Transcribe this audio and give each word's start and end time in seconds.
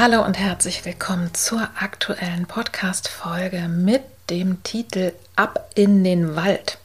Hallo 0.00 0.24
und 0.24 0.38
herzlich 0.38 0.86
willkommen 0.86 1.34
zur 1.34 1.60
aktuellen 1.78 2.46
Podcast-Folge 2.46 3.68
mit 3.68 4.00
dem 4.30 4.62
Titel 4.62 5.12
Ab 5.36 5.70
in 5.74 6.02
den 6.04 6.36
Wald. 6.36 6.78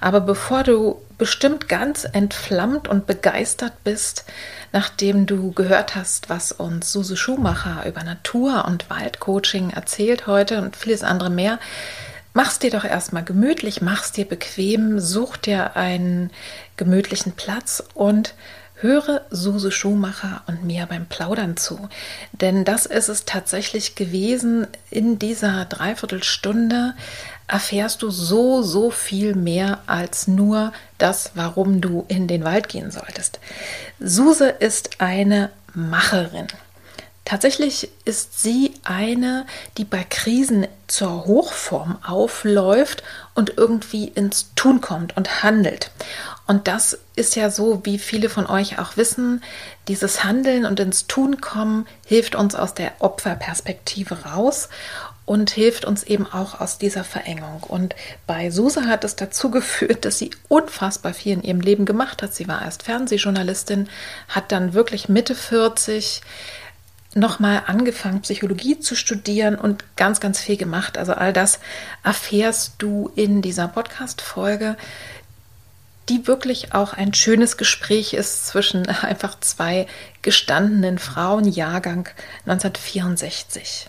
Aber 0.00 0.20
bevor 0.20 0.64
du 0.64 1.00
bestimmt 1.16 1.68
ganz 1.68 2.02
entflammt 2.12 2.88
und 2.88 3.06
begeistert 3.06 3.84
bist, 3.84 4.24
nachdem 4.72 5.26
du 5.26 5.52
gehört 5.52 5.94
hast, 5.94 6.28
was 6.28 6.50
uns 6.50 6.90
Suse 6.90 7.16
Schumacher 7.16 7.86
über 7.86 8.02
Natur- 8.02 8.64
und 8.64 8.90
Waldcoaching 8.90 9.70
erzählt 9.70 10.26
heute 10.26 10.60
und 10.60 10.74
vieles 10.74 11.04
andere 11.04 11.30
mehr, 11.30 11.60
mach's 12.34 12.58
dir 12.58 12.72
doch 12.72 12.84
erstmal 12.84 13.22
gemütlich, 13.22 13.80
mach's 13.80 14.10
dir 14.10 14.24
bequem, 14.24 14.98
such 14.98 15.36
dir 15.36 15.76
einen 15.76 16.32
gemütlichen 16.76 17.30
Platz 17.30 17.80
und 17.94 18.34
Höre 18.78 19.22
Suse 19.30 19.70
Schumacher 19.70 20.42
und 20.46 20.64
mir 20.64 20.84
beim 20.84 21.06
Plaudern 21.06 21.56
zu, 21.56 21.88
denn 22.32 22.64
das 22.64 22.84
ist 22.84 23.08
es 23.08 23.24
tatsächlich 23.24 23.94
gewesen. 23.94 24.66
In 24.90 25.18
dieser 25.18 25.64
Dreiviertelstunde 25.64 26.94
erfährst 27.48 28.02
du 28.02 28.10
so, 28.10 28.62
so 28.62 28.90
viel 28.90 29.34
mehr 29.34 29.78
als 29.86 30.28
nur 30.28 30.72
das, 30.98 31.32
warum 31.34 31.80
du 31.80 32.04
in 32.08 32.28
den 32.28 32.44
Wald 32.44 32.68
gehen 32.68 32.90
solltest. 32.90 33.40
Suse 33.98 34.48
ist 34.48 35.00
eine 35.00 35.50
Macherin. 35.72 36.48
Tatsächlich 37.26 37.90
ist 38.04 38.40
sie 38.40 38.74
eine, 38.84 39.46
die 39.78 39.84
bei 39.84 40.04
Krisen 40.08 40.68
zur 40.86 41.26
Hochform 41.26 41.98
aufläuft 42.06 43.02
und 43.34 43.54
irgendwie 43.56 44.06
ins 44.06 44.54
Tun 44.54 44.80
kommt 44.80 45.16
und 45.16 45.42
handelt. 45.42 45.90
Und 46.46 46.68
das 46.68 46.96
ist 47.16 47.34
ja 47.34 47.50
so, 47.50 47.80
wie 47.82 47.98
viele 47.98 48.28
von 48.28 48.46
euch 48.46 48.78
auch 48.78 48.96
wissen, 48.96 49.42
dieses 49.88 50.22
Handeln 50.22 50.64
und 50.64 50.78
ins 50.78 51.08
Tun 51.08 51.40
kommen 51.40 51.88
hilft 52.06 52.36
uns 52.36 52.54
aus 52.54 52.74
der 52.74 52.92
Opferperspektive 53.00 54.24
raus 54.26 54.68
und 55.24 55.50
hilft 55.50 55.84
uns 55.84 56.04
eben 56.04 56.24
auch 56.32 56.60
aus 56.60 56.78
dieser 56.78 57.02
Verengung. 57.02 57.64
Und 57.64 57.96
bei 58.28 58.50
Suse 58.50 58.86
hat 58.86 59.02
es 59.02 59.16
dazu 59.16 59.50
geführt, 59.50 60.04
dass 60.04 60.18
sie 60.18 60.30
unfassbar 60.46 61.12
viel 61.12 61.32
in 61.32 61.42
ihrem 61.42 61.60
Leben 61.60 61.86
gemacht 61.86 62.22
hat. 62.22 62.32
Sie 62.32 62.46
war 62.46 62.62
erst 62.62 62.84
Fernsehjournalistin, 62.84 63.88
hat 64.28 64.52
dann 64.52 64.74
wirklich 64.74 65.08
Mitte 65.08 65.34
40 65.34 66.20
nochmal 67.16 67.62
angefangen, 67.66 68.22
Psychologie 68.22 68.78
zu 68.78 68.94
studieren 68.94 69.56
und 69.56 69.84
ganz, 69.96 70.20
ganz 70.20 70.40
viel 70.40 70.56
gemacht. 70.56 70.98
Also 70.98 71.12
all 71.12 71.32
das 71.32 71.58
erfährst 72.04 72.74
du 72.78 73.10
in 73.16 73.42
dieser 73.42 73.68
Podcast-Folge 73.68 74.76
die 76.08 76.26
wirklich 76.26 76.72
auch 76.72 76.92
ein 76.92 77.14
schönes 77.14 77.56
Gespräch 77.56 78.14
ist 78.14 78.46
zwischen 78.46 78.86
einfach 79.02 79.40
zwei 79.40 79.86
gestandenen 80.22 80.98
Frauen, 80.98 81.44
Jahrgang 81.44 82.08
1964. 82.46 83.88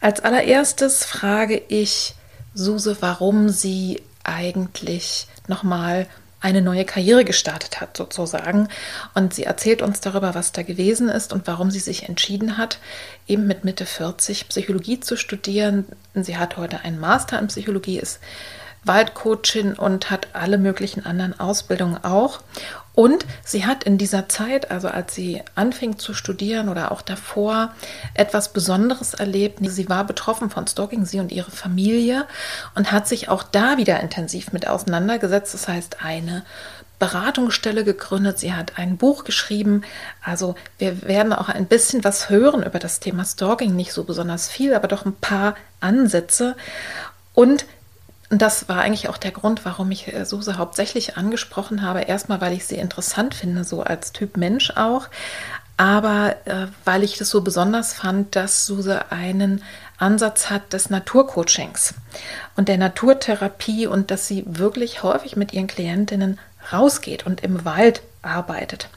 Als 0.00 0.20
allererstes 0.20 1.04
frage 1.04 1.60
ich 1.68 2.14
Suse, 2.54 2.96
warum 3.00 3.48
sie 3.48 4.02
eigentlich 4.24 5.26
nochmal 5.46 6.06
eine 6.46 6.62
neue 6.62 6.84
Karriere 6.84 7.24
gestartet 7.24 7.80
hat, 7.80 7.96
sozusagen. 7.96 8.68
Und 9.14 9.34
sie 9.34 9.42
erzählt 9.42 9.82
uns 9.82 9.98
darüber, 10.00 10.36
was 10.36 10.52
da 10.52 10.62
gewesen 10.62 11.08
ist 11.08 11.32
und 11.32 11.48
warum 11.48 11.72
sie 11.72 11.80
sich 11.80 12.08
entschieden 12.08 12.56
hat, 12.56 12.78
eben 13.26 13.48
mit 13.48 13.64
Mitte 13.64 13.84
40 13.84 14.48
Psychologie 14.48 15.00
zu 15.00 15.16
studieren. 15.16 15.86
Sie 16.14 16.36
hat 16.36 16.56
heute 16.56 16.82
einen 16.84 17.00
Master 17.00 17.40
in 17.40 17.48
Psychologie, 17.48 17.98
ist 17.98 18.20
Waldcoachin 18.84 19.72
und 19.72 20.08
hat 20.12 20.28
alle 20.34 20.56
möglichen 20.56 21.04
anderen 21.04 21.38
Ausbildungen 21.40 22.04
auch. 22.04 22.38
Und 22.96 23.26
sie 23.44 23.66
hat 23.66 23.84
in 23.84 23.98
dieser 23.98 24.26
Zeit, 24.30 24.70
also 24.70 24.88
als 24.88 25.14
sie 25.14 25.42
anfing 25.54 25.98
zu 25.98 26.14
studieren 26.14 26.70
oder 26.70 26.90
auch 26.90 27.02
davor, 27.02 27.74
etwas 28.14 28.54
Besonderes 28.54 29.12
erlebt. 29.12 29.58
Sie 29.60 29.88
war 29.90 30.04
betroffen 30.04 30.48
von 30.48 30.66
Stalking, 30.66 31.04
sie 31.04 31.20
und 31.20 31.30
ihre 31.30 31.50
Familie, 31.50 32.26
und 32.74 32.92
hat 32.92 33.06
sich 33.06 33.28
auch 33.28 33.42
da 33.42 33.76
wieder 33.76 34.00
intensiv 34.00 34.50
mit 34.52 34.66
auseinandergesetzt. 34.66 35.52
Das 35.52 35.68
heißt, 35.68 36.02
eine 36.02 36.42
Beratungsstelle 36.98 37.84
gegründet, 37.84 38.38
sie 38.38 38.54
hat 38.54 38.78
ein 38.78 38.96
Buch 38.96 39.24
geschrieben. 39.24 39.82
Also 40.24 40.54
wir 40.78 41.02
werden 41.02 41.34
auch 41.34 41.50
ein 41.50 41.66
bisschen 41.66 42.02
was 42.02 42.30
hören 42.30 42.62
über 42.62 42.78
das 42.78 42.98
Thema 42.98 43.26
Stalking, 43.26 43.76
nicht 43.76 43.92
so 43.92 44.04
besonders 44.04 44.48
viel, 44.48 44.72
aber 44.72 44.88
doch 44.88 45.04
ein 45.04 45.16
paar 45.16 45.54
Ansätze. 45.80 46.56
Und 47.34 47.66
und 48.28 48.42
das 48.42 48.68
war 48.68 48.80
eigentlich 48.80 49.08
auch 49.08 49.18
der 49.18 49.30
Grund, 49.30 49.64
warum 49.64 49.90
ich 49.90 50.12
äh, 50.12 50.24
Suse 50.24 50.58
hauptsächlich 50.58 51.16
angesprochen 51.16 51.82
habe. 51.82 52.02
Erstmal, 52.02 52.40
weil 52.40 52.52
ich 52.52 52.66
sie 52.66 52.76
interessant 52.76 53.34
finde, 53.34 53.64
so 53.64 53.82
als 53.82 54.12
Typ 54.12 54.36
Mensch 54.36 54.72
auch. 54.74 55.08
Aber 55.76 56.36
äh, 56.46 56.66
weil 56.84 57.04
ich 57.04 57.18
das 57.18 57.28
so 57.28 57.42
besonders 57.42 57.92
fand, 57.92 58.34
dass 58.34 58.66
Suse 58.66 59.12
einen 59.12 59.62
Ansatz 59.98 60.50
hat 60.50 60.72
des 60.72 60.90
Naturcoachings 60.90 61.94
und 62.56 62.68
der 62.68 62.78
Naturtherapie 62.78 63.86
und 63.86 64.10
dass 64.10 64.26
sie 64.26 64.44
wirklich 64.46 65.02
häufig 65.02 65.36
mit 65.36 65.52
ihren 65.52 65.66
Klientinnen 65.66 66.38
rausgeht 66.72 67.26
und 67.26 67.42
im 67.42 67.64
Wald 67.64 68.02
arbeitet. 68.22 68.88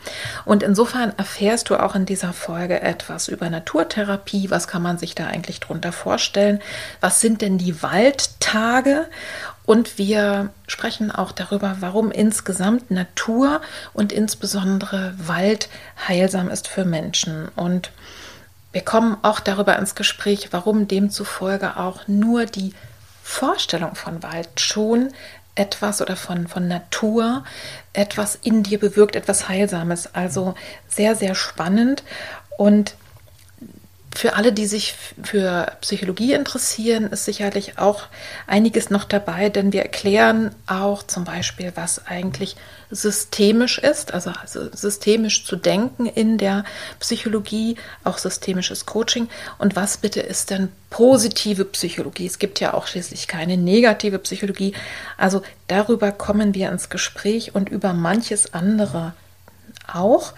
Und 0.46 0.64
insofern 0.64 1.14
erfährst 1.18 1.70
du 1.70 1.78
auch 1.78 1.96
in 1.96 2.06
dieser 2.06 2.34
Folge 2.34 2.82
etwas 2.82 3.28
über 3.28 3.50
Naturtherapie. 3.50 4.50
Was 4.50 4.68
kann 4.68 4.82
man 4.82 4.98
sich 4.98 5.16
da 5.16 5.28
eigentlich 5.28 5.60
drunter 5.60 5.92
vorstellen? 5.92 6.62
Was 7.00 7.22
sind 7.22 7.42
denn 7.42 7.58
die 7.58 7.82
Waldtage? 7.82 9.08
Und 9.66 9.98
wir 10.00 10.50
sprechen 10.68 11.12
auch 11.12 11.32
darüber, 11.32 11.78
warum 11.80 12.12
insgesamt 12.12 12.90
Natur 12.90 13.62
und 13.94 14.12
insbesondere 14.12 15.14
Wald 15.18 15.70
heilsam 16.08 16.50
ist 16.50 16.68
für 16.68 16.86
Menschen. 16.86 17.50
Und 17.56 17.92
wir 18.72 18.82
kommen 18.82 19.18
auch 19.22 19.40
darüber 19.40 19.78
ins 19.78 19.96
Gespräch, 19.96 20.50
warum 20.52 20.88
demzufolge 20.88 21.78
auch 21.78 22.08
nur 22.08 22.46
die 22.46 22.74
Vorstellung 23.24 23.94
von 23.94 24.24
Wald 24.24 24.60
schon 24.60 25.10
etwas 25.60 26.02
oder 26.02 26.16
von, 26.16 26.48
von 26.48 26.68
Natur 26.68 27.44
etwas 27.94 28.40
in 28.42 28.64
dir 28.64 28.80
bewirkt, 28.80 29.16
etwas 29.16 29.50
Heilsames. 29.50 30.16
Also 30.16 30.56
sehr, 30.88 31.16
sehr 31.16 31.36
spannend. 31.36 32.04
Und 32.58 32.96
für 34.16 34.36
alle, 34.36 34.52
die 34.52 34.66
sich 34.66 34.96
für 35.22 35.72
Psychologie 35.82 36.34
interessieren, 36.34 37.06
ist 37.06 37.26
sicherlich 37.26 37.78
auch 37.78 38.04
einiges 38.48 38.90
noch 38.90 39.04
dabei, 39.04 39.50
denn 39.50 39.72
wir 39.72 39.84
erklären 39.84 40.56
auch 40.66 41.04
zum 41.04 41.26
Beispiel, 41.26 41.72
was 41.76 42.08
eigentlich 42.08 42.56
systemisch 42.90 43.78
ist, 43.78 44.14
also, 44.14 44.32
systemisch 44.46 45.46
zu 45.46 45.56
denken 45.56 46.08
in 46.08 46.40
der 46.40 46.64
Psychologie, 47.00 47.76
auch 48.04 48.18
systemisches 48.18 48.88
Coaching 48.88 49.30
und 49.60 49.76
was 49.76 49.98
bitte 49.98 50.22
ist 50.22 50.50
denn 50.50 50.70
positive 50.90 51.66
Psychologie. 51.66 52.26
Es 52.26 52.40
gibt 52.40 52.60
ja 52.60 52.74
auch 52.74 52.88
schließlich 52.88 53.28
keine 53.28 53.58
negative 53.58 54.18
Psychologie. 54.18 54.74
Also 55.18 55.44
darüber 55.68 56.12
kommen 56.12 56.56
wir 56.56 56.72
ins 56.72 56.90
Gespräch 56.90 57.54
und 57.54 57.70
über 57.70 57.94
manches 57.94 58.56
andere 58.56 59.14
auch. 59.88 60.34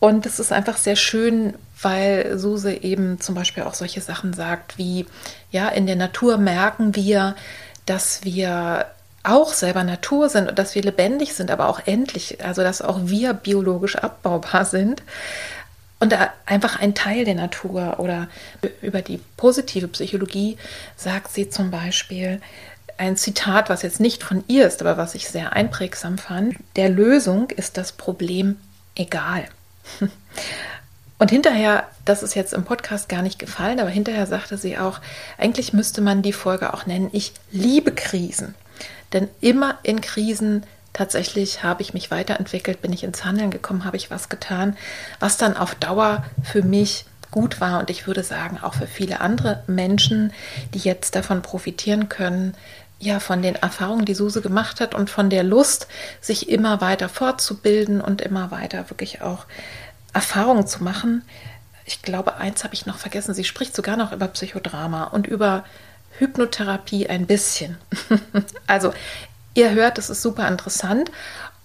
Und 0.00 0.26
es 0.26 0.38
ist 0.38 0.52
einfach 0.52 0.76
sehr 0.76 0.96
schön, 0.96 1.54
weil 1.80 2.38
Suse 2.38 2.72
eben 2.72 3.20
zum 3.20 3.34
Beispiel 3.34 3.64
auch 3.64 3.74
solche 3.74 4.00
Sachen 4.00 4.32
sagt 4.32 4.78
wie, 4.78 5.06
ja, 5.50 5.68
in 5.68 5.86
der 5.86 5.96
Natur 5.96 6.38
merken 6.38 6.94
wir, 6.94 7.36
dass 7.84 8.24
wir 8.24 8.86
auch 9.22 9.52
selber 9.52 9.84
Natur 9.84 10.28
sind 10.28 10.48
und 10.48 10.58
dass 10.58 10.74
wir 10.74 10.82
lebendig 10.82 11.34
sind, 11.34 11.50
aber 11.50 11.68
auch 11.68 11.80
endlich, 11.84 12.44
also 12.44 12.62
dass 12.62 12.80
auch 12.80 13.00
wir 13.04 13.34
biologisch 13.34 13.96
abbaubar 13.96 14.64
sind. 14.64 15.02
und 15.98 16.14
einfach 16.46 16.78
ein 16.78 16.94
Teil 16.94 17.24
der 17.24 17.34
Natur 17.34 17.98
oder 17.98 18.28
über 18.82 19.02
die 19.02 19.20
positive 19.36 19.88
Psychologie 19.88 20.56
sagt 20.96 21.32
sie 21.32 21.48
zum 21.48 21.70
Beispiel 21.70 22.40
ein 22.98 23.16
Zitat, 23.16 23.68
was 23.68 23.82
jetzt 23.82 24.00
nicht 24.00 24.22
von 24.22 24.44
ihr 24.46 24.66
ist, 24.66 24.80
aber 24.80 24.96
was 24.96 25.14
ich 25.14 25.28
sehr 25.28 25.52
einprägsam 25.52 26.18
fand. 26.18 26.56
Der 26.76 26.88
Lösung 26.88 27.50
ist 27.50 27.76
das 27.76 27.92
Problem 27.92 28.56
egal. 28.94 29.44
Und 31.18 31.30
hinterher, 31.30 31.84
das 32.04 32.22
ist 32.22 32.34
jetzt 32.34 32.52
im 32.52 32.64
Podcast 32.64 33.08
gar 33.08 33.22
nicht 33.22 33.38
gefallen, 33.38 33.80
aber 33.80 33.88
hinterher 33.88 34.26
sagte 34.26 34.58
sie 34.58 34.76
auch, 34.76 35.00
eigentlich 35.38 35.72
müsste 35.72 36.02
man 36.02 36.22
die 36.22 36.34
Folge 36.34 36.74
auch 36.74 36.86
nennen, 36.86 37.08
ich 37.12 37.32
liebe 37.50 37.92
Krisen. 37.92 38.54
Denn 39.12 39.28
immer 39.40 39.78
in 39.82 40.00
Krisen 40.02 40.64
tatsächlich 40.92 41.62
habe 41.62 41.82
ich 41.82 41.94
mich 41.94 42.10
weiterentwickelt, 42.10 42.82
bin 42.82 42.92
ich 42.92 43.04
ins 43.04 43.24
Handeln 43.24 43.50
gekommen, 43.50 43.84
habe 43.84 43.96
ich 43.96 44.10
was 44.10 44.28
getan, 44.28 44.76
was 45.20 45.36
dann 45.36 45.56
auf 45.56 45.74
Dauer 45.74 46.24
für 46.42 46.62
mich 46.62 47.06
gut 47.30 47.60
war 47.60 47.80
und 47.80 47.90
ich 47.90 48.06
würde 48.06 48.22
sagen 48.22 48.58
auch 48.62 48.74
für 48.74 48.86
viele 48.86 49.20
andere 49.20 49.62
Menschen, 49.66 50.32
die 50.74 50.78
jetzt 50.78 51.14
davon 51.14 51.42
profitieren 51.42 52.08
können, 52.08 52.54
ja, 52.98 53.20
von 53.20 53.42
den 53.42 53.56
Erfahrungen, 53.56 54.06
die 54.06 54.14
Suse 54.14 54.40
gemacht 54.40 54.80
hat 54.80 54.94
und 54.94 55.10
von 55.10 55.28
der 55.28 55.42
Lust, 55.42 55.86
sich 56.22 56.48
immer 56.48 56.80
weiter 56.80 57.10
fortzubilden 57.10 58.00
und 58.00 58.22
immer 58.22 58.50
weiter 58.50 58.88
wirklich 58.88 59.20
auch 59.20 59.44
Erfahrungen 60.16 60.66
zu 60.66 60.82
machen. 60.82 61.22
Ich 61.84 62.02
glaube, 62.02 62.36
eins 62.36 62.64
habe 62.64 62.74
ich 62.74 62.86
noch 62.86 62.98
vergessen. 62.98 63.34
Sie 63.34 63.44
spricht 63.44 63.76
sogar 63.76 63.96
noch 63.96 64.12
über 64.12 64.26
Psychodrama 64.28 65.04
und 65.04 65.26
über 65.26 65.64
Hypnotherapie 66.18 67.06
ein 67.08 67.26
bisschen. 67.26 67.78
also 68.66 68.92
Ihr 69.56 69.70
hört, 69.70 69.96
das 69.96 70.10
ist 70.10 70.20
super 70.20 70.46
interessant. 70.46 71.10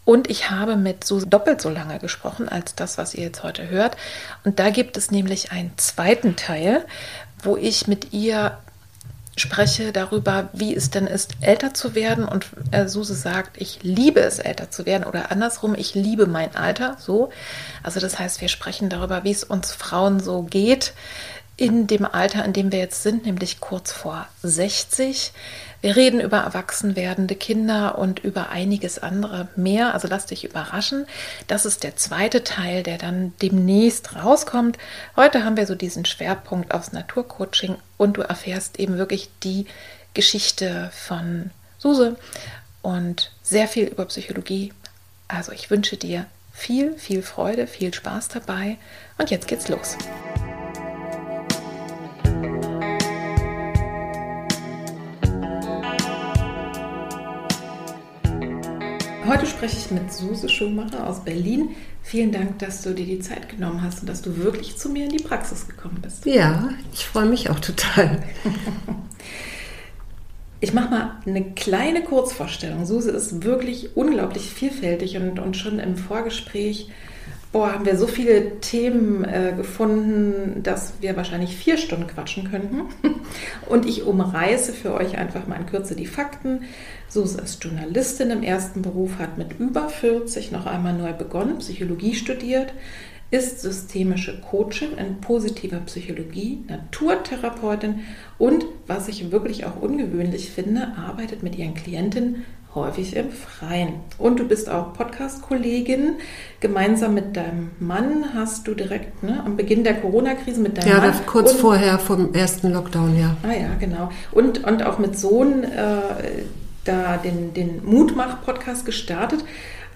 Und 0.05 0.29
ich 0.29 0.49
habe 0.49 0.77
mit 0.77 1.03
Susi 1.03 1.29
doppelt 1.29 1.61
so 1.61 1.69
lange 1.69 1.99
gesprochen 1.99 2.47
als 2.49 2.73
das, 2.73 2.97
was 2.97 3.13
ihr 3.13 3.25
jetzt 3.25 3.43
heute 3.43 3.69
hört. 3.69 3.97
Und 4.45 4.59
da 4.59 4.69
gibt 4.69 4.97
es 4.97 5.11
nämlich 5.11 5.51
einen 5.51 5.77
zweiten 5.77 6.37
Teil, 6.37 6.85
wo 7.43 7.57
ich 7.57 7.87
mit 7.87 8.13
ihr 8.13 8.57
spreche 9.37 9.91
darüber, 9.91 10.49
wie 10.53 10.75
es 10.75 10.89
denn 10.89 11.07
ist, 11.07 11.31
älter 11.41 11.73
zu 11.73 11.95
werden. 11.95 12.25
Und 12.25 12.47
äh, 12.71 12.87
Suse 12.87 13.15
sagt, 13.15 13.59
ich 13.61 13.79
liebe 13.81 14.19
es, 14.19 14.39
älter 14.39 14.69
zu 14.69 14.85
werden. 14.85 15.05
Oder 15.05 15.31
andersrum, 15.31 15.75
ich 15.75 15.95
liebe 15.95 16.27
mein 16.27 16.55
Alter. 16.55 16.97
So. 16.99 17.29
Also 17.83 17.99
das 17.99 18.19
heißt, 18.19 18.41
wir 18.41 18.49
sprechen 18.49 18.89
darüber, 18.89 19.23
wie 19.23 19.31
es 19.31 19.43
uns 19.43 19.71
Frauen 19.71 20.19
so 20.19 20.43
geht 20.43 20.93
in 21.57 21.85
dem 21.85 22.05
Alter, 22.05 22.43
in 22.43 22.53
dem 22.53 22.71
wir 22.71 22.79
jetzt 22.79 23.03
sind, 23.03 23.25
nämlich 23.25 23.59
kurz 23.59 23.91
vor 23.91 24.27
60 24.41 25.31
wir 25.81 25.95
reden 25.95 26.21
über 26.21 26.37
erwachsen 26.37 26.95
werdende 26.95 27.35
Kinder 27.35 27.97
und 27.97 28.19
über 28.19 28.49
einiges 28.49 28.99
andere 28.99 29.47
mehr. 29.55 29.93
Also 29.93 30.07
lass 30.07 30.27
dich 30.27 30.43
überraschen. 30.43 31.07
Das 31.47 31.65
ist 31.65 31.83
der 31.83 31.95
zweite 31.95 32.43
Teil, 32.43 32.83
der 32.83 32.97
dann 32.97 33.33
demnächst 33.41 34.15
rauskommt. 34.15 34.77
Heute 35.15 35.43
haben 35.43 35.57
wir 35.57 35.65
so 35.65 35.75
diesen 35.75 36.05
Schwerpunkt 36.05 36.73
aufs 36.73 36.91
Naturcoaching 36.91 37.77
und 37.97 38.17
du 38.17 38.21
erfährst 38.21 38.79
eben 38.79 38.97
wirklich 38.97 39.29
die 39.43 39.65
Geschichte 40.13 40.91
von 40.93 41.49
Suse 41.79 42.15
und 42.83 43.31
sehr 43.41 43.67
viel 43.67 43.85
über 43.87 44.05
Psychologie. 44.05 44.73
Also 45.27 45.51
ich 45.51 45.71
wünsche 45.71 45.97
dir 45.97 46.25
viel, 46.53 46.95
viel 46.97 47.23
Freude, 47.23 47.65
viel 47.65 47.93
Spaß 47.93 48.27
dabei 48.27 48.77
und 49.17 49.31
jetzt 49.31 49.47
geht's 49.47 49.67
los. 49.67 49.97
Heute 59.31 59.45
spreche 59.45 59.77
ich 59.77 59.91
mit 59.91 60.11
Suse 60.11 60.49
Schumacher 60.49 61.07
aus 61.07 61.23
Berlin. 61.23 61.69
Vielen 62.03 62.33
Dank, 62.33 62.59
dass 62.59 62.81
du 62.81 62.93
dir 62.93 63.05
die 63.05 63.19
Zeit 63.19 63.47
genommen 63.47 63.81
hast 63.81 64.01
und 64.01 64.09
dass 64.09 64.21
du 64.21 64.35
wirklich 64.35 64.75
zu 64.75 64.89
mir 64.89 65.05
in 65.05 65.11
die 65.11 65.23
Praxis 65.23 65.69
gekommen 65.69 65.99
bist. 66.01 66.25
Ja, 66.25 66.67
ich 66.91 67.05
freue 67.05 67.27
mich 67.27 67.49
auch 67.49 67.59
total. 67.61 68.21
Ich 70.63 70.73
mache 70.73 70.91
mal 70.91 71.15
eine 71.25 71.53
kleine 71.55 72.03
Kurzvorstellung. 72.03 72.85
Suse 72.85 73.09
ist 73.09 73.43
wirklich 73.43 73.97
unglaublich 73.97 74.51
vielfältig 74.51 75.17
und, 75.17 75.39
und 75.39 75.57
schon 75.57 75.79
im 75.79 75.97
Vorgespräch 75.97 76.91
boah, 77.51 77.73
haben 77.73 77.85
wir 77.85 77.97
so 77.97 78.07
viele 78.07 78.59
Themen 78.59 79.25
äh, 79.25 79.53
gefunden, 79.55 80.63
dass 80.63 80.93
wir 81.01 81.15
wahrscheinlich 81.17 81.55
vier 81.55 81.77
Stunden 81.77 82.07
quatschen 82.07 82.49
könnten. 82.49 82.83
Und 83.67 83.85
ich 83.85 84.03
umreiße 84.03 84.73
für 84.73 84.93
euch 84.93 85.17
einfach 85.17 85.47
mal 85.47 85.55
in 85.55 85.65
Kürze 85.65 85.95
die 85.95 86.05
Fakten. 86.05 86.63
Suse 87.11 87.41
ist 87.41 87.61
Journalistin 87.61 88.29
im 88.29 88.41
ersten 88.41 88.81
Beruf, 88.81 89.19
hat 89.19 89.37
mit 89.37 89.59
über 89.59 89.89
40 89.89 90.53
noch 90.53 90.65
einmal 90.65 90.93
neu 90.93 91.11
begonnen, 91.11 91.57
Psychologie 91.57 92.15
studiert, 92.15 92.73
ist 93.31 93.61
systemische 93.61 94.39
Coachin 94.39 94.97
in 94.97 95.19
positiver 95.19 95.79
Psychologie, 95.79 96.63
Naturtherapeutin 96.69 97.99
und, 98.37 98.65
was 98.87 99.09
ich 99.09 99.29
wirklich 99.29 99.65
auch 99.65 99.81
ungewöhnlich 99.81 100.51
finde, 100.51 100.93
arbeitet 100.95 101.43
mit 101.43 101.57
ihren 101.57 101.73
Klientinnen 101.73 102.45
häufig 102.75 103.17
im 103.17 103.29
Freien. 103.29 103.95
Und 104.17 104.39
du 104.39 104.47
bist 104.47 104.69
auch 104.69 104.93
Podcast-Kollegin. 104.93 106.15
Gemeinsam 106.61 107.13
mit 107.13 107.35
deinem 107.35 107.71
Mann 107.79 108.33
hast 108.33 108.69
du 108.69 108.73
direkt 108.73 109.21
ne, 109.23 109.43
am 109.45 109.57
Beginn 109.57 109.83
der 109.83 109.95
Corona-Krise 109.95 110.61
mit 110.61 110.77
deinem 110.77 110.87
ja, 110.87 110.97
Mann. 110.99 111.09
Ja, 111.09 111.19
kurz 111.25 111.51
vorher 111.51 111.99
vom 111.99 112.33
ersten 112.33 112.71
Lockdown, 112.71 113.19
ja. 113.19 113.35
Ah 113.43 113.51
ja, 113.51 113.75
genau. 113.77 114.09
Und, 114.31 114.63
und 114.63 114.83
auch 114.83 114.99
mit 114.99 115.19
Sohn 115.19 115.65
äh, 115.65 116.43
da 116.85 117.17
den, 117.17 117.53
den 117.53 117.85
Mutmach-Podcast 117.85 118.85
gestartet. 118.85 119.43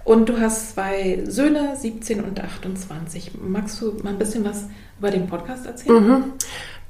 Und 0.04 0.30
du 0.30 0.40
hast 0.40 0.74
zwei 0.74 1.24
Söhne, 1.26 1.76
17 1.76 2.24
und 2.24 2.40
28. 2.40 3.32
Magst 3.42 3.82
du 3.82 3.94
mal 4.04 4.12
ein 4.12 4.20
bisschen 4.20 4.46
was 4.46 4.66
über 5.00 5.10
den 5.10 5.28
Podcast 5.28 5.66
erzählen? 5.66 6.08
Mhm. 6.08 6.24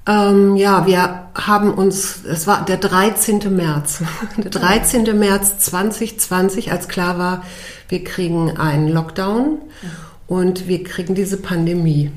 Ähm, 0.07 0.55
ja, 0.55 0.85
wir 0.85 1.29
haben 1.33 1.73
uns, 1.73 2.23
es 2.25 2.45
war 2.45 2.63
der 2.65 2.77
13. 2.77 3.55
März, 3.55 4.03
der 4.37 4.51
13. 4.51 5.17
März 5.17 5.59
2020, 5.59 6.71
als 6.71 6.87
klar 6.87 7.17
war, 7.17 7.43
wir 7.89 8.03
kriegen 8.03 8.57
einen 8.57 8.87
Lockdown 8.89 9.59
und 10.27 10.67
wir 10.67 10.83
kriegen 10.83 11.15
diese 11.15 11.37
Pandemie. 11.37 12.11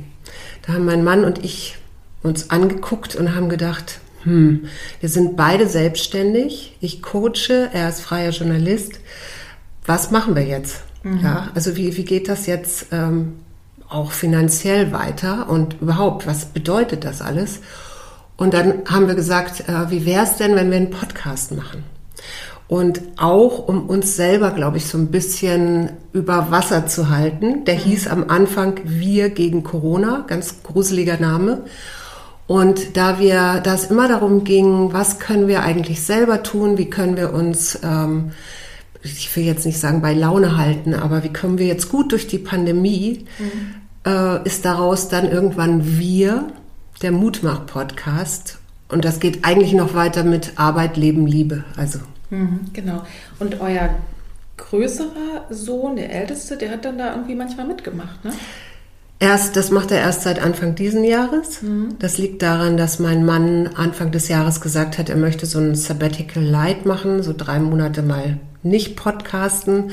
Da 0.66 0.74
haben 0.74 0.84
mein 0.84 1.04
Mann 1.04 1.24
und 1.24 1.44
ich 1.44 1.78
uns 2.22 2.50
angeguckt 2.50 3.16
und 3.16 3.34
haben 3.34 3.48
gedacht, 3.48 4.00
hm, 4.24 4.66
wir 5.00 5.08
sind 5.08 5.36
beide 5.36 5.68
selbstständig, 5.68 6.76
ich 6.80 7.02
coache, 7.02 7.70
er 7.72 7.88
ist 7.88 8.00
freier 8.00 8.30
Journalist. 8.30 9.00
Was 9.86 10.10
machen 10.10 10.34
wir 10.34 10.44
jetzt? 10.44 10.82
Mhm. 11.02 11.20
Ja, 11.22 11.48
also 11.54 11.76
wie, 11.76 11.96
wie 11.96 12.04
geht 12.04 12.28
das 12.28 12.46
jetzt 12.46 12.86
ähm, 12.92 13.34
auch 13.88 14.12
finanziell 14.12 14.92
weiter 14.92 15.48
und 15.48 15.80
überhaupt, 15.80 16.26
was 16.26 16.46
bedeutet 16.46 17.04
das 17.04 17.22
alles? 17.22 17.60
Und 18.36 18.54
dann 18.54 18.84
haben 18.86 19.08
wir 19.08 19.14
gesagt, 19.14 19.68
äh, 19.68 19.90
wie 19.90 20.06
wäre 20.06 20.24
es 20.24 20.36
denn, 20.36 20.54
wenn 20.54 20.70
wir 20.70 20.76
einen 20.76 20.90
Podcast 20.90 21.52
machen? 21.52 21.84
Und 22.68 23.00
auch 23.16 23.66
um 23.66 23.88
uns 23.88 24.14
selber, 24.14 24.50
glaube 24.50 24.76
ich, 24.76 24.86
so 24.86 24.98
ein 24.98 25.10
bisschen 25.10 25.90
über 26.12 26.50
Wasser 26.50 26.86
zu 26.86 27.08
halten. 27.08 27.64
Der 27.64 27.74
hieß 27.74 28.08
am 28.08 28.28
Anfang 28.28 28.80
Wir 28.84 29.30
gegen 29.30 29.64
Corona, 29.64 30.24
ganz 30.26 30.62
gruseliger 30.62 31.18
Name. 31.18 31.62
Und 32.48 32.96
da 32.96 33.20
wir, 33.20 33.60
da 33.62 33.74
es 33.74 33.84
immer 33.84 34.08
darum 34.08 34.42
ging, 34.42 34.92
was 34.92 35.20
können 35.20 35.46
wir 35.46 35.62
eigentlich 35.62 36.02
selber 36.02 36.42
tun, 36.42 36.78
wie 36.78 36.90
können 36.90 37.16
wir 37.16 37.32
uns 37.32 37.78
ähm, 37.84 38.32
ich 39.00 39.34
will 39.36 39.44
jetzt 39.44 39.64
nicht 39.64 39.78
sagen 39.78 40.02
bei 40.02 40.12
Laune 40.12 40.56
halten, 40.56 40.92
aber 40.92 41.22
wie 41.22 41.32
kommen 41.32 41.58
wir 41.58 41.66
jetzt 41.66 41.88
gut 41.88 42.10
durch 42.10 42.26
die 42.26 42.38
Pandemie, 42.38 43.26
mhm 43.38 43.78
äh, 44.08 44.44
ist 44.44 44.64
daraus 44.64 45.08
dann 45.08 45.30
irgendwann 45.30 45.98
wir, 45.98 46.48
der 47.02 47.12
Mutmach-Podcast. 47.12 48.58
Und 48.88 49.04
das 49.04 49.20
geht 49.20 49.44
eigentlich 49.44 49.74
noch 49.74 49.94
weiter 49.94 50.24
mit 50.24 50.52
Arbeit, 50.56 50.96
Leben, 50.96 51.26
Liebe. 51.26 51.64
Also. 51.76 52.00
Mhm, 52.30 52.60
genau. 52.72 53.02
Und 53.38 53.60
euer 53.60 53.90
größerer 54.56 55.46
Sohn, 55.50 55.96
der 55.96 56.12
älteste, 56.12 56.56
der 56.56 56.72
hat 56.72 56.84
dann 56.84 56.98
da 56.98 57.12
irgendwie 57.12 57.34
manchmal 57.34 57.66
mitgemacht, 57.66 58.24
ne? 58.24 58.32
Erst, 59.20 59.56
das 59.56 59.70
macht 59.72 59.90
er 59.90 59.98
erst 59.98 60.22
seit 60.22 60.40
Anfang 60.40 60.76
diesen 60.76 61.02
Jahres. 61.02 61.62
Mhm. 61.62 61.96
Das 61.98 62.18
liegt 62.18 62.40
daran, 62.42 62.76
dass 62.76 63.00
mein 63.00 63.26
Mann 63.26 63.70
Anfang 63.74 64.12
des 64.12 64.28
Jahres 64.28 64.60
gesagt 64.60 64.96
hat, 64.96 65.08
er 65.08 65.16
möchte 65.16 65.44
so 65.44 65.58
ein 65.58 65.74
Sabbatical 65.74 66.42
Light 66.42 66.86
machen, 66.86 67.22
so 67.22 67.34
drei 67.36 67.58
Monate 67.58 68.02
mal 68.02 68.38
nicht 68.62 68.94
podcasten. 68.96 69.90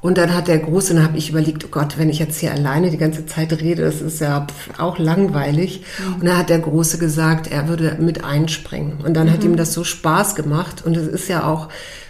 Und 0.00 0.18
dann 0.18 0.34
hat 0.34 0.48
der 0.48 0.58
Große, 0.58 0.94
dann 0.94 1.02
habe 1.02 1.16
ich 1.16 1.30
überlegt, 1.30 1.64
oh 1.64 1.68
Gott, 1.70 1.96
wenn 1.96 2.10
ich 2.10 2.18
jetzt 2.18 2.38
hier 2.38 2.52
alleine 2.52 2.90
die 2.90 2.98
ganze 2.98 3.24
Zeit 3.24 3.52
rede, 3.60 3.82
das 3.82 4.02
ist 4.02 4.20
ja 4.20 4.46
auch 4.78 4.98
langweilig. 4.98 5.82
Mhm. 5.98 6.14
Und 6.16 6.24
dann 6.26 6.36
hat 6.36 6.50
der 6.50 6.58
Große 6.58 6.98
gesagt, 6.98 7.50
er 7.50 7.68
würde 7.68 7.96
mit 8.00 8.24
einspringen. 8.24 8.98
Und 9.02 9.14
dann 9.14 9.28
mhm. 9.28 9.32
hat 9.32 9.44
ihm 9.44 9.56
das 9.56 9.74
so 9.74 9.84
Spaß 9.84 10.34
gemacht. 10.34 10.82
Und 10.84 10.96
es 10.96 11.06
ist 11.06 11.28
ja 11.28 11.46
auch 11.46 11.68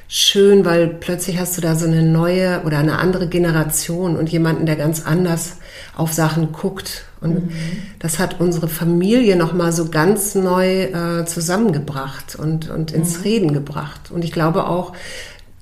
schön, 0.08 0.64
weil 0.64 0.88
plötzlich 0.88 1.38
hast 1.38 1.56
du 1.56 1.60
da 1.60 1.74
so 1.74 1.86
eine 1.86 2.02
neue 2.02 2.62
oder 2.64 2.78
eine 2.78 2.98
andere 2.98 3.28
Generation 3.28 4.16
und 4.16 4.30
jemanden, 4.30 4.66
der 4.66 4.76
ganz 4.76 5.04
anders 5.04 5.58
auf 5.96 6.12
Sachen 6.12 6.52
guckt. 6.52 7.04
Und 7.20 7.46
mhm. 7.46 7.50
das 7.98 8.18
hat 8.18 8.40
unsere 8.40 8.68
Familie 8.68 9.36
nochmal 9.36 9.72
so 9.72 9.88
ganz 9.88 10.34
neu 10.34 10.84
äh, 10.84 11.24
zusammengebracht 11.24 12.36
und, 12.36 12.70
und 12.70 12.92
ins 12.92 13.18
mhm. 13.18 13.22
Reden 13.22 13.52
gebracht. 13.54 14.10
Und 14.10 14.24
ich 14.24 14.32
glaube 14.32 14.66
auch, 14.66 14.92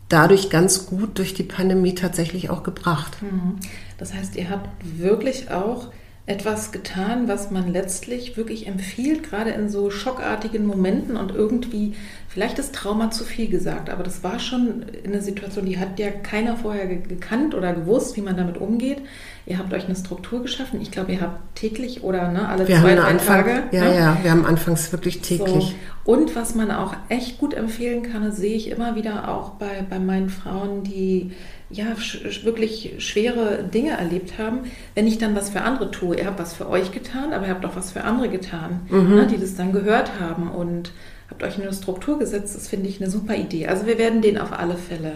dadurch 0.09 0.51
ganz 0.51 0.87
gut 0.87 1.19
durch 1.19 1.35
die 1.35 1.43
Pandemie 1.43 1.95
tatsächlich 1.95 2.51
auch 2.51 2.63
gebracht. 2.63 3.17
Mhm. 3.23 3.57
Das 3.97 4.13
heißt, 4.13 4.37
ihr 4.37 4.51
habt 4.51 4.69
wirklich 4.99 5.51
auch 5.51 5.89
etwas 6.33 6.73
getan, 6.73 7.29
was 7.29 7.51
man 7.51 7.71
letztlich 7.71 8.39
wirklich 8.39 8.67
empfiehlt, 8.67 9.23
gerade 9.23 9.51
in 9.51 9.69
so 9.69 9.91
schockartigen 9.91 10.65
Momenten 10.65 11.19
und 11.19 11.35
irgendwie, 11.35 11.95
vielleicht 12.27 12.59
ist 12.59 12.75
Trauma 12.75 13.11
zu 13.11 13.25
viel 13.25 13.49
gesagt, 13.49 13.91
aber 13.91 14.03
das 14.03 14.25
war 14.25 14.39
schon 14.39 14.87
eine 15.05 15.21
Situation, 15.21 15.67
die 15.67 15.79
hat 15.79 15.99
ja 15.99 16.11
keiner 16.11 16.57
vorher 16.57 16.87
gekannt 16.87 17.55
oder 17.55 17.75
gewusst, 17.75 18.17
wie 18.17 18.23
man 18.23 18.37
damit 18.37 18.57
umgeht. 18.57 19.03
Ihr 19.45 19.59
habt 19.59 19.75
euch 19.75 19.85
eine 19.85 19.97
Struktur 19.97 20.41
geschaffen. 20.41 20.81
Ich 20.81 20.91
glaube, 20.91 21.13
ihr 21.13 21.21
habt 21.21 21.55
täglich 21.55 22.03
oder 22.03 22.31
ne, 22.31 22.49
alle 22.49 22.67
wir 22.67 22.81
zwei, 22.81 22.95
drei 22.95 23.03
Anfang, 23.03 23.45
Tage. 23.45 23.63
Ja, 23.73 23.85
ne? 23.85 23.97
ja, 23.97 24.19
wir 24.23 24.31
haben 24.31 24.47
anfangs 24.47 24.91
wirklich 24.93 25.21
täglich. 25.21 25.77
So. 26.05 26.13
Und 26.13 26.35
was 26.35 26.55
man 26.55 26.71
auch 26.71 26.95
echt 27.11 27.39
gut 27.39 27.53
empfehlen 27.53 28.03
kann, 28.03 28.25
das 28.25 28.39
sehe 28.39 28.55
ich 28.55 28.71
immer 28.71 28.97
wieder 28.97 29.29
auch 29.29 29.51
bei, 29.51 29.85
bei 29.89 29.99
meinen 29.99 30.31
Frauen, 30.31 30.83
die 30.83 31.33
ja, 31.73 31.97
sch 31.97 32.45
wirklich 32.45 32.95
schwere 32.99 33.65
Dinge 33.65 33.93
erlebt 33.93 34.39
haben, 34.39 34.61
wenn 34.95 35.07
ich 35.07 35.19
dann 35.19 35.35
was 35.35 35.51
für 35.51 35.63
andere 35.63 35.91
tue. 35.91 36.19
Ihr 36.19 36.27
habt 36.27 36.39
was 36.39 36.55
für 36.55 36.69
euch 36.69 36.93
getan, 36.93 37.33
aber 37.33 37.47
ihr 37.47 37.55
habt 37.55 37.65
auch 37.65 37.77
was 37.77 37.93
für 37.93 38.05
andere 38.05 38.29
getan, 38.29 38.83
mhm. 38.89 39.15
ne, 39.15 39.27
die 39.27 39.39
das 39.39 39.55
dann 39.55 39.73
gehört 39.73 40.21
haben 40.21 40.51
und 40.51 40.93
habt 41.31 41.43
euch 41.43 41.57
in 41.57 41.63
eine 41.63 41.73
Struktur 41.73 42.19
gesetzt. 42.19 42.55
Das 42.55 42.69
finde 42.69 42.89
ich 42.89 43.01
eine 43.01 43.11
super 43.11 43.35
Idee. 43.35 43.67
Also 43.67 43.87
wir 43.87 43.99
werden 43.99 44.21
den 44.21 44.39
auf 44.39 44.53
alle 44.53 44.77
Fälle 44.77 45.15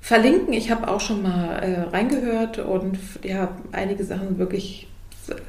verlinken. 0.00 0.52
Ich 0.52 0.70
habe 0.70 0.88
auch 0.88 1.00
schon 1.00 1.22
mal 1.22 1.58
äh, 1.58 1.80
reingehört 1.90 2.58
und 2.58 2.98
ja, 3.22 3.56
einige 3.72 4.04
Sachen 4.04 4.38
wirklich 4.38 4.86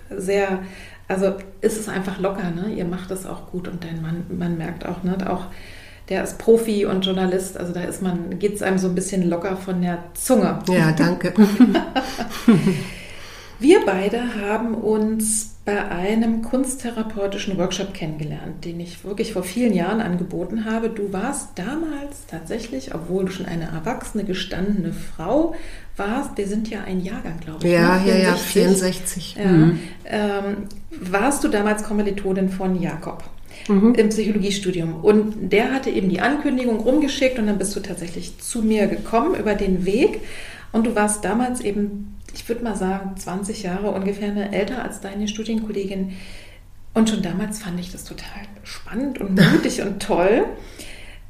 sehr, 0.09 0.59
also 1.07 1.35
ist 1.61 1.79
es 1.79 1.87
einfach 1.87 2.19
locker, 2.19 2.49
ne? 2.51 2.73
Ihr 2.73 2.85
macht 2.85 3.11
es 3.11 3.25
auch 3.25 3.51
gut 3.51 3.67
und 3.67 3.83
dein 3.83 4.01
Mann, 4.01 4.25
man 4.29 4.57
merkt 4.57 4.85
auch, 4.85 5.03
ne, 5.03 5.15
auch 5.31 5.45
der 6.09 6.23
ist 6.23 6.37
Profi 6.37 6.85
und 6.85 7.05
Journalist, 7.05 7.57
also 7.57 7.71
da 7.71 7.83
ist 7.83 8.01
man, 8.01 8.39
geht 8.39 8.55
es 8.55 8.61
einem 8.61 8.79
so 8.79 8.87
ein 8.87 8.95
bisschen 8.95 9.29
locker 9.29 9.57
von 9.57 9.81
der 9.81 10.03
Zunge. 10.15 10.59
Ja, 10.69 10.91
danke. 10.91 11.33
Wir 13.59 13.85
beide 13.85 14.35
haben 14.35 14.73
uns 14.73 15.57
bei 15.65 15.87
einem 15.89 16.41
kunsttherapeutischen 16.41 17.57
Workshop 17.57 17.93
kennengelernt, 17.93 18.63
den 18.63 18.79
ich 18.79 19.03
wirklich 19.03 19.33
vor 19.33 19.43
vielen 19.43 19.73
Jahren 19.73 19.99
angeboten 20.01 20.65
habe. 20.65 20.89
Du 20.89 21.11
warst 21.13 21.49
damals 21.55 22.25
tatsächlich, 22.27 22.95
obwohl 22.95 23.25
du 23.25 23.31
schon 23.31 23.45
eine 23.45 23.65
erwachsene, 23.65 24.23
gestandene 24.23 24.93
Frau 24.93 25.55
warst, 25.97 26.37
wir 26.37 26.47
sind 26.47 26.69
ja 26.69 26.83
ein 26.85 27.01
Jahrgang, 27.01 27.39
glaube 27.41 27.67
ich. 27.67 27.73
Ja, 27.73 27.99
ne? 27.99 28.07
ja, 28.07 28.15
ja, 28.15 28.35
64. 28.35 29.35
Ja, 29.35 29.45
mhm. 29.45 29.79
ähm, 30.05 30.57
warst 30.89 31.43
du 31.43 31.49
damals 31.49 31.83
Kommilitonin 31.83 32.49
von 32.49 32.81
Jakob? 32.81 33.23
Mhm. 33.67 33.95
im 33.95 34.09
Psychologiestudium. 34.09 34.95
Und 35.03 35.51
der 35.51 35.73
hatte 35.73 35.89
eben 35.89 36.09
die 36.09 36.21
Ankündigung 36.21 36.79
rumgeschickt 36.79 37.39
und 37.39 37.47
dann 37.47 37.57
bist 37.57 37.75
du 37.75 37.79
tatsächlich 37.79 38.39
zu 38.39 38.61
mir 38.61 38.87
gekommen 38.87 39.35
über 39.35 39.55
den 39.55 39.85
Weg. 39.85 40.21
Und 40.71 40.85
du 40.85 40.95
warst 40.95 41.25
damals 41.25 41.61
eben, 41.61 42.15
ich 42.33 42.47
würde 42.47 42.63
mal 42.63 42.75
sagen, 42.75 43.17
20 43.17 43.63
Jahre 43.63 43.91
ungefähr 43.91 44.53
älter 44.53 44.83
als 44.83 45.01
deine 45.01 45.27
Studienkollegin. 45.27 46.13
Und 46.93 47.09
schon 47.09 47.21
damals 47.21 47.59
fand 47.59 47.79
ich 47.79 47.91
das 47.91 48.03
total 48.03 48.43
spannend 48.63 49.19
und 49.19 49.35
mutig 49.53 49.81
und 49.81 50.01
toll. 50.01 50.45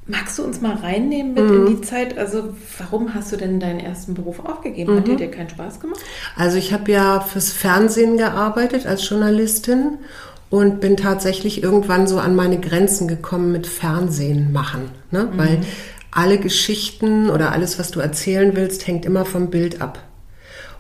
Magst 0.10 0.40
du 0.40 0.44
uns 0.44 0.60
mal 0.60 0.74
reinnehmen 0.74 1.36
mit 1.36 1.44
mhm. 1.44 1.68
in 1.68 1.76
die 1.76 1.82
Zeit? 1.82 2.18
Also 2.18 2.56
warum 2.80 3.14
hast 3.14 3.32
du 3.32 3.38
denn 3.38 3.60
deinen 3.60 3.80
ersten 3.80 4.16
Beruf 4.16 4.44
aufgegeben? 4.44 4.98
Hat 4.98 5.08
mhm. 5.08 5.18
dir 5.18 5.30
keinen 5.30 5.50
Spaß 5.50 5.80
gemacht? 5.80 6.00
Also 6.36 6.58
ich 6.58 6.74
habe 6.74 6.92
ja 6.92 7.20
fürs 7.20 7.52
Fernsehen 7.52 8.18
gearbeitet 8.18 8.88
als 8.88 9.08
Journalistin 9.08 10.00
und 10.50 10.80
bin 10.80 10.98
tatsächlich 10.98 11.62
irgendwann 11.62 12.08
so 12.08 12.20
an 12.20 12.36
meine 12.36 12.60
Grenzen 12.60 13.08
gekommen 13.08 13.52
mit 13.52 13.68
Fernsehen 13.68 14.52
machen, 14.52 14.90
ne? 15.12 15.26
Mhm. 15.32 15.38
weil 15.38 15.62
alle 16.12 16.40
Geschichten 16.40 17.30
oder 17.30 17.52
alles, 17.52 17.78
was 17.78 17.92
du 17.92 18.00
erzählen 18.00 18.56
willst, 18.56 18.88
hängt 18.88 19.06
immer 19.06 19.26
vom 19.26 19.50
Bild 19.50 19.82
ab. 19.82 20.00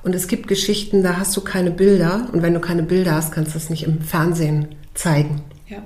Und 0.01 0.15
es 0.15 0.27
gibt 0.27 0.47
Geschichten, 0.47 1.03
da 1.03 1.17
hast 1.17 1.35
du 1.35 1.41
keine 1.41 1.71
Bilder 1.71 2.29
und 2.31 2.41
wenn 2.41 2.53
du 2.53 2.59
keine 2.59 2.83
Bilder 2.83 3.13
hast, 3.13 3.31
kannst 3.31 3.53
du 3.53 3.57
es 3.57 3.69
nicht 3.69 3.83
im 3.83 4.01
Fernsehen 4.01 4.69
zeigen. 4.93 5.41
Ja. 5.67 5.79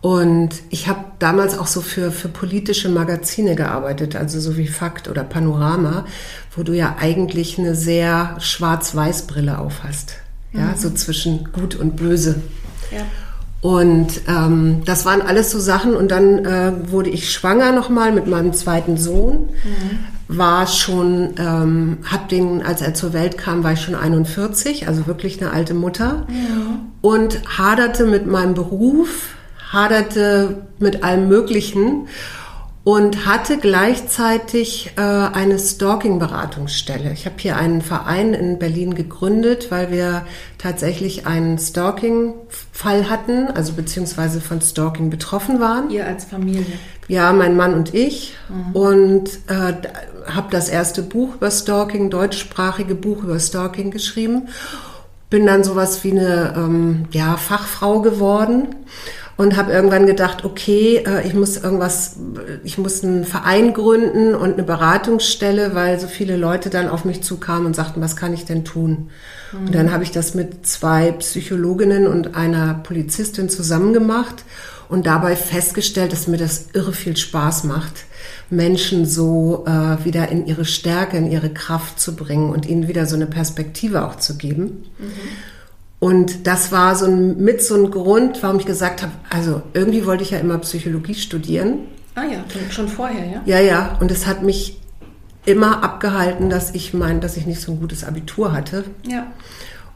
Und 0.00 0.50
ich 0.70 0.86
habe 0.86 1.04
damals 1.18 1.58
auch 1.58 1.66
so 1.66 1.80
für, 1.80 2.12
für 2.12 2.28
politische 2.28 2.90
Magazine 2.90 3.54
gearbeitet, 3.54 4.16
also 4.16 4.38
so 4.38 4.56
wie 4.56 4.66
Fakt 4.68 5.08
oder 5.08 5.24
Panorama, 5.24 6.04
wo 6.54 6.62
du 6.62 6.74
ja 6.74 6.96
eigentlich 7.00 7.58
eine 7.58 7.74
sehr 7.74 8.36
schwarz-weiß-Brille 8.38 9.58
aufhast. 9.58 10.16
Ja, 10.52 10.66
mhm. 10.66 10.76
so 10.76 10.90
zwischen 10.90 11.50
gut 11.52 11.74
und 11.74 11.96
böse. 11.96 12.42
Und 13.60 14.20
ähm, 14.28 14.82
das 14.84 15.06
waren 15.06 15.22
alles 15.22 15.50
so 15.50 15.58
Sachen. 15.58 15.96
Und 15.96 16.10
dann 16.10 16.44
äh, 16.44 16.72
wurde 16.90 17.08
ich 17.08 17.32
schwanger 17.32 17.72
nochmal 17.72 18.12
mit 18.12 18.26
meinem 18.26 18.52
zweiten 18.52 18.98
Sohn. 18.98 19.48
Mhm. 19.64 19.98
War 20.28 20.66
schon, 20.66 21.34
ähm, 21.38 21.98
hab 22.10 22.28
den, 22.28 22.62
als 22.62 22.82
er 22.82 22.92
zur 22.92 23.14
Welt 23.14 23.38
kam, 23.38 23.64
war 23.64 23.72
ich 23.72 23.80
schon 23.80 23.94
41, 23.94 24.86
also 24.86 25.06
wirklich 25.06 25.40
eine 25.40 25.52
alte 25.52 25.72
Mutter. 25.72 26.26
Ja. 26.28 26.80
Und 27.00 27.40
haderte 27.58 28.04
mit 28.04 28.26
meinem 28.26 28.52
Beruf, 28.52 29.08
haderte 29.72 30.66
mit 30.78 31.02
allem 31.02 31.28
Möglichen 31.28 32.08
und 32.84 33.24
hatte 33.24 33.56
gleichzeitig 33.56 34.92
äh, 34.96 35.00
eine 35.00 35.58
Stalking-Beratungsstelle. 35.58 37.12
Ich 37.12 37.24
habe 37.24 37.36
hier 37.38 37.56
einen 37.56 37.80
Verein 37.80 38.34
in 38.34 38.58
Berlin 38.58 38.94
gegründet, 38.94 39.70
weil 39.70 39.90
wir 39.90 40.26
tatsächlich 40.58 41.26
einen 41.26 41.58
Stalking-Fall 41.58 43.08
hatten, 43.08 43.48
also 43.48 43.72
beziehungsweise 43.72 44.42
von 44.42 44.60
Stalking 44.60 45.08
betroffen 45.08 45.60
waren. 45.60 45.88
Ihr 45.88 46.06
als 46.06 46.26
Familie? 46.26 46.78
Ja, 47.08 47.32
mein 47.32 47.56
Mann 47.56 47.72
und 47.72 47.94
ich. 47.94 48.34
Mhm. 48.50 48.76
Und 48.76 49.30
äh, 49.48 49.72
habe 50.26 50.48
das 50.50 50.68
erste 50.68 51.02
Buch 51.02 51.36
über 51.36 51.50
Stalking, 51.50 52.10
deutschsprachige 52.10 52.94
Buch 52.94 53.22
über 53.22 53.40
Stalking 53.40 53.92
geschrieben. 53.92 54.48
Bin 55.30 55.46
dann 55.46 55.64
sowas 55.64 56.04
wie 56.04 56.10
eine 56.10 56.52
ähm, 56.54 57.06
ja, 57.12 57.38
Fachfrau 57.38 58.02
geworden 58.02 58.76
und 59.36 59.56
habe 59.56 59.72
irgendwann 59.72 60.06
gedacht, 60.06 60.44
okay, 60.44 61.02
äh, 61.06 61.26
ich 61.26 61.34
muss 61.34 61.56
irgendwas, 61.56 62.16
ich 62.62 62.78
muss 62.78 63.02
einen 63.02 63.24
Verein 63.24 63.74
gründen 63.74 64.34
und 64.34 64.54
eine 64.54 64.62
Beratungsstelle, 64.62 65.74
weil 65.74 65.98
so 65.98 66.06
viele 66.06 66.36
Leute 66.36 66.70
dann 66.70 66.88
auf 66.88 67.04
mich 67.04 67.22
zukamen 67.22 67.66
und 67.66 67.76
sagten, 67.76 68.00
was 68.00 68.16
kann 68.16 68.32
ich 68.32 68.44
denn 68.44 68.64
tun? 68.64 69.10
Mhm. 69.52 69.66
Und 69.66 69.74
dann 69.74 69.92
habe 69.92 70.04
ich 70.04 70.12
das 70.12 70.34
mit 70.34 70.66
zwei 70.66 71.12
Psychologinnen 71.12 72.06
und 72.06 72.36
einer 72.36 72.74
Polizistin 72.74 73.48
zusammen 73.48 73.92
gemacht 73.92 74.44
und 74.88 75.06
dabei 75.06 75.34
festgestellt, 75.34 76.12
dass 76.12 76.28
mir 76.28 76.36
das 76.36 76.68
irre 76.72 76.92
viel 76.92 77.16
Spaß 77.16 77.64
macht, 77.64 78.04
Menschen 78.50 79.06
so 79.06 79.64
äh, 79.66 80.04
wieder 80.04 80.28
in 80.28 80.46
ihre 80.46 80.64
Stärke, 80.64 81.16
in 81.16 81.30
ihre 81.30 81.50
Kraft 81.50 81.98
zu 81.98 82.14
bringen 82.14 82.50
und 82.50 82.66
ihnen 82.66 82.86
wieder 82.86 83.06
so 83.06 83.16
eine 83.16 83.26
Perspektive 83.26 84.04
auch 84.04 84.16
zu 84.16 84.36
geben. 84.36 84.84
Mhm. 84.98 85.53
Und 86.04 86.46
das 86.46 86.70
war 86.70 86.96
so 86.96 87.06
ein, 87.06 87.42
mit 87.42 87.62
so 87.62 87.76
ein 87.76 87.90
Grund, 87.90 88.42
warum 88.42 88.58
ich 88.58 88.66
gesagt 88.66 89.00
habe, 89.00 89.12
also 89.30 89.62
irgendwie 89.72 90.04
wollte 90.04 90.22
ich 90.22 90.32
ja 90.32 90.38
immer 90.38 90.58
Psychologie 90.58 91.14
studieren. 91.14 91.78
Ah 92.14 92.24
ja, 92.24 92.44
schon 92.68 92.88
vorher, 92.88 93.24
ja? 93.24 93.40
Ja, 93.46 93.58
ja. 93.58 93.96
Und 94.00 94.10
es 94.10 94.26
hat 94.26 94.42
mich 94.42 94.78
immer 95.46 95.82
abgehalten, 95.82 96.50
dass 96.50 96.74
ich 96.74 96.92
mein, 96.92 97.22
dass 97.22 97.38
ich 97.38 97.46
nicht 97.46 97.62
so 97.62 97.72
ein 97.72 97.80
gutes 97.80 98.04
Abitur 98.04 98.52
hatte. 98.52 98.84
Ja. 99.08 99.28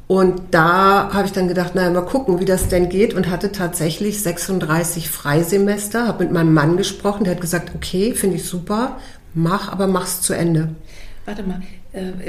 Und 0.07 0.41
da 0.53 1.13
habe 1.13 1.27
ich 1.27 1.33
dann 1.33 1.47
gedacht, 1.47 1.75
naja, 1.75 1.91
mal 1.91 2.07
gucken, 2.07 2.41
wie 2.41 2.47
das 2.47 2.69
denn 2.69 2.89
geht 2.89 3.13
und 3.13 3.29
hatte 3.29 3.53
tatsächlich 3.53 4.23
36 4.23 5.11
Freisemester, 5.11 6.07
habe 6.07 6.25
mit 6.25 6.33
meinem 6.33 6.55
Mann 6.55 6.79
gesprochen, 6.79 7.25
der 7.25 7.35
hat 7.35 7.43
gesagt, 7.43 7.75
okay, 7.75 8.15
finde 8.15 8.37
ich 8.37 8.45
super, 8.45 8.97
mach, 9.35 9.71
aber 9.71 9.87
mach's 9.87 10.23
zu 10.23 10.33
Ende. 10.33 10.71
Warte 11.27 11.43
mal, 11.43 11.61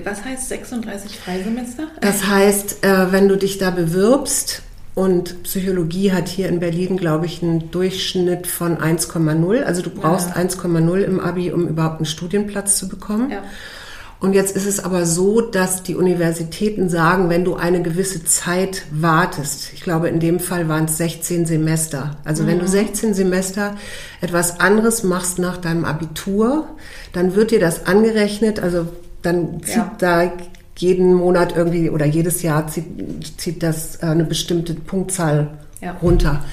was 0.03 0.23
heißt 0.23 0.49
36 0.49 1.17
Freisemester? 1.17 1.87
Das 2.01 2.27
heißt, 2.27 2.83
äh, 2.83 3.11
wenn 3.11 3.27
du 3.27 3.37
dich 3.37 3.57
da 3.57 3.71
bewirbst, 3.71 4.63
und 4.95 5.43
Psychologie 5.43 6.11
hat 6.11 6.27
hier 6.27 6.49
in 6.49 6.59
Berlin, 6.59 6.97
glaube 6.97 7.25
ich, 7.25 7.41
einen 7.41 7.71
Durchschnitt 7.71 8.47
von 8.47 8.77
1,0. 8.77 9.63
Also 9.63 9.81
du 9.81 9.91
brauchst 9.91 10.31
ja. 10.31 10.35
1,0 10.35 10.99
im 10.99 11.21
Abi, 11.21 11.53
um 11.53 11.69
überhaupt 11.69 11.97
einen 11.97 12.05
Studienplatz 12.05 12.75
zu 12.75 12.89
bekommen. 12.89 13.31
Ja. 13.31 13.41
Und 14.19 14.33
jetzt 14.33 14.53
ist 14.57 14.65
es 14.65 14.83
aber 14.83 15.05
so, 15.05 15.39
dass 15.39 15.83
die 15.83 15.95
Universitäten 15.95 16.89
sagen, 16.89 17.29
wenn 17.29 17.45
du 17.45 17.55
eine 17.55 17.81
gewisse 17.81 18.25
Zeit 18.25 18.83
wartest, 18.91 19.71
ich 19.73 19.81
glaube 19.81 20.09
in 20.09 20.19
dem 20.19 20.41
Fall 20.41 20.67
waren 20.67 20.85
es 20.85 20.97
16 20.97 21.45
Semester, 21.45 22.17
also 22.25 22.43
mhm. 22.43 22.47
wenn 22.47 22.59
du 22.59 22.67
16 22.67 23.11
mhm. 23.11 23.13
Semester 23.13 23.77
etwas 24.19 24.59
anderes 24.59 25.03
machst 25.03 25.39
nach 25.39 25.55
deinem 25.55 25.85
Abitur, 25.85 26.67
dann 27.13 27.35
wird 27.35 27.51
dir 27.51 27.61
das 27.61 27.85
angerechnet, 27.85 28.59
also 28.59 28.87
dann 29.21 29.61
zieht 29.63 29.75
ja. 29.75 29.95
da 29.97 30.31
jeden 30.77 31.13
Monat 31.13 31.55
irgendwie 31.55 31.89
oder 31.89 32.05
jedes 32.05 32.41
Jahr 32.41 32.67
zieht, 32.67 32.85
zieht 33.37 33.63
das 33.63 33.97
äh, 33.97 34.07
eine 34.07 34.23
bestimmte 34.23 34.73
Punktzahl 34.73 35.49
ja. 35.81 35.91
runter. 36.01 36.43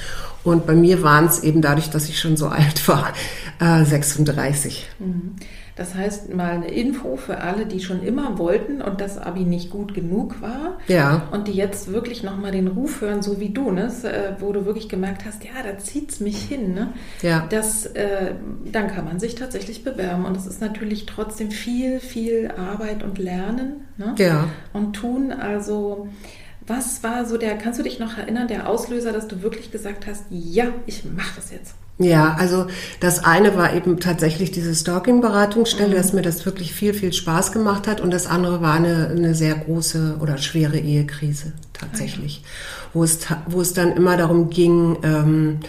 Und 0.42 0.66
bei 0.66 0.74
mir 0.74 1.02
waren 1.02 1.26
es 1.26 1.40
eben 1.40 1.60
dadurch, 1.62 1.90
dass 1.90 2.08
ich 2.08 2.18
schon 2.20 2.36
so 2.36 2.48
alt 2.48 2.86
war, 2.88 3.12
äh, 3.60 3.84
36. 3.84 4.88
Mhm. 4.98 5.36
Das 5.76 5.94
heißt, 5.94 6.32
mal 6.32 6.52
eine 6.52 6.70
Info 6.70 7.16
für 7.16 7.38
alle, 7.38 7.66
die 7.66 7.80
schon 7.80 8.02
immer 8.02 8.38
wollten 8.38 8.80
und 8.80 9.02
das 9.02 9.18
Abi 9.18 9.40
nicht 9.40 9.70
gut 9.70 9.92
genug 9.92 10.40
war. 10.40 10.78
Ja. 10.88 11.28
Und 11.32 11.48
die 11.48 11.52
jetzt 11.52 11.92
wirklich 11.92 12.22
nochmal 12.22 12.50
den 12.50 12.66
Ruf 12.66 13.02
hören, 13.02 13.22
so 13.22 13.40
wie 13.40 13.50
du, 13.50 13.70
ne? 13.70 13.92
Äh, 14.02 14.40
wo 14.40 14.52
du 14.52 14.64
wirklich 14.64 14.88
gemerkt 14.88 15.26
hast, 15.26 15.44
ja, 15.44 15.50
da 15.62 15.76
zieht 15.78 16.10
es 16.10 16.20
mich 16.20 16.42
hin. 16.42 16.72
Ne? 16.72 16.94
Ja. 17.20 17.46
Das, 17.50 17.84
äh, 17.84 18.32
dann 18.72 18.88
kann 18.88 19.04
man 19.04 19.20
sich 19.20 19.34
tatsächlich 19.34 19.84
bewerben. 19.84 20.24
Und 20.24 20.34
es 20.34 20.46
ist 20.46 20.62
natürlich 20.62 21.04
trotzdem 21.04 21.50
viel, 21.50 22.00
viel 22.00 22.50
Arbeit 22.56 23.02
und 23.02 23.18
Lernen 23.18 23.86
ne? 23.98 24.14
ja. 24.16 24.48
und 24.72 24.94
tun. 24.94 25.30
Also 25.30 26.08
Was 26.66 27.02
war 27.02 27.26
so 27.26 27.36
der, 27.36 27.56
kannst 27.58 27.78
du 27.78 27.82
dich 27.82 27.98
noch 27.98 28.16
erinnern, 28.16 28.48
der 28.48 28.68
Auslöser, 28.68 29.12
dass 29.12 29.28
du 29.28 29.42
wirklich 29.42 29.70
gesagt 29.70 30.06
hast, 30.06 30.24
ja, 30.30 30.68
ich 30.86 31.04
mache 31.04 31.36
das 31.36 31.50
jetzt? 31.50 31.74
Ja, 31.98 32.34
also 32.38 32.66
das 33.00 33.24
eine 33.24 33.56
war 33.56 33.74
eben 33.74 33.98
tatsächlich 34.00 34.50
diese 34.50 34.74
Stalking-Beratungsstelle, 34.74 35.94
mhm. 35.94 35.96
dass 35.96 36.12
mir 36.12 36.22
das 36.22 36.44
wirklich 36.44 36.74
viel, 36.74 36.92
viel 36.92 37.12
Spaß 37.12 37.52
gemacht 37.52 37.86
hat. 37.86 38.02
Und 38.02 38.12
das 38.12 38.26
andere 38.26 38.60
war 38.60 38.74
eine, 38.74 39.08
eine 39.08 39.34
sehr 39.34 39.54
große 39.54 40.18
oder 40.20 40.36
schwere 40.36 40.78
Ehekrise 40.78 41.54
tatsächlich, 41.72 42.42
okay. 42.42 42.90
wo, 42.92 43.04
es, 43.04 43.18
wo 43.46 43.60
es 43.62 43.72
dann 43.72 43.92
immer 43.92 44.16
darum 44.18 44.50
ging, 44.50 44.98
ähm, 45.02 45.60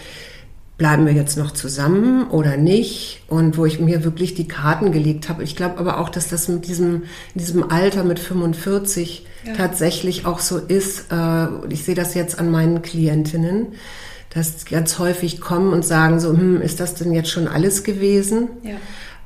bleiben 0.76 1.06
wir 1.06 1.12
jetzt 1.12 1.36
noch 1.36 1.50
zusammen 1.50 2.28
oder 2.28 2.56
nicht? 2.56 3.22
Und 3.26 3.56
wo 3.56 3.64
ich 3.64 3.80
mir 3.80 4.04
wirklich 4.04 4.34
die 4.34 4.46
Karten 4.46 4.92
gelegt 4.92 5.28
habe. 5.28 5.42
Ich 5.42 5.56
glaube 5.56 5.78
aber 5.78 5.98
auch, 5.98 6.08
dass 6.10 6.28
das 6.28 6.48
mit 6.48 6.68
diesem, 6.68 7.04
in 7.34 7.40
diesem 7.40 7.70
Alter 7.70 8.04
mit 8.04 8.18
45 8.18 9.26
ja. 9.44 9.54
tatsächlich 9.54 10.26
auch 10.26 10.38
so 10.38 10.58
ist. 10.58 11.10
Äh, 11.10 11.46
ich 11.70 11.84
sehe 11.84 11.94
das 11.94 12.14
jetzt 12.14 12.38
an 12.38 12.50
meinen 12.50 12.82
Klientinnen 12.82 13.68
dass 14.38 14.64
ganz 14.64 14.98
häufig 14.98 15.40
kommen 15.40 15.72
und 15.72 15.84
sagen 15.84 16.20
so, 16.20 16.30
hm, 16.30 16.62
ist 16.62 16.80
das 16.80 16.94
denn 16.94 17.12
jetzt 17.12 17.30
schon 17.30 17.48
alles 17.48 17.84
gewesen? 17.84 18.48
Ja. 18.62 18.76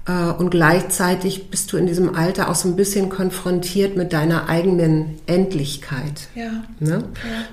Äh, 0.06 0.32
und 0.32 0.50
gleichzeitig 0.50 1.50
bist 1.50 1.72
du 1.72 1.76
in 1.76 1.86
diesem 1.86 2.14
Alter 2.14 2.48
auch 2.48 2.54
so 2.54 2.68
ein 2.68 2.76
bisschen 2.76 3.08
konfrontiert 3.08 3.96
mit 3.96 4.12
deiner 4.12 4.48
eigenen 4.48 5.18
Endlichkeit. 5.26 6.28
Ja. 6.34 6.64
Ne? 6.80 6.90
ja. 6.90 7.04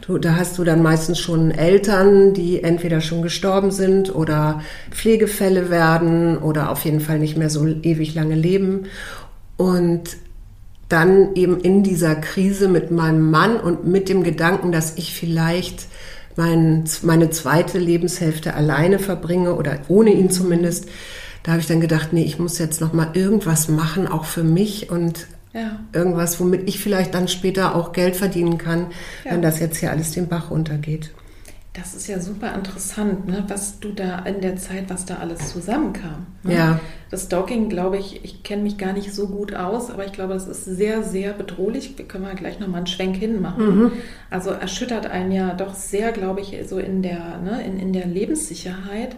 Du, 0.06 0.18
da 0.18 0.36
hast 0.36 0.58
du 0.58 0.64
dann 0.64 0.82
meistens 0.82 1.20
schon 1.20 1.52
Eltern, 1.52 2.34
die 2.34 2.64
entweder 2.64 3.02
schon 3.02 3.22
gestorben 3.22 3.72
sind 3.72 4.14
oder 4.14 4.62
Pflegefälle 4.92 5.70
werden 5.70 6.38
oder 6.38 6.72
auf 6.72 6.86
jeden 6.86 7.02
Fall 7.02 7.20
nicht 7.20 7.38
mehr 7.38 7.50
so 7.50 7.68
ewig 7.68 8.16
lange 8.16 8.36
leben. 8.36 8.86
Und 9.58 10.18
dann 10.88 11.36
eben 11.36 11.60
in 11.60 11.84
dieser 11.84 12.16
Krise 12.16 12.68
mit 12.68 12.90
meinem 12.90 13.30
Mann 13.30 13.58
und 13.58 13.86
mit 13.86 14.10
dem 14.10 14.24
Gedanken, 14.24 14.72
dass 14.72 14.98
ich 14.98 15.14
vielleicht 15.14 15.86
mein, 16.36 16.86
meine 17.04 17.30
zweite 17.30 17.80
Lebenshälfte 17.80 18.54
alleine 18.54 19.00
verbringe 19.00 19.56
oder 19.56 19.80
ohne 19.88 20.12
ihn 20.12 20.30
zumindest, 20.30 20.88
da 21.44 21.52
habe 21.52 21.62
ich 21.62 21.68
dann 21.68 21.82
gedacht, 21.82 22.14
nee, 22.14 22.24
ich 22.24 22.40
muss 22.40 22.60
jetzt 22.60 22.82
noch 22.82 22.94
mal 22.94 23.12
irgendwas 23.14 23.70
machen, 23.70 24.08
auch 24.08 24.26
für 24.26 24.44
mich 24.44 24.90
und 24.90 25.28
ja. 25.54 25.80
irgendwas, 25.94 26.40
womit 26.40 26.68
ich 26.68 26.80
vielleicht 26.80 27.14
dann 27.14 27.28
später 27.28 27.76
auch 27.76 27.92
Geld 27.94 28.16
verdienen 28.16 28.58
kann, 28.58 28.88
ja. 29.26 29.32
wenn 29.32 29.42
das 29.42 29.60
jetzt 29.60 29.78
hier 29.78 29.92
alles 29.92 30.12
den 30.12 30.28
Bach 30.28 30.52
runtergeht. 30.52 31.12
Das 31.74 31.94
ist 31.94 32.08
ja 32.08 32.20
super 32.20 32.56
interessant, 32.56 33.28
ne? 33.28 33.44
was 33.48 33.80
du 33.80 33.92
da 33.92 34.20
in 34.20 34.42
der 34.42 34.56
Zeit, 34.56 34.86
was 34.90 35.06
da 35.06 35.18
alles 35.18 35.50
zusammenkam. 35.50 36.26
Ne? 36.42 36.56
Ja. 36.56 36.80
Das 37.12 37.26
Stalking, 37.26 37.70
glaube 37.70 37.98
ich, 37.98 38.26
ich 38.26 38.42
kenne 38.42 38.64
mich 38.64 38.80
gar 38.80 38.92
nicht 38.92 39.14
so 39.14 39.28
gut 39.28 39.54
aus, 39.54 39.92
aber 39.92 40.04
ich 40.04 40.12
glaube, 40.12 40.34
das 40.34 40.48
ist 40.48 40.66
sehr, 40.66 41.04
sehr 41.04 41.32
bedrohlich. 41.32 41.96
Wir 41.96 42.06
können 42.06 42.24
mal 42.24 42.34
gleich 42.34 42.60
nochmal 42.60 42.78
einen 42.78 42.88
Schwenk 42.88 43.18
hinmachen. 43.18 43.84
Mhm. 43.84 43.92
Also 44.32 44.50
erschüttert 44.50 45.06
einen 45.06 45.32
ja 45.32 45.54
doch 45.54 45.76
sehr, 45.76 46.12
glaube 46.12 46.42
ich, 46.42 46.58
so 46.68 46.80
in 46.80 47.04
der, 47.04 47.38
ne, 47.38 47.64
in, 47.64 47.80
in 47.80 47.94
der 47.94 48.08
Lebenssicherheit. 48.08 49.16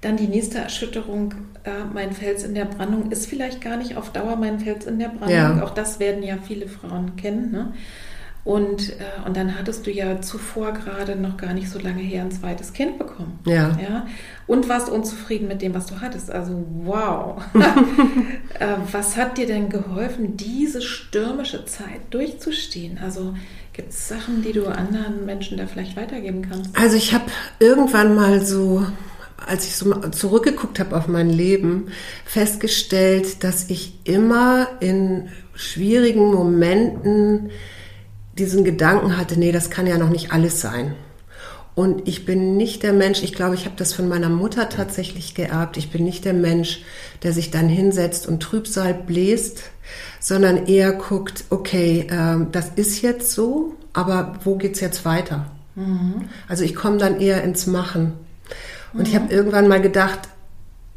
Dann 0.00 0.16
die 0.16 0.28
nächste 0.28 0.58
Erschütterung, 0.58 1.34
äh, 1.62 1.84
mein 1.92 2.12
Fels 2.12 2.42
in 2.42 2.54
der 2.54 2.66
Brandung, 2.66 3.12
ist 3.12 3.26
vielleicht 3.26 3.60
gar 3.60 3.76
nicht 3.76 3.96
auf 3.96 4.10
Dauer 4.10 4.34
mein 4.36 4.58
Fels 4.58 4.84
in 4.84 4.98
der 4.98 5.08
Brandung. 5.08 5.30
Ja. 5.30 5.62
Auch 5.62 5.70
das 5.70 6.00
werden 6.00 6.24
ja 6.24 6.38
viele 6.44 6.66
Frauen 6.66 7.14
kennen. 7.16 7.52
Ne? 7.52 7.72
Und, 8.44 8.90
äh, 8.90 9.26
und 9.26 9.36
dann 9.38 9.58
hattest 9.58 9.86
du 9.86 9.90
ja 9.90 10.20
zuvor 10.20 10.72
gerade 10.72 11.16
noch 11.16 11.38
gar 11.38 11.54
nicht 11.54 11.70
so 11.70 11.78
lange 11.78 12.02
her 12.02 12.22
ein 12.22 12.30
zweites 12.30 12.74
Kind 12.74 12.98
bekommen. 12.98 13.38
Ja. 13.46 13.78
ja? 13.80 14.06
Und 14.46 14.68
warst 14.68 14.90
unzufrieden 14.90 15.48
mit 15.48 15.62
dem, 15.62 15.74
was 15.74 15.86
du 15.86 16.02
hattest. 16.02 16.30
Also 16.30 16.62
wow. 16.82 17.42
äh, 17.54 18.66
was 18.92 19.16
hat 19.16 19.38
dir 19.38 19.46
denn 19.46 19.70
geholfen, 19.70 20.36
diese 20.36 20.82
stürmische 20.82 21.64
Zeit 21.64 22.02
durchzustehen? 22.10 22.98
Also 23.02 23.34
gibt 23.72 23.90
es 23.92 24.08
Sachen, 24.08 24.42
die 24.42 24.52
du 24.52 24.66
anderen 24.66 25.24
Menschen 25.24 25.56
da 25.56 25.66
vielleicht 25.66 25.96
weitergeben 25.96 26.42
kannst? 26.46 26.76
Also 26.76 26.96
ich 26.96 27.14
habe 27.14 27.24
irgendwann 27.60 28.14
mal 28.14 28.44
so 28.44 28.86
als 29.46 29.66
ich 29.66 29.76
so 29.76 29.92
zurückgeguckt 30.10 30.78
habe 30.80 30.96
auf 30.96 31.06
mein 31.06 31.28
Leben, 31.28 31.88
festgestellt, 32.24 33.44
dass 33.44 33.68
ich 33.68 33.98
immer 34.04 34.68
in 34.80 35.28
schwierigen 35.54 36.32
Momenten 36.32 37.50
diesen 38.38 38.64
Gedanken 38.64 39.16
hatte, 39.16 39.38
nee, 39.38 39.52
das 39.52 39.70
kann 39.70 39.86
ja 39.86 39.98
noch 39.98 40.10
nicht 40.10 40.32
alles 40.32 40.60
sein. 40.60 40.94
Und 41.74 42.06
ich 42.06 42.24
bin 42.24 42.56
nicht 42.56 42.84
der 42.84 42.92
Mensch, 42.92 43.22
ich 43.22 43.34
glaube, 43.34 43.56
ich 43.56 43.64
habe 43.64 43.74
das 43.76 43.92
von 43.92 44.08
meiner 44.08 44.28
Mutter 44.28 44.68
tatsächlich 44.68 45.34
geerbt. 45.34 45.76
Ich 45.76 45.90
bin 45.90 46.04
nicht 46.04 46.24
der 46.24 46.32
Mensch, 46.32 46.82
der 47.24 47.32
sich 47.32 47.50
dann 47.50 47.68
hinsetzt 47.68 48.28
und 48.28 48.40
Trübsal 48.40 48.94
bläst, 48.94 49.64
sondern 50.20 50.66
eher 50.66 50.92
guckt, 50.92 51.44
okay, 51.50 52.06
äh, 52.08 52.46
das 52.52 52.70
ist 52.76 53.02
jetzt 53.02 53.32
so, 53.32 53.74
aber 53.92 54.38
wo 54.44 54.54
geht's 54.56 54.80
jetzt 54.80 55.04
weiter? 55.04 55.46
Mhm. 55.74 56.28
Also 56.48 56.62
ich 56.62 56.76
komme 56.76 56.98
dann 56.98 57.20
eher 57.20 57.42
ins 57.42 57.66
Machen. 57.66 58.12
Und 58.92 59.00
mhm. 59.00 59.06
ich 59.06 59.16
habe 59.16 59.34
irgendwann 59.34 59.66
mal 59.66 59.82
gedacht, 59.82 60.20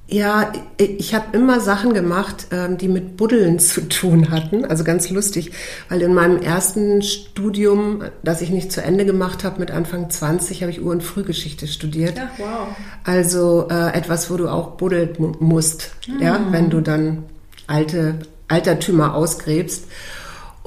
ja, 0.09 0.53
ich 0.77 1.13
habe 1.13 1.35
immer 1.35 1.59
Sachen 1.59 1.93
gemacht, 1.93 2.47
ähm, 2.51 2.77
die 2.77 2.87
mit 2.87 3.17
Buddeln 3.17 3.59
zu 3.59 3.81
tun 3.89 4.31
hatten. 4.31 4.63
Also 4.65 4.83
ganz 4.83 5.09
lustig, 5.09 5.51
weil 5.89 6.01
in 6.01 6.13
meinem 6.13 6.41
ersten 6.41 7.01
Studium, 7.01 8.03
das 8.23 8.41
ich 8.41 8.49
nicht 8.49 8.71
zu 8.71 8.81
Ende 8.81 9.05
gemacht 9.05 9.43
habe, 9.43 9.59
mit 9.59 9.71
Anfang 9.71 10.09
20, 10.09 10.61
habe 10.61 10.71
ich 10.71 10.81
Ur- 10.81 10.93
und 10.93 11.03
Frühgeschichte 11.03 11.67
studiert. 11.67 12.17
Ja, 12.17 12.31
wow. 12.37 12.67
Also 13.03 13.67
äh, 13.69 13.93
etwas, 13.93 14.31
wo 14.31 14.37
du 14.37 14.47
auch 14.47 14.71
buddeln 14.71 15.35
musst, 15.39 15.91
mhm. 16.07 16.21
ja, 16.21 16.39
wenn 16.51 16.69
du 16.69 16.81
dann 16.81 17.23
alte 17.67 18.15
Altertümer 18.47 19.13
ausgräbst. 19.13 19.85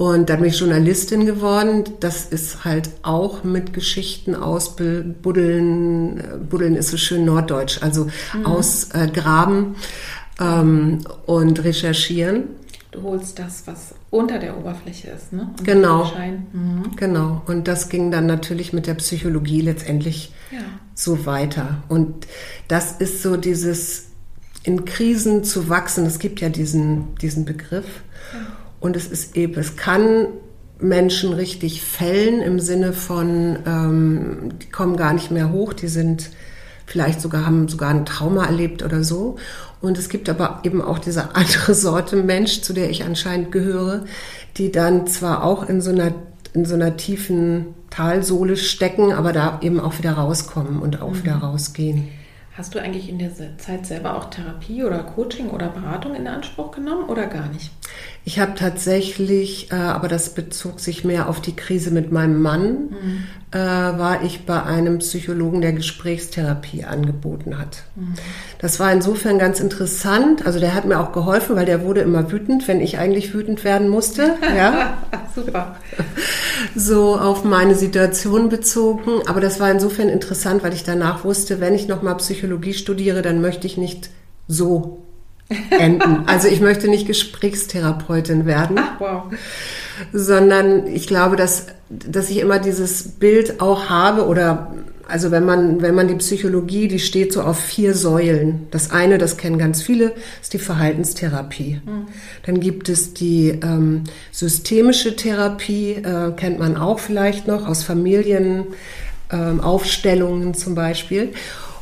Und 0.01 0.31
dann 0.31 0.39
bin 0.39 0.49
ich 0.49 0.59
Journalistin 0.59 1.27
geworden. 1.27 1.83
Das 1.99 2.25
ist 2.25 2.65
halt 2.65 2.89
auch 3.03 3.43
mit 3.43 3.71
Geschichten 3.71 4.33
ausbuddeln. 4.33 6.23
Buddeln 6.49 6.75
ist 6.75 6.89
so 6.89 6.97
schön 6.97 7.23
norddeutsch, 7.23 7.83
also 7.83 8.07
mhm. 8.33 8.47
ausgraben 8.47 9.75
ähm, 10.39 11.05
und 11.27 11.63
recherchieren. 11.63 12.45
Du 12.89 13.03
holst 13.03 13.37
das, 13.37 13.67
was 13.67 13.93
unter 14.09 14.39
der 14.39 14.57
Oberfläche 14.57 15.11
ist, 15.11 15.33
ne? 15.33 15.51
Und 15.55 15.63
genau. 15.63 16.11
Mhm. 16.51 16.95
Genau. 16.95 17.43
Und 17.45 17.67
das 17.67 17.89
ging 17.89 18.09
dann 18.09 18.25
natürlich 18.25 18.73
mit 18.73 18.87
der 18.87 18.95
Psychologie 18.95 19.61
letztendlich 19.61 20.33
ja. 20.49 20.61
so 20.95 21.27
weiter. 21.27 21.83
Und 21.89 22.25
das 22.67 22.93
ist 22.93 23.21
so 23.21 23.37
dieses 23.37 24.07
in 24.63 24.85
Krisen 24.85 25.43
zu 25.43 25.69
wachsen. 25.69 26.07
Es 26.07 26.17
gibt 26.17 26.41
ja 26.41 26.49
diesen, 26.49 27.13
diesen 27.21 27.45
Begriff. 27.45 28.01
Und 28.81 28.97
es 28.97 29.07
ist 29.07 29.37
eben, 29.37 29.57
es 29.57 29.77
kann 29.77 30.27
Menschen 30.79 31.31
richtig 31.31 31.81
fällen 31.81 32.41
im 32.41 32.59
Sinne 32.59 32.91
von, 32.91 33.59
ähm, 33.65 34.49
die 34.61 34.69
kommen 34.69 34.97
gar 34.97 35.13
nicht 35.13 35.31
mehr 35.31 35.51
hoch, 35.51 35.71
die 35.71 35.87
sind 35.87 36.31
vielleicht 36.87 37.21
sogar, 37.21 37.45
haben 37.45 37.69
sogar 37.69 37.91
ein 37.91 38.05
Trauma 38.05 38.45
erlebt 38.45 38.83
oder 38.83 39.03
so. 39.03 39.37
Und 39.79 39.97
es 39.97 40.09
gibt 40.09 40.27
aber 40.27 40.61
eben 40.63 40.81
auch 40.81 40.99
diese 40.99 41.35
andere 41.35 41.73
Sorte 41.73 42.17
Mensch, 42.17 42.61
zu 42.61 42.73
der 42.73 42.89
ich 42.89 43.05
anscheinend 43.05 43.51
gehöre, 43.51 44.03
die 44.57 44.71
dann 44.71 45.07
zwar 45.07 45.43
auch 45.43 45.69
in 45.69 45.79
so 45.79 45.91
einer, 45.91 46.13
in 46.53 46.65
so 46.65 46.73
einer 46.73 46.97
tiefen 46.97 47.67
Talsohle 47.91 48.57
stecken, 48.57 49.13
aber 49.13 49.31
da 49.31 49.59
eben 49.61 49.79
auch 49.79 49.99
wieder 49.99 50.13
rauskommen 50.13 50.79
und 50.79 51.01
auch 51.01 51.11
mhm. 51.11 51.23
wieder 51.23 51.35
rausgehen. 51.35 52.09
Hast 52.57 52.75
du 52.75 52.79
eigentlich 52.79 53.07
in 53.07 53.17
der 53.17 53.31
Zeit 53.57 53.85
selber 53.85 54.17
auch 54.17 54.29
Therapie 54.29 54.83
oder 54.83 55.03
Coaching 55.03 55.49
oder 55.51 55.69
Beratung 55.69 56.15
in 56.15 56.27
Anspruch 56.27 56.71
genommen 56.71 57.05
oder 57.05 57.27
gar 57.27 57.47
nicht? 57.47 57.71
Ich 58.25 58.39
habe 58.39 58.55
tatsächlich, 58.55 59.71
äh, 59.71 59.75
aber 59.75 60.09
das 60.09 60.33
bezog 60.33 60.81
sich 60.81 61.05
mehr 61.05 61.29
auf 61.29 61.39
die 61.39 61.55
Krise 61.55 61.91
mit 61.91 62.11
meinem 62.11 62.41
Mann, 62.41 62.89
mhm. 62.89 63.23
Äh, 63.51 63.57
war 63.57 64.23
ich 64.23 64.45
bei 64.45 64.63
einem 64.63 64.99
Psychologen, 64.99 65.59
der 65.59 65.73
Gesprächstherapie 65.73 66.85
angeboten 66.85 67.57
hat. 67.57 67.83
Mhm. 67.95 68.13
Das 68.59 68.79
war 68.79 68.91
insofern 68.93 69.39
ganz 69.39 69.59
interessant. 69.59 70.45
Also 70.45 70.59
der 70.59 70.73
hat 70.73 70.85
mir 70.85 70.99
auch 70.99 71.11
geholfen, 71.11 71.57
weil 71.57 71.65
der 71.65 71.83
wurde 71.83 72.01
immer 72.01 72.31
wütend, 72.31 72.67
wenn 72.69 72.79
ich 72.79 72.97
eigentlich 72.97 73.33
wütend 73.33 73.63
werden 73.63 73.89
musste. 73.89 74.35
Ja, 74.55 74.97
super. 75.33 75.75
So 76.75 77.17
auf 77.17 77.43
meine 77.43 77.73
Situation 77.73 78.49
bezogen. 78.49 79.21
Aber 79.27 79.39
das 79.39 79.59
war 79.59 79.71
insofern 79.71 80.09
interessant, 80.09 80.61
weil 80.63 80.73
ich 80.73 80.83
danach 80.83 81.23
wusste, 81.23 81.59
wenn 81.59 81.73
ich 81.73 81.87
nochmal 81.87 82.17
Psychologie 82.17 82.73
studiere, 82.73 83.21
dann 83.21 83.41
möchte 83.41 83.65
ich 83.65 83.77
nicht 83.77 84.09
so 84.47 85.01
enden. 85.69 86.23
Also 86.27 86.47
ich 86.47 86.61
möchte 86.61 86.89
nicht 86.89 87.07
Gesprächstherapeutin 87.07 88.45
werden. 88.45 88.77
Ach, 88.79 88.99
wow. 88.99 89.23
Sondern 90.13 90.87
ich 90.87 91.07
glaube, 91.07 91.35
dass, 91.35 91.67
dass 91.89 92.29
ich 92.29 92.39
immer 92.39 92.59
dieses 92.59 93.03
Bild 93.03 93.61
auch 93.61 93.89
habe 93.89 94.27
oder 94.27 94.71
also 95.11 95.29
wenn 95.29 95.43
man, 95.43 95.81
wenn 95.81 95.93
man 95.93 96.07
die 96.07 96.15
Psychologie, 96.15 96.87
die 96.87 96.99
steht 96.99 97.33
so 97.33 97.41
auf 97.41 97.59
vier 97.59 97.93
Säulen. 97.93 98.67
Das 98.71 98.91
eine, 98.91 99.17
das 99.17 99.35
kennen 99.35 99.57
ganz 99.57 99.81
viele, 99.81 100.13
ist 100.41 100.53
die 100.53 100.59
Verhaltenstherapie. 100.59 101.81
Mhm. 101.85 102.07
Dann 102.45 102.61
gibt 102.61 102.87
es 102.87 103.13
die 103.13 103.49
ähm, 103.49 104.05
systemische 104.31 105.17
Therapie, 105.17 105.95
äh, 105.95 106.31
kennt 106.37 106.59
man 106.59 106.77
auch 106.77 106.99
vielleicht 106.99 107.45
noch 107.45 107.67
aus 107.67 107.83
Familienaufstellungen 107.83 110.47
ähm, 110.47 110.53
zum 110.53 110.75
Beispiel. 110.75 111.33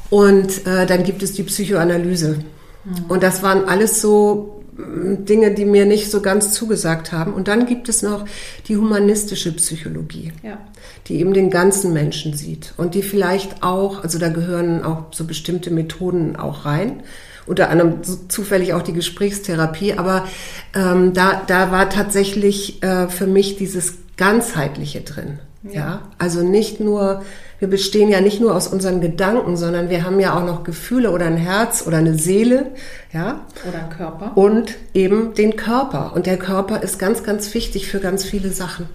Und 0.10 0.66
äh, 0.66 0.88
dann 0.88 1.04
gibt 1.04 1.22
es 1.22 1.34
die 1.34 1.44
Psychoanalyse. 1.44 2.40
Mhm. 2.84 3.06
Und 3.10 3.22
das 3.22 3.44
waren 3.44 3.66
alles 3.66 4.02
so 4.02 4.59
Dinge, 4.80 5.54
die 5.54 5.66
mir 5.66 5.86
nicht 5.86 6.10
so 6.10 6.22
ganz 6.22 6.54
zugesagt 6.54 7.12
haben. 7.12 7.34
Und 7.34 7.48
dann 7.48 7.66
gibt 7.66 7.90
es 7.90 8.02
noch 8.02 8.26
die 8.68 8.78
humanistische 8.78 9.52
Psychologie, 9.54 10.32
Ja. 10.44 10.58
die 11.08 11.20
eben 11.20 11.34
den 11.34 11.50
ganzen 11.50 11.94
Menschen 11.94 12.34
sieht 12.34 12.74
und 12.78 12.96
die 12.96 13.02
vielleicht 13.02 13.64
auch, 13.64 14.04
also 14.04 14.20
da 14.20 14.30
gehören 14.30 14.84
auch 14.84 15.06
so 15.12 15.26
bestimmte 15.26 15.72
Methoden 15.72 16.36
auch 16.36 16.66
rein. 16.66 17.04
Unter 17.46 17.70
anderem 17.70 18.02
zufällig 18.28 18.74
auch 18.74 18.84
die 18.84 18.94
Gesprächstherapie, 18.94 19.94
aber 19.94 20.28
ähm, 20.76 21.14
da, 21.14 21.42
da 21.48 21.72
war 21.72 21.90
tatsächlich 21.90 22.84
äh, 22.84 23.08
für 23.08 23.26
mich 23.26 23.58
dieses 23.58 23.96
Ganzheitliche 24.18 25.02
drin. 25.02 25.40
Ja. 25.64 25.72
Ja. 25.74 26.02
also 26.18 26.42
nicht 26.42 26.80
nur, 26.80 27.24
wir 27.60 27.68
bestehen 27.68 28.10
ja 28.10 28.22
nicht 28.22 28.40
nur 28.40 28.56
aus 28.56 28.68
unseren 28.68 29.02
Gedanken, 29.02 29.58
sondern 29.58 29.90
wir 29.90 30.06
haben 30.06 30.20
ja 30.20 30.38
auch 30.38 30.46
noch 30.46 30.64
Gefühle 30.64 31.12
oder 31.12 31.26
ein 31.26 31.38
Herz 31.38 31.86
oder 31.86 31.98
eine 31.98 32.18
Seele, 32.18 32.72
ja, 33.12 33.42
Oder 33.68 33.80
ein 33.84 33.90
Körper. 33.90 34.38
und 34.38 34.76
eben 34.94 35.34
den 35.34 35.58
Körper. 35.58 36.14
Und 36.16 36.26
der 36.28 36.38
Körper 36.38 36.82
ist 36.82 36.98
ganz, 36.98 37.24
ganz 37.24 37.54
wichtig 37.54 37.88
für 37.90 38.00
ganz 38.00 38.24
viele 38.24 38.52
Sachen. 38.52 38.88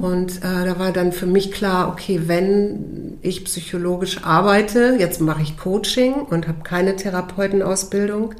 Und 0.00 0.38
äh, 0.38 0.64
da 0.64 0.78
war 0.78 0.92
dann 0.92 1.12
für 1.12 1.26
mich 1.26 1.50
klar, 1.52 1.88
okay, 1.88 2.22
wenn 2.26 3.18
ich 3.20 3.44
psychologisch 3.44 4.22
arbeite, 4.22 4.96
jetzt 4.98 5.20
mache 5.20 5.42
ich 5.42 5.58
Coaching 5.58 6.14
und 6.14 6.46
habe 6.48 6.62
keine 6.62 6.94
Therapeutenausbildung, 6.96 8.34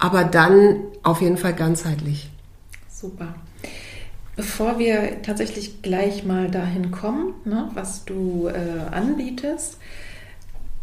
aber 0.00 0.24
dann 0.24 0.76
auf 1.02 1.20
jeden 1.20 1.36
Fall 1.36 1.52
ganzheitlich. 1.52 2.30
Super. 2.90 3.34
Bevor 4.38 4.78
wir 4.78 5.20
tatsächlich 5.22 5.82
gleich 5.82 6.24
mal 6.24 6.48
dahin 6.48 6.92
kommen, 6.92 7.34
ne, 7.44 7.72
was 7.74 8.04
du 8.04 8.46
äh, 8.46 8.94
anbietest, 8.94 9.78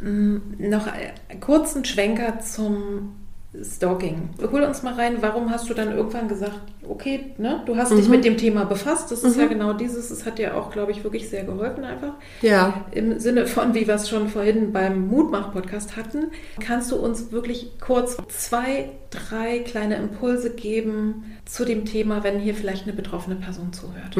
noch 0.01 0.87
einen 0.87 1.39
kurzen 1.39 1.85
Schwenker 1.85 2.41
zum 2.41 3.15
Stalking. 3.63 4.29
Hol 4.51 4.63
uns 4.63 4.83
mal 4.83 4.93
rein, 4.93 5.17
warum 5.21 5.51
hast 5.51 5.69
du 5.69 5.73
dann 5.73 5.95
irgendwann 5.95 6.27
gesagt, 6.27 6.59
okay, 6.87 7.33
ne, 7.37 7.61
du 7.65 7.77
hast 7.77 7.91
dich 7.91 8.09
mit 8.09 8.25
dem 8.25 8.37
Thema 8.37 8.65
befasst, 8.65 9.11
das 9.11 9.23
ist 9.23 9.37
ja 9.37 9.47
genau 9.47 9.73
dieses, 9.73 10.11
es 10.11 10.25
hat 10.25 10.37
dir 10.37 10.55
auch, 10.55 10.71
glaube 10.71 10.91
ich, 10.91 11.03
wirklich 11.03 11.29
sehr 11.29 11.43
geholfen 11.43 11.83
einfach. 11.83 12.13
Ja. 12.41 12.85
Im 12.91 13.19
Sinne 13.19 13.47
von, 13.47 13.73
wie 13.73 13.87
wir 13.87 13.95
es 13.95 14.09
schon 14.09 14.29
vorhin 14.29 14.73
beim 14.73 15.07
Mutmach-Podcast 15.07 15.95
hatten, 15.95 16.31
kannst 16.59 16.91
du 16.91 16.97
uns 16.97 17.31
wirklich 17.31 17.71
kurz 17.79 18.17
zwei, 18.27 18.89
drei 19.09 19.59
kleine 19.59 19.95
Impulse 19.95 20.51
geben 20.51 21.35
zu 21.45 21.65
dem 21.65 21.85
Thema, 21.85 22.23
wenn 22.23 22.39
hier 22.39 22.55
vielleicht 22.55 22.83
eine 22.83 22.93
betroffene 22.93 23.35
Person 23.35 23.73
zuhört. 23.73 24.17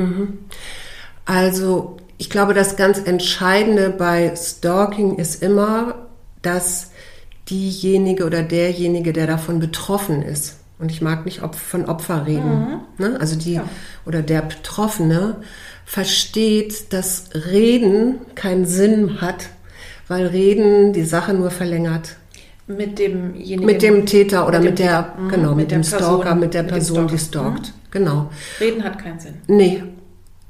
Also 1.26 1.98
ich 2.18 2.30
glaube, 2.30 2.54
das 2.54 2.76
ganz 2.76 3.00
Entscheidende 3.00 3.90
bei 3.90 4.34
Stalking 4.36 5.18
ist 5.18 5.44
immer, 5.44 6.08
dass 6.42 6.92
diejenige 7.50 8.26
oder 8.26 8.44
derjenige, 8.44 9.14
der 9.14 9.28
davon 9.28 9.60
betroffen 9.60 10.22
ist, 10.22 10.58
und 10.78 10.92
ich 10.92 11.02
mag 11.02 11.26
nicht 11.26 11.40
von 11.40 11.86
Opfer 11.86 12.26
reden, 12.26 12.82
ne? 12.98 13.18
also 13.20 13.38
die 13.38 13.54
Ja. 13.54 13.64
oder 14.06 14.22
der 14.22 14.42
Betroffene 14.42 15.38
versteht, 15.86 16.92
dass 16.92 17.30
Reden 17.52 18.16
keinen 18.36 18.66
Sinn 18.66 19.22
hat, 19.22 19.48
weil 20.08 20.26
Reden 20.28 20.92
die 20.94 21.04
Sache 21.06 21.34
nur 21.34 21.52
verlängert. 21.52 22.18
Mit 22.68 22.98
demjenigen. 23.00 23.66
Mit 23.66 23.82
dem 23.84 24.06
Täter 24.06 24.48
oder 24.48 24.60
mit 24.60 24.72
mit, 24.72 24.80
dem 24.80 24.86
der, 24.88 25.04
Täter, 25.04 25.22
mhm, 25.22 25.30
genau, 25.30 25.50
mit, 25.50 25.58
mit 25.58 25.72
dem 25.72 25.82
der 25.82 25.88
Stalker, 25.88 26.18
Person, 26.24 26.40
mit 26.40 26.54
der 26.54 26.64
mit 26.64 26.72
Person, 26.72 27.08
die 27.08 27.18
Stalker. 27.20 27.50
stalkt. 27.52 27.74
Genau. 27.92 28.30
Reden 28.60 28.84
hat 28.84 28.98
keinen 29.00 29.20
Sinn. 29.20 29.36
Nee. 29.48 29.84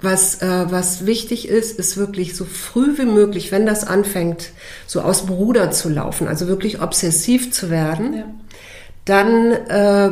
Was, 0.01 0.41
äh, 0.41 0.65
was 0.71 1.05
wichtig 1.05 1.47
ist, 1.47 1.79
ist 1.79 1.95
wirklich 1.97 2.35
so 2.35 2.43
früh 2.45 2.97
wie 2.97 3.05
möglich, 3.05 3.51
wenn 3.51 3.65
das 3.65 3.85
anfängt, 3.85 4.49
so 4.87 5.01
aus 5.01 5.25
dem 5.25 5.33
Ruder 5.35 5.71
zu 5.71 5.87
laufen, 5.89 6.27
also 6.27 6.47
wirklich 6.47 6.81
obsessiv 6.81 7.51
zu 7.53 7.69
werden, 7.69 8.13
Ja. 8.17 8.25
dann 9.05 9.51
äh, 9.51 10.11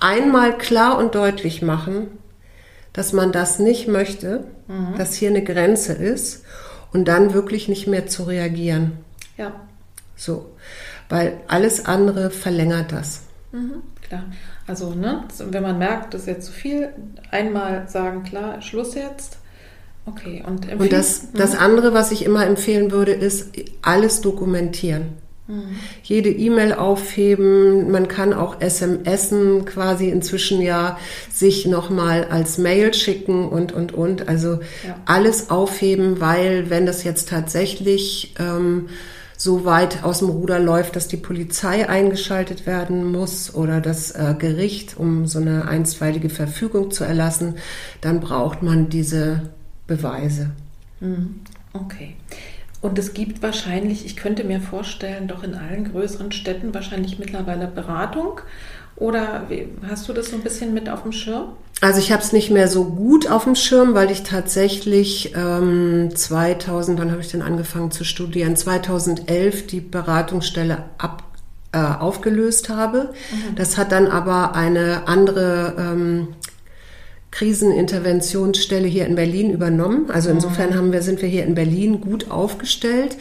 einmal 0.00 0.58
klar 0.58 0.98
und 0.98 1.14
deutlich 1.14 1.62
machen, 1.62 2.08
dass 2.92 3.12
man 3.12 3.32
das 3.32 3.58
nicht 3.58 3.88
möchte, 3.88 4.44
dass 4.96 5.14
hier 5.14 5.28
eine 5.30 5.42
Grenze 5.44 5.92
ist 5.92 6.42
und 6.92 7.06
dann 7.06 7.34
wirklich 7.34 7.68
nicht 7.68 7.86
mehr 7.86 8.06
zu 8.06 8.24
reagieren. 8.24 8.92
Ja, 9.36 9.52
So. 10.16 10.50
Weil 11.08 11.38
alles 11.48 11.84
andere 11.86 12.30
verlängert 12.30 12.90
das. 12.92 13.22
mhm, 13.52 13.82
klar. 14.06 14.24
Also, 14.66 14.94
ne, 14.94 15.24
wenn 15.38 15.62
man 15.62 15.78
merkt, 15.78 16.14
das 16.14 16.22
ist 16.22 16.26
jetzt 16.26 16.46
zu 16.46 16.52
viel, 16.52 16.88
einmal 17.30 17.88
sagen, 17.88 18.22
klar, 18.22 18.62
Schluss 18.62 18.94
jetzt. 18.94 19.38
Okay, 20.06 20.42
und 20.46 20.70
Und 20.80 20.92
das, 20.92 21.32
das 21.32 21.56
andere, 21.56 21.94
was 21.94 22.12
ich 22.12 22.24
immer 22.24 22.46
empfehlen 22.46 22.90
würde, 22.90 23.12
ist 23.12 23.48
alles 23.82 24.20
dokumentieren. 24.20 25.24
Jede 26.02 26.30
E-Mail 26.30 26.72
aufheben, 26.72 27.90
man 27.90 28.08
kann 28.08 28.32
auch 28.32 28.62
SMSen 28.66 29.66
quasi 29.66 30.08
inzwischen 30.08 30.62
ja 30.62 30.98
sich 31.30 31.66
nochmal 31.66 32.24
als 32.30 32.56
Mail 32.56 32.94
schicken 32.94 33.46
und, 33.46 33.70
und, 33.70 33.92
und. 33.92 34.26
Also 34.26 34.60
Ja. 34.86 34.96
alles 35.04 35.50
aufheben, 35.50 36.18
weil 36.18 36.70
wenn 36.70 36.86
das 36.86 37.04
jetzt 37.04 37.28
tatsächlich 37.28 38.34
ähm, 38.38 38.88
so 39.36 39.64
weit 39.64 40.04
aus 40.04 40.20
dem 40.20 40.28
Ruder 40.28 40.58
läuft, 40.58 40.96
dass 40.96 41.08
die 41.08 41.16
Polizei 41.16 41.88
eingeschaltet 41.88 42.66
werden 42.66 43.10
muss 43.10 43.54
oder 43.54 43.80
das 43.80 44.12
äh, 44.12 44.34
Gericht, 44.38 44.96
um 44.96 45.26
so 45.26 45.38
eine 45.38 45.66
einstweilige 45.68 46.30
Verfügung 46.30 46.90
zu 46.90 47.04
erlassen, 47.04 47.56
dann 48.00 48.20
braucht 48.20 48.62
man 48.62 48.88
diese 48.88 49.50
Beweise. 49.86 50.50
Mhm. 51.00 51.40
Okay. 51.72 52.14
Und 52.80 52.98
es 52.98 53.14
gibt 53.14 53.42
wahrscheinlich, 53.42 54.04
ich 54.04 54.14
könnte 54.14 54.44
mir 54.44 54.60
vorstellen, 54.60 55.26
doch 55.26 55.42
in 55.42 55.54
allen 55.54 55.90
größeren 55.90 56.32
Städten 56.32 56.74
wahrscheinlich 56.74 57.18
mittlerweile 57.18 57.66
Beratung. 57.66 58.42
Oder 58.96 59.44
wie, 59.48 59.68
hast 59.88 60.08
du 60.08 60.12
das 60.12 60.30
so 60.30 60.36
ein 60.36 60.42
bisschen 60.42 60.72
mit 60.72 60.88
auf 60.88 61.02
dem 61.02 61.12
Schirm? 61.12 61.48
Also 61.80 61.98
ich 61.98 62.12
habe 62.12 62.22
es 62.22 62.32
nicht 62.32 62.50
mehr 62.50 62.68
so 62.68 62.84
gut 62.84 63.28
auf 63.28 63.44
dem 63.44 63.56
Schirm, 63.56 63.94
weil 63.94 64.10
ich 64.10 64.22
tatsächlich 64.22 65.34
ähm, 65.36 66.10
2000, 66.14 66.98
wann 66.98 67.10
habe 67.10 67.20
ich 67.20 67.30
denn 67.30 67.42
angefangen 67.42 67.90
zu 67.90 68.04
studieren? 68.04 68.56
2011 68.56 69.66
die 69.66 69.80
Beratungsstelle 69.80 70.84
ab, 70.98 71.24
äh, 71.72 71.78
aufgelöst 71.78 72.68
habe. 72.68 73.12
Das 73.56 73.76
hat 73.76 73.90
dann 73.90 74.06
aber 74.06 74.54
eine 74.54 75.08
andere 75.08 75.74
ähm, 75.76 76.28
Kriseninterventionsstelle 77.32 78.86
hier 78.86 79.06
in 79.06 79.16
Berlin 79.16 79.50
übernommen. 79.50 80.08
Also 80.10 80.30
insofern 80.30 80.76
haben 80.76 80.92
wir, 80.92 81.02
sind 81.02 81.20
wir 81.20 81.28
hier 81.28 81.44
in 81.44 81.56
Berlin 81.56 82.00
gut 82.00 82.30
aufgestellt. 82.30 83.16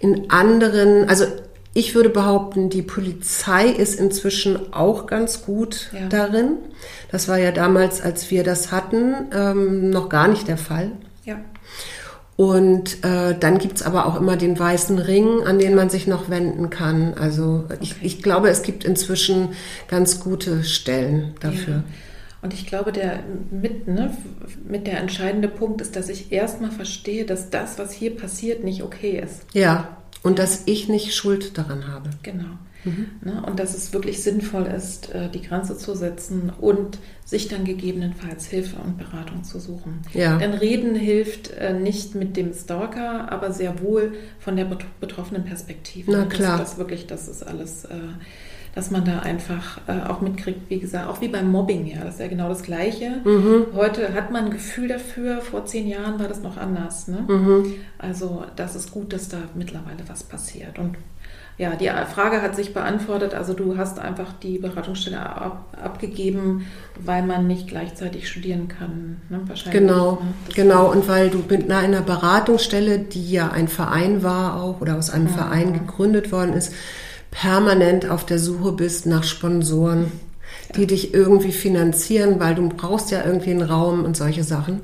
In 0.00 0.30
anderen, 0.30 1.08
also 1.08 1.24
ich 1.74 1.94
würde 1.94 2.08
behaupten, 2.08 2.70
die 2.70 2.82
Polizei 2.82 3.66
ist 3.68 3.98
inzwischen 3.98 4.72
auch 4.72 5.06
ganz 5.06 5.44
gut 5.44 5.90
Ja. 5.92 6.06
darin. 6.08 6.52
Das 7.10 7.28
war 7.28 7.38
ja 7.38 7.50
damals, 7.52 8.00
als 8.00 8.30
wir 8.30 8.44
das 8.44 8.70
hatten, 8.72 9.14
ähm, 9.36 9.90
noch 9.90 10.08
gar 10.08 10.28
nicht 10.28 10.48
der 10.48 10.56
Fall. 10.56 10.92
Ja. 11.24 11.36
Und 12.36 13.04
äh, 13.04 13.36
dann 13.38 13.58
gibt's 13.58 13.82
aber 13.82 14.06
auch 14.06 14.16
immer 14.20 14.36
den 14.36 14.58
weißen 14.58 14.98
Ring, 14.98 15.44
an 15.44 15.58
den 15.60 15.74
man 15.76 15.88
sich 15.88 16.06
noch 16.08 16.30
wenden 16.30 16.68
kann. 16.68 17.14
Also 17.14 17.64
ich, 17.80 17.92
Okay. 17.92 18.00
ich 18.06 18.22
glaube, 18.22 18.48
es 18.48 18.62
gibt 18.62 18.84
inzwischen 18.84 19.50
ganz 19.88 20.18
gute 20.20 20.64
Stellen 20.64 21.34
dafür. 21.40 21.74
Ja. 21.74 21.84
Und 22.42 22.52
ich 22.52 22.66
glaube, 22.66 22.92
der 22.92 23.20
mit, 23.50 23.86
ne, 23.88 24.10
mit 24.68 24.86
der 24.86 24.98
entscheidende 24.98 25.48
Punkt 25.48 25.80
ist, 25.80 25.96
dass 25.96 26.08
ich 26.08 26.30
erstmal 26.32 26.72
verstehe, 26.72 27.24
dass 27.24 27.50
das, 27.50 27.78
was 27.78 27.92
hier 27.92 28.14
passiert, 28.16 28.64
nicht 28.64 28.82
okay 28.82 29.18
ist. 29.24 29.42
Ja, 29.54 29.96
und 30.24 30.40
dass 30.40 30.62
ich 30.66 30.88
nicht 30.88 31.14
Schuld 31.14 31.56
daran 31.56 31.86
habe. 31.86 32.10
Genau. 32.24 32.58
Ne? 33.22 33.42
Und 33.46 33.58
dass 33.60 33.74
es 33.74 33.94
wirklich 33.94 34.22
sinnvoll 34.22 34.64
ist, 34.66 35.14
äh, 35.14 35.30
die 35.30 35.40
Grenze 35.40 35.78
zu 35.78 35.94
setzen 35.94 36.52
und 36.60 36.98
sich 37.24 37.48
dann 37.48 37.64
gegebenenfalls 37.64 38.44
Hilfe 38.44 38.76
und 38.76 38.98
Beratung 38.98 39.42
zu 39.42 39.58
suchen. 39.58 40.02
Ja. 40.12 40.36
Denn 40.36 40.52
Reden 40.52 40.94
hilft 40.94 41.50
äh, 41.52 41.72
nicht 41.72 42.14
mit 42.14 42.36
dem 42.36 42.52
Stalker, 42.52 43.32
aber 43.32 43.52
sehr 43.52 43.80
wohl 43.80 44.12
von 44.38 44.56
der 44.56 44.66
bet- 44.66 44.84
betroffenen 45.00 45.44
Perspektive. 45.46 46.10
Na 46.12 46.22
Und 46.24 46.28
klar. 46.30 46.58
Das, 46.58 46.70
das 46.72 46.78
wirklich, 46.78 47.06
das 47.06 47.26
ist 47.28 47.42
alles, 47.46 47.86
äh, 47.86 47.94
dass 48.74 48.90
man 48.90 49.04
da 49.04 49.20
einfach 49.20 49.78
äh, 49.86 50.08
auch 50.08 50.20
mitkriegt, 50.20 50.68
wie 50.68 50.80
gesagt, 50.80 51.08
auch 51.08 51.20
wie 51.20 51.28
beim 51.28 51.50
Mobbing, 51.50 51.86
ja, 51.86 52.02
das 52.04 52.14
ist 52.14 52.20
ja 52.20 52.26
genau 52.26 52.48
das 52.48 52.62
Gleiche. 52.62 53.20
Mhm. 53.24 53.66
Heute 53.74 54.12
hat 54.14 54.32
man 54.32 54.46
ein 54.46 54.50
Gefühl 54.50 54.88
dafür, 54.88 55.40
vor 55.40 55.64
zehn 55.64 55.86
Jahren 55.86 56.18
war 56.18 56.26
das 56.26 56.42
noch 56.42 56.56
anders. 56.56 57.06
Ne? 57.06 57.24
Mhm. 57.28 57.74
Also 57.98 58.44
das 58.56 58.74
ist 58.74 58.90
gut, 58.90 59.12
dass 59.12 59.28
da 59.28 59.38
mittlerweile 59.54 60.02
was 60.08 60.24
passiert. 60.24 60.78
Und 60.78 60.96
ja, 61.56 61.76
die 61.76 61.88
Frage 62.12 62.42
hat 62.42 62.56
sich 62.56 62.74
beantwortet. 62.74 63.32
Also 63.32 63.52
du 63.52 63.76
hast 63.76 64.00
einfach 64.00 64.32
die 64.32 64.58
Beratungsstelle 64.58 65.20
ab, 65.20 65.76
abgegeben, 65.80 66.66
weil 66.98 67.22
man 67.22 67.46
nicht 67.46 67.68
gleichzeitig 67.68 68.28
studieren 68.28 68.66
kann. 68.66 69.20
Ne? 69.28 69.40
Wahrscheinlich. 69.46 69.80
Genau, 69.80 70.12
ne? 70.14 70.34
Genau. 70.56 70.90
Und 70.90 71.06
weil 71.06 71.30
du 71.30 71.44
mit 71.48 71.70
einer 71.70 72.00
Beratungsstelle, 72.00 72.98
die 72.98 73.30
ja 73.30 73.50
ein 73.52 73.68
Verein 73.68 74.24
war 74.24 74.60
auch 74.60 74.80
oder 74.80 74.96
aus 74.96 75.10
einem 75.10 75.28
Verein 75.28 75.74
gegründet 75.74 76.32
worden 76.32 76.54
ist, 76.54 76.72
permanent 77.40 78.08
auf 78.08 78.24
der 78.24 78.38
Suche 78.38 78.72
bist 78.72 79.06
nach 79.06 79.24
Sponsoren, 79.24 80.12
die 80.76 80.86
dich 80.86 81.12
irgendwie 81.12 81.52
finanzieren, 81.52 82.40
weil 82.40 82.54
du 82.54 82.68
brauchst 82.68 83.10
ja 83.10 83.24
irgendwie 83.24 83.50
einen 83.50 83.62
Raum 83.62 84.04
und 84.04 84.16
solche 84.16 84.44
Sachen. 84.44 84.82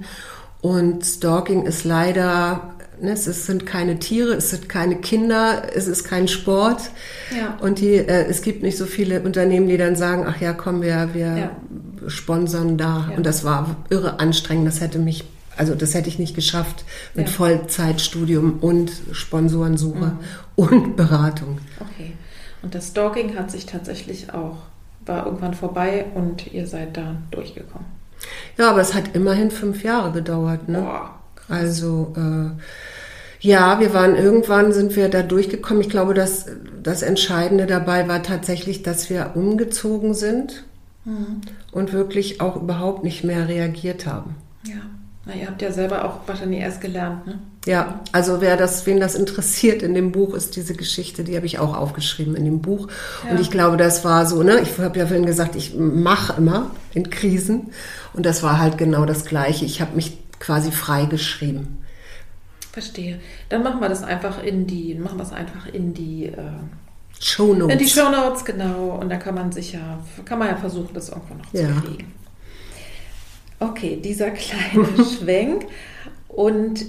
Und 0.61 1.05
Stalking 1.05 1.65
ist 1.65 1.85
leider 1.85 2.75
ne, 3.01 3.13
es 3.13 3.47
sind 3.47 3.67
keine 3.67 3.99
Tiere, 3.99 4.35
es 4.35 4.51
sind 4.51 4.69
keine 4.69 4.97
Kinder, 4.97 5.63
es 5.75 5.87
ist 5.87 6.05
kein 6.05 6.29
Sport. 6.29 6.91
Ja. 7.37 7.57
Und 7.61 7.81
die, 7.81 7.95
äh, 7.95 8.27
es 8.29 8.43
gibt 8.43 8.63
nicht 8.63 8.77
so 8.77 8.87
viele 8.87 9.23
Unternehmen, 9.23 9.69
die 9.69 9.77
dann 9.77 9.97
sagen, 9.97 10.25
ach 10.27 10.41
ja, 10.41 10.53
komm, 10.53 10.83
wir, 10.83 11.11
wir 11.13 11.37
ja. 11.37 11.51
sponsern 12.09 12.77
da. 12.77 13.09
Ja. 13.11 13.17
Und 13.17 13.27
das 13.27 13.45
war 13.45 13.77
irre 13.91 14.21
anstrengend. 14.21 14.67
Das 14.67 14.81
hätte 14.81 14.99
mich, 14.99 15.25
also 15.57 15.75
das 15.75 15.95
hätte 15.95 16.09
ich 16.09 16.19
nicht 16.19 16.35
geschafft 16.35 16.85
mit 17.15 17.29
ja. 17.29 17.33
Vollzeitstudium 17.33 18.59
und 18.61 18.93
Sponsorensuche 19.13 20.07
mhm. 20.07 20.19
und 20.57 20.97
Beratung. 20.97 21.59
Okay. 21.79 22.13
Und 22.63 22.75
das 22.75 22.89
Stalking 22.89 23.37
hat 23.37 23.51
sich 23.51 23.67
tatsächlich 23.67 24.33
auch, 24.33 24.57
war 25.07 25.27
irgendwann 25.27 25.55
vorbei 25.55 26.07
und 26.15 26.53
ihr 26.53 26.67
seid 26.67 26.97
da 26.97 27.17
durchgekommen. 27.31 27.87
Ja, 28.59 28.71
aber 28.71 28.81
es 28.81 28.95
hat 28.95 29.15
immerhin 29.15 29.51
fünf 29.51 29.83
Jahre 29.83 30.13
gedauert. 30.13 30.69
Ne? 30.69 30.81
Boah, 30.83 31.15
also 31.49 32.15
äh, 32.17 32.61
ja, 33.41 33.81
wir 33.81 33.95
waren 33.95 34.17
irgendwann 34.17 34.73
sind 34.73 34.97
wir 34.97 35.09
da 35.09 35.23
durchgekommen. 35.23 35.83
Ich 35.83 35.89
glaube, 35.89 36.13
dass 36.13 36.47
das 36.83 37.03
Entscheidende 37.03 37.67
dabei 37.67 38.07
war 38.09 38.23
tatsächlich, 38.23 38.83
dass 38.83 39.09
wir 39.09 39.33
umgezogen 39.35 40.13
sind 40.13 40.65
mhm. 41.07 41.41
und 41.73 41.93
wirklich 41.93 42.41
auch 42.43 42.57
überhaupt 42.57 43.03
nicht 43.03 43.25
mehr 43.25 43.49
reagiert 43.49 44.07
haben. 44.07 44.37
Ja. 44.65 44.83
Na, 45.27 45.35
ihr 45.35 45.47
habt 45.47 45.61
ja 45.61 45.71
selber 45.71 46.05
auch 46.05 46.27
wahrscheinlich 46.27 46.61
erst 46.61 46.81
gelernt, 46.81 47.27
ne? 47.27 47.39
Ja, 47.67 48.01
also 48.11 48.41
wer 48.41 48.57
das, 48.57 48.87
wen 48.87 49.01
das 49.01 49.15
interessiert 49.15 49.83
in 49.83 49.93
dem 49.93 50.13
Buch, 50.13 50.33
ist 50.33 50.57
diese 50.57 50.75
Geschichte, 50.75 51.25
die 51.25 51.37
habe 51.37 51.45
ich 51.45 51.59
auch 51.59 51.77
aufgeschrieben 51.77 52.35
in 52.35 52.47
dem 52.47 52.63
Buch. 52.63 52.89
Ja. 53.25 53.33
Und 53.33 53.41
ich 53.41 53.51
glaube, 53.51 53.77
das 53.77 54.03
war 54.03 54.25
so, 54.25 54.43
ne? 54.43 54.61
Ich 54.61 54.79
habe 54.79 54.99
ja 54.99 55.07
vorhin 55.07 55.27
gesagt, 55.27 55.57
ich 55.57 55.75
mache 55.75 56.35
immer 56.39 56.71
in 56.95 57.11
Krisen. 57.11 57.71
Und 58.15 58.25
das 58.25 58.43
war 58.43 58.59
halt 58.59 58.79
genau 58.79 59.05
das 59.05 59.27
Gleiche. 59.27 59.67
Ich 59.67 59.83
habe 59.83 59.95
mich 59.95 60.17
quasi 60.39 60.73
freigeschrieben. 60.73 61.85
Verstehe. 62.73 63.21
Dann 63.51 63.63
machen 63.63 63.81
wir 63.81 63.91
das 63.91 64.03
einfach 64.03 64.43
in 64.43 64.67
die, 64.67 64.95
machen 64.95 65.19
wir 65.19 65.25
es 65.25 65.33
einfach 65.33 65.67
in 65.67 65.93
die 65.93 66.27
äh, 66.27 66.39
Show 67.21 67.53
Notes. 67.53 67.75
In 67.75 67.79
die 67.79 67.89
Show 67.89 68.09
Notes, 68.11 68.45
genau. 68.45 68.99
Und 69.01 69.11
dann 69.11 69.19
kann 69.19 69.35
man 69.35 69.53
sich 69.53 69.73
ja, 69.73 69.99
kann 70.25 70.39
man 70.39 70.49
ja 70.49 70.57
versuchen, 70.57 70.95
das 70.95 71.11
irgendwann 71.11 71.39
noch 71.39 71.53
ja. 71.53 71.67
zu 71.67 71.83
kriegen. 71.83 72.15
Okay, 73.61 74.01
dieser 74.03 74.31
kleine 74.31 74.89
Schwenk. 75.19 75.67
Und 76.29 76.87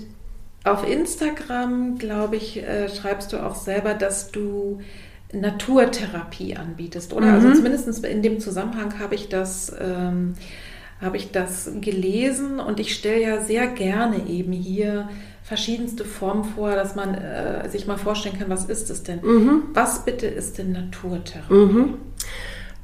auf 0.63 0.88
Instagram, 0.88 1.97
glaube 1.97 2.38
ich, 2.38 2.57
äh, 2.57 2.89
schreibst 2.89 3.34
du 3.34 3.38
auch 3.38 3.55
selber, 3.55 3.93
dass 3.93 4.31
du 4.31 4.79
Naturtherapie 5.34 6.55
anbietest, 6.55 7.13
oder? 7.13 7.27
Also 7.27 7.47
mhm. 7.47 7.53
Also 7.53 7.63
zumindest 7.63 8.05
in 8.05 8.21
dem 8.21 8.39
Zusammenhang 8.39 8.99
habe 8.99 9.15
ich 9.15 9.29
das 9.29 9.73
ähm, 9.79 10.36
habe 11.01 11.17
ich 11.17 11.31
das 11.31 11.69
gelesen 11.81 12.60
und 12.60 12.79
ich 12.79 12.93
stelle 12.93 13.21
ja 13.21 13.41
sehr 13.41 13.67
gerne 13.67 14.27
eben 14.27 14.51
hier 14.51 15.10
verschiedenste 15.41 16.05
Formen 16.05 16.43
vor, 16.43 16.75
dass 16.75 16.95
man 16.95 17.15
äh, 17.15 17.67
sich 17.69 17.88
mal 17.88 17.97
vorstellen 17.97 18.38
kann, 18.38 18.49
was 18.49 18.65
ist 18.65 18.89
es 18.91 19.01
denn? 19.01 19.19
Mhm. 19.23 19.63
Was 19.73 20.05
bitte 20.05 20.27
ist 20.27 20.60
denn 20.60 20.71
Naturtherapie? 20.71 21.53
Mhm. 21.53 21.93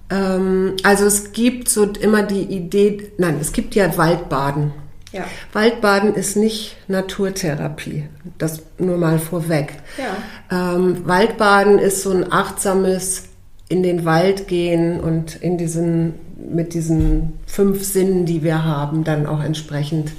Ähm, 0.10 0.76
also 0.84 1.06
es 1.06 1.32
gibt 1.32 1.70
so 1.70 1.86
immer 1.86 2.24
die 2.24 2.44
Idee, 2.44 3.12
nein, 3.18 3.38
es 3.42 3.52
gibt 3.52 3.76
ja 3.76 3.98
Waldbaden. 3.98 4.72
Ja. 5.12 5.26
Waldbaden 5.54 6.14
ist 6.16 6.36
nicht 6.36 6.76
Naturtherapie. 6.88 8.06
Das 8.38 8.62
nur 8.78 8.98
mal 8.98 9.20
vorweg. 9.20 9.74
Ja. 9.98 10.76
Ähm, 10.76 11.08
Waldbaden 11.08 11.80
ist 11.80 12.04
so 12.04 12.12
ein 12.12 12.32
achtsames 12.32 13.24
in 13.70 13.84
den 13.84 14.06
Wald 14.06 14.48
gehen 14.48 15.00
und 15.00 15.36
in 15.36 15.58
diesen 15.58 16.14
mit 16.38 16.74
diesen 16.74 17.40
fünf 17.46 17.84
Sinnen, 17.84 18.26
die 18.26 18.44
wir 18.44 18.64
haben, 18.64 19.04
dann 19.04 19.26
auch 19.26 19.44
entsprechend 19.44 20.12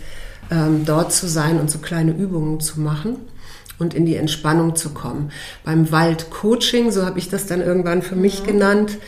ähm, 0.51 0.85
dort 0.85 1.13
zu 1.13 1.29
sein 1.29 1.61
und 1.61 1.71
so 1.71 1.79
kleine 1.79 2.13
Übungen 2.13 2.61
zu 2.61 2.81
machen 2.81 3.17
und 3.79 3.95
in 3.95 4.07
die 4.07 4.17
Entspannung 4.17 4.75
zu 4.75 4.91
kommen. 4.91 5.31
Beim 5.65 5.91
Waldcoaching, 5.93 6.91
so 6.91 7.07
habe 7.07 7.19
ich 7.19 7.29
das 7.29 7.47
dann 7.47 7.61
irgendwann 7.61 8.03
für 8.03 8.17
mich 8.17 8.41
ja. 8.41 8.47
genannt, 8.47 8.99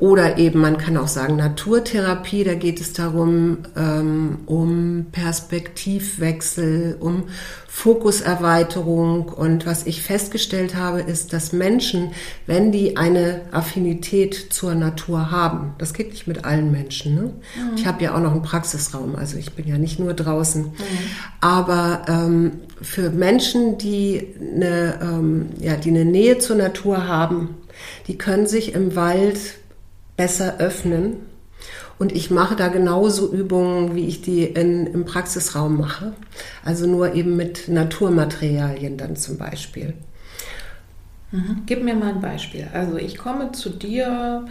oder 0.00 0.38
eben, 0.38 0.60
man 0.60 0.78
kann 0.78 0.96
auch 0.96 1.08
sagen, 1.08 1.36
Naturtherapie, 1.36 2.42
da 2.42 2.54
geht 2.54 2.80
es 2.80 2.94
darum, 2.94 3.58
ähm, 3.76 4.38
um 4.46 5.06
Perspektivwechsel, 5.12 6.96
um 6.98 7.24
Fokuserweiterung. 7.68 9.28
Und 9.28 9.66
was 9.66 9.86
ich 9.86 10.02
festgestellt 10.02 10.74
habe, 10.74 11.02
ist, 11.02 11.34
dass 11.34 11.52
Menschen, 11.52 12.12
wenn 12.46 12.72
die 12.72 12.96
eine 12.96 13.42
Affinität 13.52 14.46
zur 14.48 14.74
Natur 14.74 15.30
haben, 15.30 15.74
das 15.76 15.92
geht 15.92 16.12
nicht 16.12 16.26
mit 16.26 16.46
allen 16.46 16.72
Menschen. 16.72 17.14
Ne? 17.14 17.22
Mhm. 17.22 17.76
Ich 17.76 17.86
habe 17.86 18.02
ja 18.02 18.14
auch 18.14 18.20
noch 18.20 18.32
einen 18.32 18.42
Praxisraum, 18.42 19.16
also 19.16 19.36
ich 19.36 19.52
bin 19.52 19.68
ja 19.68 19.76
nicht 19.76 19.98
nur 19.98 20.14
draußen. 20.14 20.62
Mhm. 20.62 20.74
Aber 21.42 22.06
ähm, 22.08 22.52
für 22.80 23.10
Menschen, 23.10 23.76
die 23.76 24.28
eine, 24.40 24.98
ähm, 25.02 25.50
ja, 25.60 25.76
die 25.76 25.90
eine 25.90 26.06
Nähe 26.06 26.38
zur 26.38 26.56
Natur 26.56 27.06
haben, 27.06 27.56
die 28.08 28.16
können 28.16 28.46
sich 28.46 28.74
im 28.74 28.96
Wald 28.96 29.59
besser 30.20 30.58
öffnen. 30.58 31.16
Und 31.98 32.12
ich 32.12 32.30
mache 32.30 32.54
da 32.54 32.68
genauso 32.68 33.32
Übungen, 33.32 33.94
wie 33.94 34.06
ich 34.06 34.20
die 34.20 34.44
in, 34.44 34.86
im 34.86 35.06
Praxisraum 35.06 35.78
mache. 35.78 36.12
Also 36.62 36.86
nur 36.86 37.14
eben 37.14 37.36
mit 37.36 37.68
Naturmaterialien 37.68 38.98
dann 38.98 39.16
zum 39.16 39.38
Beispiel. 39.38 39.94
Mhm. 41.32 41.62
Gib 41.64 41.82
mir 41.82 41.94
mal 41.94 42.10
ein 42.10 42.20
Beispiel. 42.20 42.68
Also 42.74 42.98
ich 42.98 43.16
komme 43.16 43.52
zu 43.52 43.70
dir. 43.70 44.44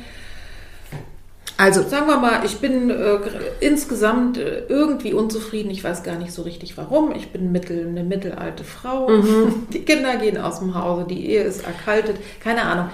Also 1.57 1.83
sagen 1.83 2.07
wir 2.07 2.17
mal, 2.17 2.43
ich 2.45 2.57
bin 2.57 2.89
äh, 2.89 3.19
insgesamt 3.59 4.39
äh, 4.39 4.63
irgendwie 4.69 5.13
unzufrieden. 5.13 5.69
Ich 5.69 5.83
weiß 5.83 6.01
gar 6.01 6.15
nicht 6.15 6.31
so 6.31 6.41
richtig 6.41 6.77
warum. 6.77 7.13
Ich 7.13 7.31
bin 7.31 7.51
mittel, 7.51 7.87
eine 7.87 8.03
mittelalte 8.03 8.63
Frau. 8.63 9.07
Mhm. 9.07 9.67
Die 9.73 9.83
Kinder 9.83 10.15
gehen 10.15 10.37
aus 10.37 10.59
dem 10.59 10.73
Hause, 10.73 11.05
die 11.07 11.29
Ehe 11.29 11.43
ist 11.43 11.63
erkaltet. 11.63 12.15
Keine 12.43 12.63
Ahnung. 12.63 12.89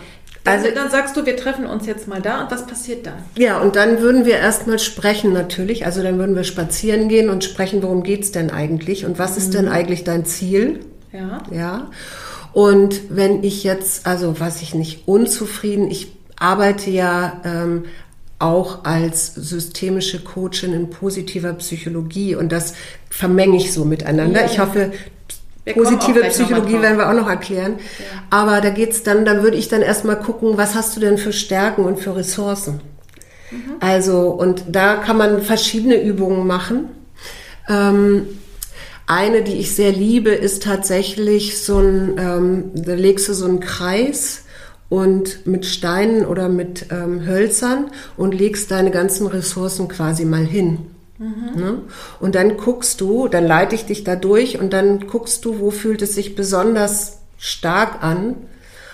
Also 0.46 0.68
dann 0.74 0.90
sagst 0.92 1.18
du, 1.18 1.26
wir 1.26 1.36
treffen 1.36 1.66
uns 1.66 1.88
jetzt 1.88 2.08
mal 2.08 2.22
da 2.22 2.44
und 2.44 2.52
was 2.52 2.68
passiert 2.68 3.06
dann? 3.08 3.18
Ja, 3.38 3.60
und 3.60 3.76
dann 3.76 4.00
würden 4.00 4.26
wir 4.26 4.38
erstmal 4.38 4.80
sprechen 4.80 5.34
natürlich. 5.34 5.86
Also 5.86 6.04
dann 6.04 6.18
würden 6.20 6.36
wir 6.36 6.44
spazieren 6.44 7.10
gehen 7.10 7.30
und 7.30 7.44
sprechen, 7.44 7.82
worum 7.82 8.04
geht 8.04 8.24
es 8.24 8.32
denn 8.32 8.52
eigentlich 8.52 9.06
und 9.06 9.18
was 9.18 9.32
mhm. 9.32 9.38
ist 9.38 9.54
denn 9.54 9.66
mhm. 9.66 9.72
eigentlich 9.72 10.04
dein 10.04 10.26
Ziel? 10.26 10.82
Ja. 11.12 11.42
Ja. 11.52 11.92
Und 12.54 13.02
wenn 13.10 13.44
ich 13.44 13.64
jetzt, 13.64 14.06
also 14.08 14.40
was 14.40 14.62
ich 14.62 14.76
nicht 14.76 15.08
unzufrieden, 15.08 15.90
ich 15.90 16.16
arbeite 16.38 16.90
ja 16.90 17.42
ähm, 17.44 17.86
auch 18.38 18.86
als 18.86 19.34
systemische 19.34 20.24
Coachin 20.24 20.74
in 20.74 20.90
positiver 20.90 21.54
Psychologie 21.54 22.36
und 22.36 22.52
das 22.52 22.74
vermenge 23.10 23.58
ich 23.58 23.74
so 23.74 23.86
miteinander. 23.86 24.42
Ja, 24.42 24.46
ich 24.46 24.60
hoffe, 24.60 24.92
wir 25.66 25.74
Positive 25.74 26.22
Psychologie 26.30 26.82
werden 26.82 26.98
wir 26.98 27.10
auch 27.10 27.14
noch 27.14 27.30
erklären. 27.30 27.78
Ja. 28.00 28.06
Aber 28.30 28.62
da 28.62 28.70
geht's 28.70 29.04
dann, 29.04 29.26
da 29.26 29.42
würde 29.44 29.58
ich 29.58 29.68
dann 29.68 29.82
erstmal 29.82 30.20
gucken, 30.20 30.58
was 30.58 30.76
hast 30.76 30.96
du 30.96 31.00
denn 31.00 31.18
für 31.18 31.34
Stärken 31.34 31.84
und 31.84 32.00
für 32.00 32.16
Ressourcen? 32.16 32.82
Mhm. 33.52 33.58
Also, 33.80 34.30
und 34.30 34.64
da 34.70 34.98
kann 34.98 35.18
man 35.18 35.42
verschiedene 35.42 36.02
Übungen 36.02 36.46
machen. 36.46 36.90
Ähm, 37.68 38.28
eine, 39.08 39.44
die 39.44 39.54
ich 39.54 39.76
sehr 39.76 39.92
liebe, 39.92 40.30
ist 40.30 40.64
tatsächlich 40.64 41.62
so 41.62 41.80
ein, 41.80 42.16
ähm, 42.18 42.72
da 42.74 42.94
legst 42.94 43.28
du 43.28 43.34
so 43.34 43.46
einen 43.46 43.60
Kreis 43.60 44.44
und 44.90 45.46
mit 45.46 45.66
Steinen 45.66 46.26
oder 46.26 46.48
mit 46.48 46.88
ähm, 46.92 47.26
Hölzern 47.26 47.92
und 48.18 48.34
legst 48.34 48.72
deine 48.72 48.92
ganzen 48.92 49.28
Ressourcen 49.28 49.88
quasi 49.88 50.26
mal 50.26 50.46
hin. 50.46 50.95
Mhm. 51.18 51.62
Ne? 51.62 51.82
Und 52.20 52.36
dann 52.36 52.58
guckst 52.58 53.00
du, 53.02 53.28
dann 53.28 53.46
leite 53.46 53.76
ich 53.76 53.86
dich 53.86 54.04
da 54.04 54.16
durch 54.16 54.60
und 54.60 54.74
dann 54.74 55.08
guckst 55.08 55.46
du, 55.46 55.60
wo 55.60 55.72
fühlt 55.72 56.02
es 56.02 56.16
sich 56.16 56.36
besonders 56.36 57.20
stark 57.38 58.04
an 58.04 58.36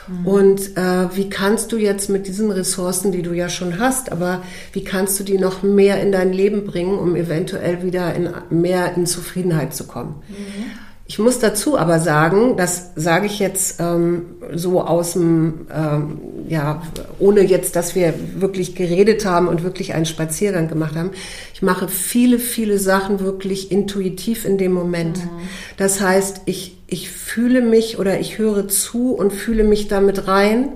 mhm. 0.07 0.27
und 0.27 0.77
äh, 0.77 1.15
wie 1.15 1.29
kannst 1.29 1.71
du 1.71 1.77
jetzt 1.77 2.09
mit 2.09 2.27
diesen 2.27 2.51
Ressourcen, 2.51 3.11
die 3.11 3.23
du 3.23 3.33
ja 3.33 3.49
schon 3.49 3.79
hast, 3.79 4.11
aber 4.11 4.43
wie 4.73 4.83
kannst 4.83 5.19
du 5.19 5.23
die 5.23 5.37
noch 5.37 5.63
mehr 5.63 6.01
in 6.01 6.11
dein 6.11 6.31
Leben 6.31 6.65
bringen, 6.65 6.97
um 6.99 7.15
eventuell 7.15 7.81
wieder 7.83 8.13
in, 8.13 8.29
mehr 8.49 8.95
in 8.95 9.05
Zufriedenheit 9.07 9.73
zu 9.73 9.87
kommen. 9.87 10.21
Mhm. 10.29 10.90
Ich 11.11 11.19
muss 11.19 11.39
dazu 11.39 11.77
aber 11.77 11.99
sagen, 11.99 12.55
das 12.55 12.91
sage 12.95 13.25
ich 13.25 13.39
jetzt 13.39 13.81
ähm, 13.81 14.27
so 14.53 14.79
aus 14.81 15.11
dem, 15.11 15.67
ähm, 15.69 16.21
ja, 16.47 16.83
ohne 17.19 17.41
jetzt, 17.41 17.75
dass 17.75 17.95
wir 17.95 18.13
wirklich 18.35 18.75
geredet 18.75 19.25
haben 19.25 19.49
und 19.49 19.61
wirklich 19.61 19.93
einen 19.93 20.05
Spaziergang 20.05 20.69
gemacht 20.69 20.95
haben. 20.95 21.11
Ich 21.53 21.61
mache 21.61 21.89
viele, 21.89 22.39
viele 22.39 22.79
Sachen 22.79 23.19
wirklich 23.19 23.73
intuitiv 23.73 24.45
in 24.45 24.57
dem 24.57 24.71
Moment. 24.71 25.17
Mhm. 25.17 25.29
Das 25.75 25.99
heißt, 25.99 26.43
ich, 26.45 26.77
ich 26.87 27.11
fühle 27.11 27.59
mich 27.59 27.99
oder 27.99 28.21
ich 28.21 28.37
höre 28.37 28.69
zu 28.69 29.11
und 29.11 29.33
fühle 29.33 29.65
mich 29.65 29.89
damit 29.89 30.29
rein 30.29 30.69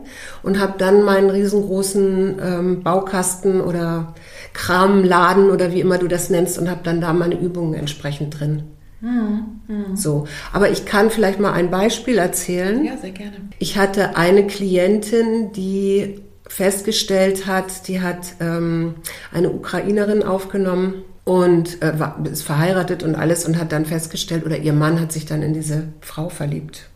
und 0.44 0.60
habe 0.60 0.74
dann 0.78 1.04
meinen 1.04 1.30
riesengroßen 1.30 2.40
ähm, 2.44 2.84
Baukasten 2.84 3.62
oder 3.62 4.14
Kramladen 4.52 5.50
oder 5.50 5.72
wie 5.72 5.80
immer 5.80 5.98
du 5.98 6.10
das 6.10 6.30
nennst 6.30 6.60
und 6.60 6.70
habe 6.70 6.82
dann 6.84 7.00
da 7.00 7.14
meine 7.14 7.40
Übungen 7.40 7.74
entsprechend 7.74 8.38
drin. 8.38 8.75
Mhm. 9.06 9.96
So, 9.96 10.28
aber 10.52 10.70
ich 10.72 10.86
kann 10.86 11.10
vielleicht 11.12 11.40
mal 11.40 11.54
ein 11.54 11.70
Beispiel 11.70 12.18
erzählen. 12.18 12.84
Ja, 12.84 12.98
sehr 12.98 13.12
gerne. 13.12 13.36
Ich 13.60 13.78
hatte 13.78 14.16
eine 14.16 14.48
Klientin, 14.48 15.52
die 15.52 16.22
festgestellt 16.48 17.46
hat, 17.46 17.88
die 17.88 18.02
hat 18.02 18.34
ähm, 18.40 18.96
eine 19.32 19.52
Ukrainerin 19.52 20.24
aufgenommen 20.24 21.04
und 21.24 21.82
äh, 21.82 22.00
war, 22.00 22.24
ist 22.32 22.44
verheiratet 22.44 23.04
und 23.04 23.16
alles 23.16 23.46
und 23.46 23.58
hat 23.58 23.72
dann 23.72 23.86
festgestellt, 23.86 24.46
oder 24.46 24.58
ihr 24.58 24.74
Mann 24.74 25.00
hat 25.00 25.12
sich 25.12 25.26
dann 25.26 25.42
in 25.42 25.54
diese 25.54 25.88
Frau 26.02 26.30
verliebt. 26.30 26.88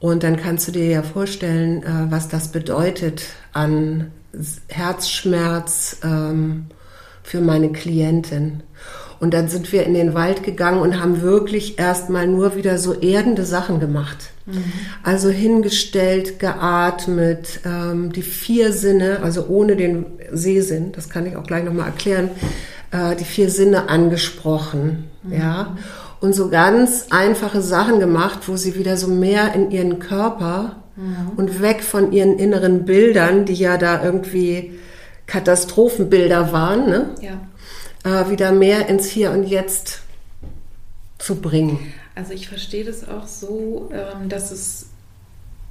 Oh 0.00 0.08
und 0.08 0.22
dann 0.22 0.36
kannst 0.36 0.68
du 0.68 0.72
dir 0.72 0.86
ja 0.86 1.02
vorstellen, 1.02 1.82
äh, 1.82 2.10
was 2.10 2.28
das 2.28 2.48
bedeutet 2.48 3.24
an 3.52 4.10
Herzschmerz 4.68 5.98
ähm, 6.02 6.66
für 7.22 7.40
meine 7.40 7.72
Klientin. 7.72 8.62
Und 9.22 9.34
dann 9.34 9.46
sind 9.46 9.70
wir 9.70 9.86
in 9.86 9.94
den 9.94 10.14
Wald 10.14 10.42
gegangen 10.42 10.80
und 10.80 11.00
haben 11.00 11.22
wirklich 11.22 11.78
erstmal 11.78 12.26
nur 12.26 12.56
wieder 12.56 12.76
so 12.76 12.92
erdende 12.92 13.44
Sachen 13.44 13.78
gemacht. 13.78 14.32
Mhm. 14.46 14.64
Also 15.04 15.28
hingestellt, 15.28 16.40
geatmet, 16.40 17.60
ähm, 17.64 18.10
die 18.10 18.22
vier 18.22 18.72
Sinne, 18.72 19.20
also 19.22 19.46
ohne 19.46 19.76
den 19.76 20.06
Sehsinn, 20.32 20.90
das 20.90 21.08
kann 21.08 21.24
ich 21.24 21.36
auch 21.36 21.44
gleich 21.44 21.62
nochmal 21.62 21.86
erklären, 21.86 22.30
äh, 22.90 23.14
die 23.14 23.24
vier 23.24 23.48
Sinne 23.48 23.88
angesprochen. 23.88 25.04
Mhm. 25.22 25.32
Ja. 25.32 25.76
Und 26.20 26.34
so 26.34 26.48
ganz 26.48 27.06
einfache 27.10 27.62
Sachen 27.62 28.00
gemacht, 28.00 28.48
wo 28.48 28.56
sie 28.56 28.74
wieder 28.74 28.96
so 28.96 29.06
mehr 29.06 29.54
in 29.54 29.70
ihren 29.70 30.00
Körper 30.00 30.82
mhm. 30.96 31.36
und 31.36 31.62
weg 31.62 31.84
von 31.84 32.10
ihren 32.10 32.40
inneren 32.40 32.84
Bildern, 32.86 33.44
die 33.44 33.54
ja 33.54 33.76
da 33.76 34.02
irgendwie 34.02 34.72
Katastrophenbilder 35.28 36.52
waren, 36.52 36.88
ne? 36.88 37.10
ja 37.20 37.38
äh, 38.04 38.30
wieder 38.30 38.52
mehr 38.52 38.88
ins 38.88 39.06
Hier 39.06 39.30
und 39.30 39.44
Jetzt 39.44 40.02
zu 41.18 41.36
bringen. 41.36 41.92
Also 42.14 42.32
ich 42.32 42.48
verstehe 42.48 42.84
das 42.84 43.08
auch 43.08 43.26
so, 43.26 43.90
ähm, 43.92 44.28
dass 44.28 44.50
es 44.50 44.86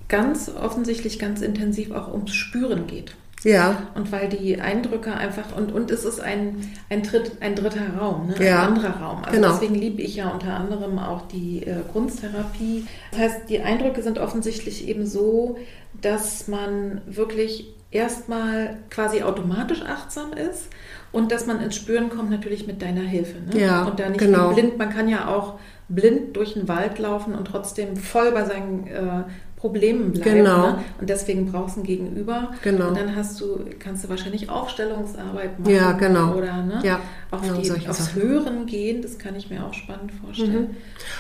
ganz 0.08 0.50
offensichtlich 0.50 1.20
ganz 1.20 1.42
intensiv 1.42 1.92
auch 1.92 2.12
ums 2.12 2.34
Spüren 2.34 2.88
geht. 2.88 3.16
Ja. 3.44 3.88
Und 3.96 4.12
weil 4.12 4.30
die 4.30 4.62
Eindrücke 4.62 5.14
einfach, 5.14 5.56
und, 5.56 5.72
und 5.72 5.90
es 5.90 6.04
ist 6.04 6.20
ein, 6.20 6.72
ein, 6.90 7.02
Dritt, 7.02 7.38
ein 7.40 7.56
dritter 7.56 7.96
Raum, 7.98 8.28
ne? 8.28 8.36
ja. 8.46 8.62
ein 8.62 8.68
anderer 8.70 9.02
Raum. 9.02 9.24
Also 9.24 9.36
genau. 9.36 9.52
deswegen 9.54 9.76
liebe 9.76 10.02
ich 10.02 10.16
ja 10.16 10.30
unter 10.30 10.54
anderem 10.54 11.00
auch 11.00 11.28
die 11.28 11.64
äh, 11.66 11.78
Kunsttherapie. 11.92 12.86
Das 13.12 13.20
heißt, 13.20 13.50
die 13.50 13.62
Eindrücke 13.62 14.04
sind 14.04 14.20
offensichtlich 14.20 14.88
eben 14.88 15.08
so, 15.08 15.58
dass 16.02 16.48
man 16.48 17.02
wirklich 17.08 17.74
erstmal 17.90 18.78
quasi 18.90 19.24
automatisch 19.24 19.82
achtsam 19.82 20.34
ist 20.34 20.68
und 21.12 21.32
dass 21.32 21.46
man 21.46 21.62
ins 21.62 21.76
Spüren 21.76 22.10
kommt 22.10 22.30
natürlich 22.30 22.68
mit 22.68 22.82
deiner 22.82 23.02
Hilfe. 23.02 23.38
Ne? 23.40 23.62
Ja, 23.62 23.84
und 23.84 24.00
da 24.00 24.10
nicht 24.10 24.20
genau. 24.20 24.54
blind, 24.54 24.78
man 24.78 24.90
kann 24.90 25.10
ja 25.10 25.28
auch 25.28 25.60
blind 25.90 26.36
durch 26.38 26.54
den 26.54 26.68
Wald 26.68 27.00
laufen 27.00 27.36
und 27.36 27.46
trotzdem 27.46 27.98
voll 27.98 28.32
bei 28.32 28.46
seinen 28.46 28.88
äh, 28.88 29.24
Problemen 29.58 30.12
bleiben. 30.14 30.38
Genau. 30.38 30.58
Ne? 30.72 30.84
Und 31.00 31.10
deswegen 31.10 31.52
brauchst 31.52 31.76
du 31.76 31.82
ein 31.82 31.84
Gegenüber. 31.84 32.52
Genau. 32.64 32.88
Und 32.88 32.98
dann 32.98 33.16
hast 33.16 33.40
du, 33.40 33.66
kannst 33.78 34.04
du 34.04 34.10
wahrscheinlich 34.10 34.50
Aufstellungsarbeit 34.50 35.60
machen. 35.60 35.72
Ja, 35.72 35.92
genau. 35.92 36.34
Oder 36.34 36.64
ne? 36.64 36.80
ja, 36.84 37.00
auf 37.30 37.42
genau, 37.42 37.58
die, 37.58 37.88
aufs 37.88 38.06
Sachen. 38.06 38.22
Hören 38.24 38.66
gehen, 38.66 39.04
das 39.04 39.20
kann 39.20 39.36
ich 39.36 39.52
mir 39.52 39.64
auch 39.66 39.74
spannend 39.74 40.14
vorstellen. 40.14 40.62
Mhm. 40.62 40.78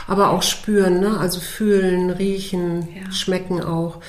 Aber 0.07 0.31
auch 0.31 0.41
spüren, 0.41 1.01
ne? 1.01 1.19
also 1.19 1.39
fühlen, 1.39 2.09
riechen, 2.09 2.87
ja. 2.95 3.11
schmecken 3.11 3.61
auch. 3.61 3.99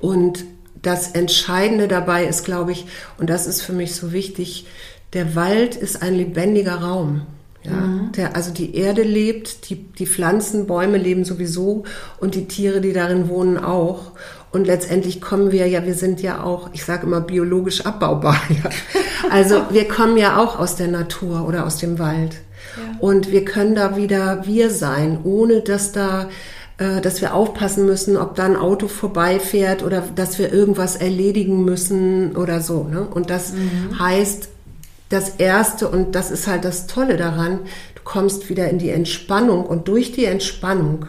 Und 0.00 0.44
das 0.82 1.12
Entscheidende 1.12 1.88
dabei 1.88 2.26
ist, 2.26 2.44
glaube 2.44 2.72
ich, 2.72 2.86
und 3.18 3.30
das 3.30 3.46
ist 3.46 3.62
für 3.62 3.72
mich 3.72 3.94
so 3.94 4.12
wichtig, 4.12 4.66
der 5.12 5.34
Wald 5.34 5.76
ist 5.76 6.02
ein 6.02 6.14
lebendiger 6.14 6.76
Raum. 6.76 7.22
Ja, 7.64 7.72
mhm. 7.72 8.12
der, 8.12 8.36
also 8.36 8.52
die 8.52 8.76
Erde 8.76 9.02
lebt, 9.02 9.68
die, 9.68 9.76
die 9.76 10.06
Pflanzen, 10.06 10.66
Bäume 10.66 10.96
leben 10.96 11.24
sowieso 11.24 11.84
und 12.20 12.34
die 12.34 12.46
Tiere, 12.46 12.80
die 12.80 12.92
darin 12.92 13.28
wohnen, 13.28 13.58
auch. 13.58 14.12
Und 14.50 14.66
letztendlich 14.66 15.20
kommen 15.20 15.52
wir 15.52 15.66
ja, 15.66 15.84
wir 15.84 15.94
sind 15.94 16.22
ja 16.22 16.42
auch, 16.42 16.70
ich 16.72 16.84
sage 16.84 17.06
immer, 17.06 17.20
biologisch 17.20 17.84
abbaubar. 17.84 18.40
Ja. 18.50 18.70
Also 19.30 19.62
wir 19.70 19.88
kommen 19.88 20.16
ja 20.16 20.38
auch 20.38 20.58
aus 20.58 20.76
der 20.76 20.88
Natur 20.88 21.46
oder 21.46 21.66
aus 21.66 21.78
dem 21.78 21.98
Wald. 21.98 22.36
Ja. 22.76 22.98
Und 23.00 23.32
wir 23.32 23.44
können 23.44 23.74
da 23.74 23.96
wieder 23.96 24.46
wir 24.46 24.70
sein, 24.70 25.18
ohne 25.24 25.60
dass 25.60 25.92
da 25.92 26.28
äh, 26.78 27.00
dass 27.00 27.20
wir 27.20 27.34
aufpassen 27.34 27.86
müssen, 27.86 28.16
ob 28.16 28.36
da 28.36 28.44
ein 28.44 28.56
Auto 28.56 28.86
vorbeifährt 28.86 29.82
oder 29.82 30.04
dass 30.14 30.38
wir 30.38 30.52
irgendwas 30.52 30.94
erledigen 30.94 31.64
müssen 31.64 32.36
oder 32.36 32.60
so. 32.60 32.84
Ne? 32.84 33.02
Und 33.02 33.30
das 33.30 33.52
mhm. 33.52 33.98
heißt, 33.98 34.48
das 35.08 35.36
Erste, 35.36 35.88
und 35.88 36.14
das 36.14 36.30
ist 36.30 36.46
halt 36.46 36.64
das 36.64 36.86
Tolle 36.86 37.16
daran, 37.16 37.60
du 37.94 38.02
kommst 38.04 38.48
wieder 38.48 38.68
in 38.68 38.78
die 38.78 38.90
Entspannung 38.90 39.64
und 39.64 39.88
durch 39.88 40.12
die 40.12 40.26
Entspannung 40.26 41.06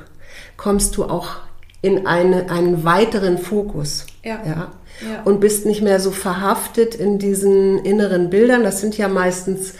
kommst 0.57 0.97
du 0.97 1.05
auch 1.05 1.37
in 1.81 2.07
eine, 2.07 2.49
einen 2.49 2.83
weiteren 2.83 3.37
Fokus. 3.37 4.05
Ja. 4.23 4.39
ja. 4.45 4.71
ja. 5.01 5.23
Und 5.25 5.39
bist 5.39 5.65
nicht 5.65 5.81
mehr 5.81 5.99
so 5.99 6.11
verhaftet 6.11 6.95
in 6.95 7.19
diesen 7.19 7.79
inneren 7.79 8.29
Bildern. 8.29 8.63
Das 8.63 8.81
sind 8.81 8.97
ja 8.97 9.07
meistens 9.07 9.73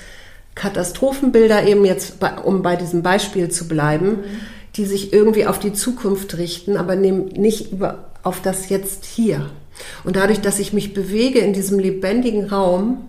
Katastrophenbilder, 0.55 1.65
eben 1.67 1.86
jetzt, 1.86 2.19
bei, 2.19 2.38
um 2.38 2.62
bei 2.62 2.75
diesem 2.75 3.01
Beispiel 3.03 3.49
zu 3.49 3.67
bleiben, 3.67 4.08
mhm. 4.08 4.23
die 4.75 4.86
sich 4.86 5.13
irgendwie 5.13 5.45
auf 5.45 5.60
die 5.60 5.73
Zukunft 5.73 6.38
richten, 6.38 6.77
aber 6.77 6.95
nicht 6.95 7.71
über, 7.71 8.05
auf 8.23 8.41
das 8.41 8.69
Jetzt 8.69 9.05
hier. 9.05 9.49
Und 10.03 10.17
dadurch, 10.17 10.41
dass 10.41 10.60
ich 10.60 10.73
mich 10.73 10.93
bewege 10.93 11.39
in 11.39 11.53
diesem 11.53 11.79
lebendigen 11.79 12.47
Raum, 12.47 13.05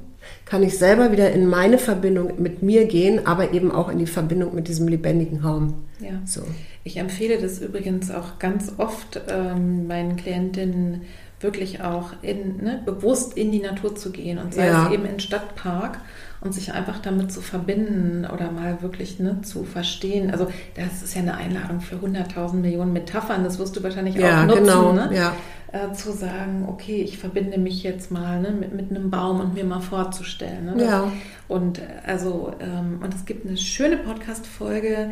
kann 0.50 0.64
ich 0.64 0.76
selber 0.76 1.12
wieder 1.12 1.30
in 1.30 1.46
meine 1.46 1.78
Verbindung 1.78 2.42
mit 2.42 2.60
mir 2.60 2.86
gehen, 2.86 3.24
aber 3.24 3.52
eben 3.52 3.70
auch 3.70 3.88
in 3.88 3.98
die 3.98 4.06
Verbindung 4.06 4.52
mit 4.52 4.66
diesem 4.66 4.88
lebendigen 4.88 5.42
Raum. 5.42 5.74
Ja. 6.00 6.20
So. 6.24 6.42
Ich 6.82 6.96
empfehle 6.96 7.38
das 7.38 7.60
übrigens 7.60 8.10
auch 8.10 8.40
ganz 8.40 8.72
oft 8.76 9.20
ähm, 9.28 9.86
meinen 9.86 10.16
Klientinnen 10.16 11.02
wirklich 11.38 11.82
auch 11.82 12.14
in, 12.22 12.56
ne, 12.64 12.82
bewusst 12.84 13.36
in 13.36 13.52
die 13.52 13.60
Natur 13.60 13.94
zu 13.94 14.10
gehen 14.10 14.38
und 14.38 14.52
sei 14.52 14.66
ja. 14.66 14.86
es 14.86 14.92
eben 14.92 15.06
in 15.06 15.20
Stadtpark 15.20 16.00
und 16.40 16.52
sich 16.52 16.72
einfach 16.72 16.98
damit 16.98 17.30
zu 17.30 17.40
verbinden 17.40 18.26
oder 18.26 18.50
mal 18.50 18.82
wirklich 18.82 19.20
ne, 19.20 19.42
zu 19.42 19.62
verstehen. 19.62 20.32
Also 20.32 20.48
das 20.74 21.02
ist 21.02 21.14
ja 21.14 21.22
eine 21.22 21.36
Einladung 21.36 21.80
für 21.80 21.94
100.000 21.96 22.54
Millionen 22.54 22.92
Metaphern, 22.92 23.44
das 23.44 23.60
wirst 23.60 23.76
du 23.76 23.84
wahrscheinlich 23.84 24.16
ja, 24.16 24.42
auch 24.42 24.46
nutzen. 24.46 24.64
Genau, 24.64 24.92
ne? 24.92 25.10
ja. 25.14 25.36
Äh, 25.72 25.92
zu 25.94 26.10
sagen, 26.10 26.64
okay, 26.68 27.00
ich 27.02 27.18
verbinde 27.18 27.56
mich 27.56 27.84
jetzt 27.84 28.10
mal 28.10 28.40
ne, 28.40 28.50
mit, 28.50 28.72
mit 28.74 28.90
einem 28.90 29.08
Baum 29.08 29.38
und 29.38 29.54
mir 29.54 29.64
mal 29.64 29.80
vorzustellen. 29.80 30.64
Ne? 30.74 30.84
Ja. 30.84 31.12
Und 31.46 31.80
also, 32.04 32.52
ähm, 32.60 32.98
und 33.04 33.14
es 33.14 33.24
gibt 33.24 33.46
eine 33.46 33.56
schöne 33.56 33.96
Podcast-Folge, 33.98 35.10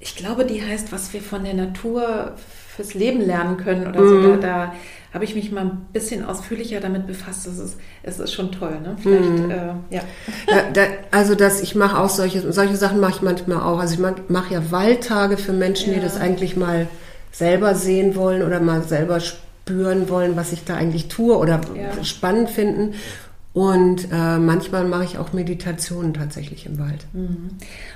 ich 0.00 0.14
glaube, 0.16 0.44
die 0.46 0.62
heißt, 0.64 0.90
was 0.92 1.12
wir 1.12 1.20
von 1.20 1.42
der 1.44 1.54
Natur 1.54 2.32
fürs 2.76 2.94
Leben 2.94 3.20
lernen 3.20 3.56
können 3.58 3.86
oder 3.88 4.06
so. 4.08 4.22
Da, 4.22 4.28
Mhm. 4.36 4.40
da 4.40 4.72
habe 5.12 5.24
ich 5.24 5.34
mich 5.34 5.50
mal 5.50 5.62
ein 5.64 5.86
bisschen 5.92 6.24
ausführlicher 6.24 6.78
damit 6.80 7.06
befasst. 7.08 7.46
Das 7.48 7.58
ist, 7.58 7.76
es 8.04 8.20
ist 8.20 8.32
schon 8.32 8.52
toll, 8.52 8.78
ne? 8.80 8.96
Vielleicht, 9.02 9.28
Mhm. 9.28 9.50
äh, 9.50 9.56
ja. 9.90 10.00
Ja, 10.48 10.62
da, 10.72 10.82
also 11.10 11.34
das, 11.34 11.60
ich 11.60 11.74
mache 11.74 11.98
auch 11.98 12.08
solche, 12.10 12.52
solche 12.52 12.76
Sachen 12.76 13.00
mache 13.00 13.16
ich 13.16 13.22
manchmal 13.22 13.60
auch. 13.60 13.80
Also 13.80 13.94
ich 13.94 14.28
mache 14.30 14.54
ja 14.54 14.70
Waldtage 14.70 15.36
für 15.36 15.52
Menschen, 15.52 15.92
die 15.92 15.98
Ja. 15.98 16.04
das 16.04 16.16
eigentlich 16.16 16.56
mal 16.56 16.86
selber 17.32 17.74
sehen 17.74 18.14
wollen 18.14 18.42
oder 18.42 18.60
mal 18.60 18.82
selber 18.84 19.20
spüren 19.20 19.42
wollen, 19.70 20.36
was 20.36 20.52
ich 20.52 20.64
da 20.64 20.74
eigentlich 20.76 21.08
tue 21.08 21.36
oder 21.36 21.60
Ja. 21.74 22.04
spannend 22.04 22.50
finden. 22.50 22.94
Und 23.54 24.08
äh, 24.12 24.38
manchmal 24.38 24.84
mache 24.84 25.04
ich 25.04 25.18
auch 25.18 25.32
Meditationen 25.32 26.14
tatsächlich 26.14 26.66
im 26.66 26.78
Wald. 26.78 27.06
Mhm. 27.12 27.50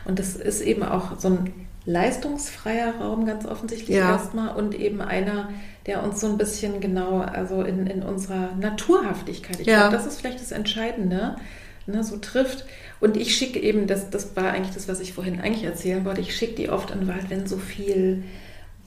Und 0.05 0.19
das 0.19 0.35
ist 0.35 0.61
eben 0.61 0.83
auch 0.83 1.19
so 1.21 1.29
ein 1.29 1.53
leistungsfreier 1.85 2.95
Raum 3.01 3.27
ganz 3.27 3.45
offensichtlich 3.47 3.97
Ja. 3.97 4.13
erstmal 4.13 4.55
und 4.57 4.75
eben 4.75 5.01
einer, 5.01 5.51
der 5.87 6.03
uns 6.03 6.21
so 6.21 6.27
ein 6.29 6.39
bisschen 6.39 6.81
genau, 6.81 7.19
also 7.21 7.63
in, 7.63 7.87
in 7.87 8.03
unserer 8.03 8.51
Naturhaftigkeit, 8.61 9.61
ich 9.61 9.67
Ja. 9.67 9.89
glaube, 9.89 9.97
das 9.97 10.07
ist 10.07 10.21
vielleicht 10.21 10.41
das 10.41 10.53
Entscheidende, 10.53 11.37
ne, 11.87 12.03
so 12.05 12.17
trifft. 12.19 12.65
Und 13.01 13.17
ich 13.17 13.35
schicke 13.37 13.59
eben, 13.59 13.87
das, 13.89 14.11
das 14.11 14.37
war 14.37 14.53
eigentlich 14.53 14.75
das, 14.75 14.89
was 14.89 15.01
ich 15.01 15.13
vorhin 15.13 15.41
eigentlich 15.41 15.65
erzählen 15.65 16.05
wollte, 16.05 16.21
ich 16.21 16.37
schicke 16.37 16.55
die 16.55 16.71
oft 16.71 16.91
in 16.93 17.01
den 17.01 17.09
Wald, 17.09 17.31
wenn 17.31 17.47
so 17.47 17.57
viel 17.57 18.23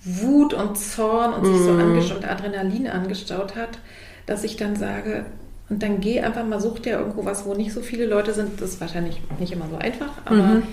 Wut 0.05 0.53
und 0.53 0.77
Zorn 0.77 1.33
und 1.33 1.45
sich 1.45 1.57
so 1.57 1.71
Mhm. 1.73 1.79
angestaut 1.79 2.17
und 2.19 2.29
Adrenalin 2.29 2.87
angestaut 2.87 3.55
hat, 3.55 3.79
dass 4.27 4.43
ich 4.43 4.55
dann 4.55 4.75
sage, 4.75 5.25
und 5.69 5.81
dann 5.81 5.99
geh 5.99 6.21
einfach 6.21 6.45
mal, 6.45 6.59
such 6.61 6.79
dir 6.79 6.99
irgendwo 6.99 7.25
was, 7.25 7.45
wo 7.45 7.53
nicht 7.55 7.73
so 7.73 7.81
viele 7.81 8.05
Leute 8.05 8.33
sind. 8.33 8.61
Das 8.61 8.69
ist 8.71 8.81
wahrscheinlich 8.81 9.19
nicht 9.39 9.51
immer 9.51 9.67
so 9.69 9.77
einfach, 9.77 10.11
aber 10.25 10.35
Mhm. 10.35 10.63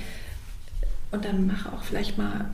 und 1.12 1.24
dann 1.24 1.46
mach 1.46 1.72
auch 1.72 1.82
vielleicht 1.82 2.18
mal, 2.18 2.46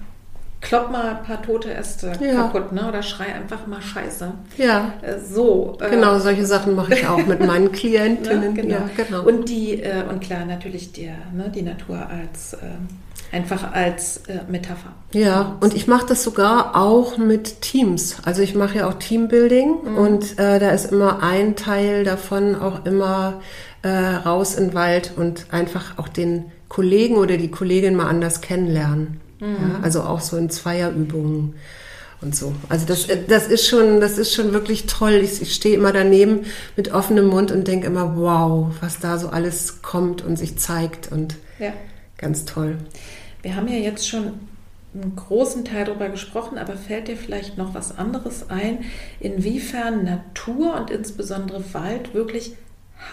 klopp 0.60 0.90
mal 0.90 1.16
ein 1.16 1.22
paar 1.24 1.40
tote 1.42 1.72
Äste 1.72 2.12
Ja. 2.20 2.42
kaputt, 2.42 2.72
ne? 2.72 2.88
Oder 2.88 3.02
schrei 3.02 3.32
einfach 3.34 3.66
mal 3.68 3.80
Scheiße. 3.82 4.32
Ja, 4.56 4.92
Äh, 5.02 5.18
so. 5.20 5.78
äh, 5.80 5.90
genau, 5.90 6.18
solche 6.18 6.44
Sachen 6.46 6.74
mache 6.74 6.94
ich 6.94 7.06
auch 7.06 7.24
mit 7.26 7.44
meinen 7.44 7.70
Klientinnen. 7.72 8.54
Ne? 8.54 8.62
Genau. 8.62 8.74
Ja, 8.74 8.88
genau. 8.96 9.22
Und 9.24 9.48
die, 9.48 9.80
äh, 9.82 10.02
und 10.08 10.20
klar, 10.20 10.44
natürlich 10.44 10.92
der, 10.92 11.14
ne, 11.32 11.50
die 11.54 11.62
Natur 11.62 12.08
als 12.08 12.54
äh, 12.54 12.58
einfach 13.32 13.72
als 13.72 14.18
äh, 14.28 14.40
Metapher. 14.48 14.92
Ja, 15.12 15.56
und 15.60 15.74
ich 15.74 15.86
mache 15.86 16.06
das 16.06 16.22
sogar 16.22 16.76
auch 16.76 17.18
mit 17.18 17.60
Teams. 17.62 18.16
Also 18.24 18.42
ich 18.42 18.54
mache 18.54 18.78
ja 18.78 18.88
auch 18.88 18.94
Teambuilding 18.94 19.74
Mhm. 19.84 19.96
und 19.98 20.38
äh, 20.38 20.58
da 20.58 20.70
ist 20.70 20.92
immer 20.92 21.22
ein 21.22 21.56
Teil 21.56 22.04
davon 22.04 22.54
auch 22.54 22.84
immer 22.84 23.40
äh, 23.82 23.88
raus 23.88 24.54
in 24.54 24.68
den 24.68 24.74
Wald 24.74 25.12
und 25.16 25.46
einfach 25.50 25.98
auch 25.98 26.08
den 26.08 26.46
Kollegen 26.68 27.16
oder 27.16 27.36
die 27.36 27.50
Kollegin 27.50 27.94
mal 27.96 28.08
anders 28.08 28.40
kennenlernen. 28.40 29.20
Mhm. 29.40 29.46
Ja, 29.46 29.80
also 29.82 30.02
auch 30.02 30.20
so 30.20 30.36
in 30.36 30.50
Zweierübungen. 30.50 31.54
und 32.20 32.34
so. 32.34 32.52
Also 32.68 32.84
das, 32.84 33.06
das 33.28 33.46
ist 33.46 33.68
schon, 33.68 34.00
das 34.00 34.18
ist 34.18 34.34
schon 34.34 34.52
wirklich 34.52 34.86
toll. 34.86 35.20
Ich, 35.22 35.40
ich 35.40 35.54
stehe 35.54 35.76
immer 35.76 35.92
daneben 35.92 36.40
mit 36.76 36.92
offenem 36.92 37.26
Mund 37.28 37.52
und 37.52 37.68
denke 37.68 37.86
immer, 37.86 38.16
wow, 38.16 38.66
was 38.80 38.98
da 38.98 39.18
so 39.18 39.28
alles 39.28 39.82
kommt 39.82 40.24
und 40.24 40.36
sich 40.36 40.58
zeigt 40.58 41.12
und 41.12 41.36
ja. 41.60 41.72
ganz 42.16 42.44
toll. 42.44 42.76
Wir 43.42 43.56
haben 43.56 43.68
ja 43.68 43.78
jetzt 43.78 44.08
schon 44.08 44.34
einen 44.94 45.16
großen 45.16 45.64
Teil 45.64 45.84
darüber 45.84 46.08
gesprochen, 46.08 46.58
aber 46.58 46.74
fällt 46.74 47.08
dir 47.08 47.16
vielleicht 47.16 47.58
noch 47.58 47.74
was 47.74 47.96
anderes 47.96 48.50
ein, 48.50 48.84
inwiefern 49.20 50.04
Natur 50.04 50.74
und 50.74 50.90
insbesondere 50.90 51.62
Wald 51.74 52.14
wirklich 52.14 52.54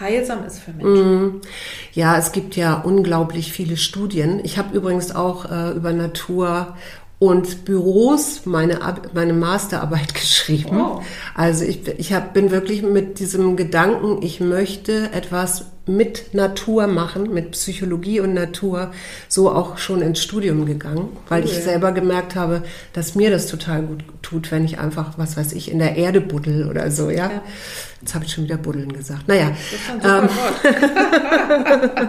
heilsam 0.00 0.44
ist 0.44 0.58
für 0.58 0.72
Menschen? 0.72 1.26
Mm. 1.26 1.40
Ja, 1.92 2.18
es 2.18 2.32
gibt 2.32 2.56
ja 2.56 2.74
unglaublich 2.80 3.52
viele 3.52 3.76
Studien. 3.76 4.40
Ich 4.42 4.58
habe 4.58 4.76
übrigens 4.76 5.14
auch 5.14 5.50
äh, 5.50 5.72
über 5.72 5.92
Natur 5.92 6.76
und 7.18 7.64
Büros 7.64 8.44
meine, 8.44 8.78
meine 9.14 9.32
Masterarbeit 9.32 10.14
geschrieben. 10.14 10.80
Oh. 10.80 11.02
Also 11.34 11.64
ich, 11.64 11.86
ich 11.86 12.12
hab, 12.12 12.34
bin 12.34 12.50
wirklich 12.50 12.82
mit 12.82 13.18
diesem 13.18 13.56
Gedanken, 13.56 14.22
ich 14.22 14.40
möchte 14.40 15.10
etwas 15.12 15.66
mit 15.86 16.34
Natur 16.34 16.86
machen, 16.88 17.32
mit 17.32 17.52
Psychologie 17.52 18.20
und 18.20 18.34
Natur, 18.34 18.90
so 19.28 19.50
auch 19.50 19.78
schon 19.78 20.02
ins 20.02 20.20
Studium 20.20 20.66
gegangen, 20.66 21.16
weil 21.28 21.42
cool. 21.42 21.48
ich 21.48 21.54
selber 21.54 21.92
gemerkt 21.92 22.34
habe, 22.34 22.62
dass 22.92 23.14
mir 23.14 23.30
das 23.30 23.46
total 23.46 23.82
gut 23.82 24.04
tut, 24.22 24.50
wenn 24.50 24.64
ich 24.64 24.78
einfach, 24.78 25.16
was 25.16 25.36
weiß 25.36 25.52
ich, 25.52 25.70
in 25.70 25.78
der 25.78 25.96
Erde 25.96 26.20
buddel 26.20 26.68
oder 26.68 26.90
so, 26.90 27.10
ja. 27.10 27.30
ja. 27.30 27.42
Jetzt 28.00 28.14
habe 28.14 28.24
ich 28.24 28.32
schon 28.32 28.44
wieder 28.44 28.56
buddeln 28.56 28.92
gesagt. 28.92 29.28
Naja. 29.28 29.52
Das 30.04 30.28
ist 30.28 30.30
ähm, 31.94 32.08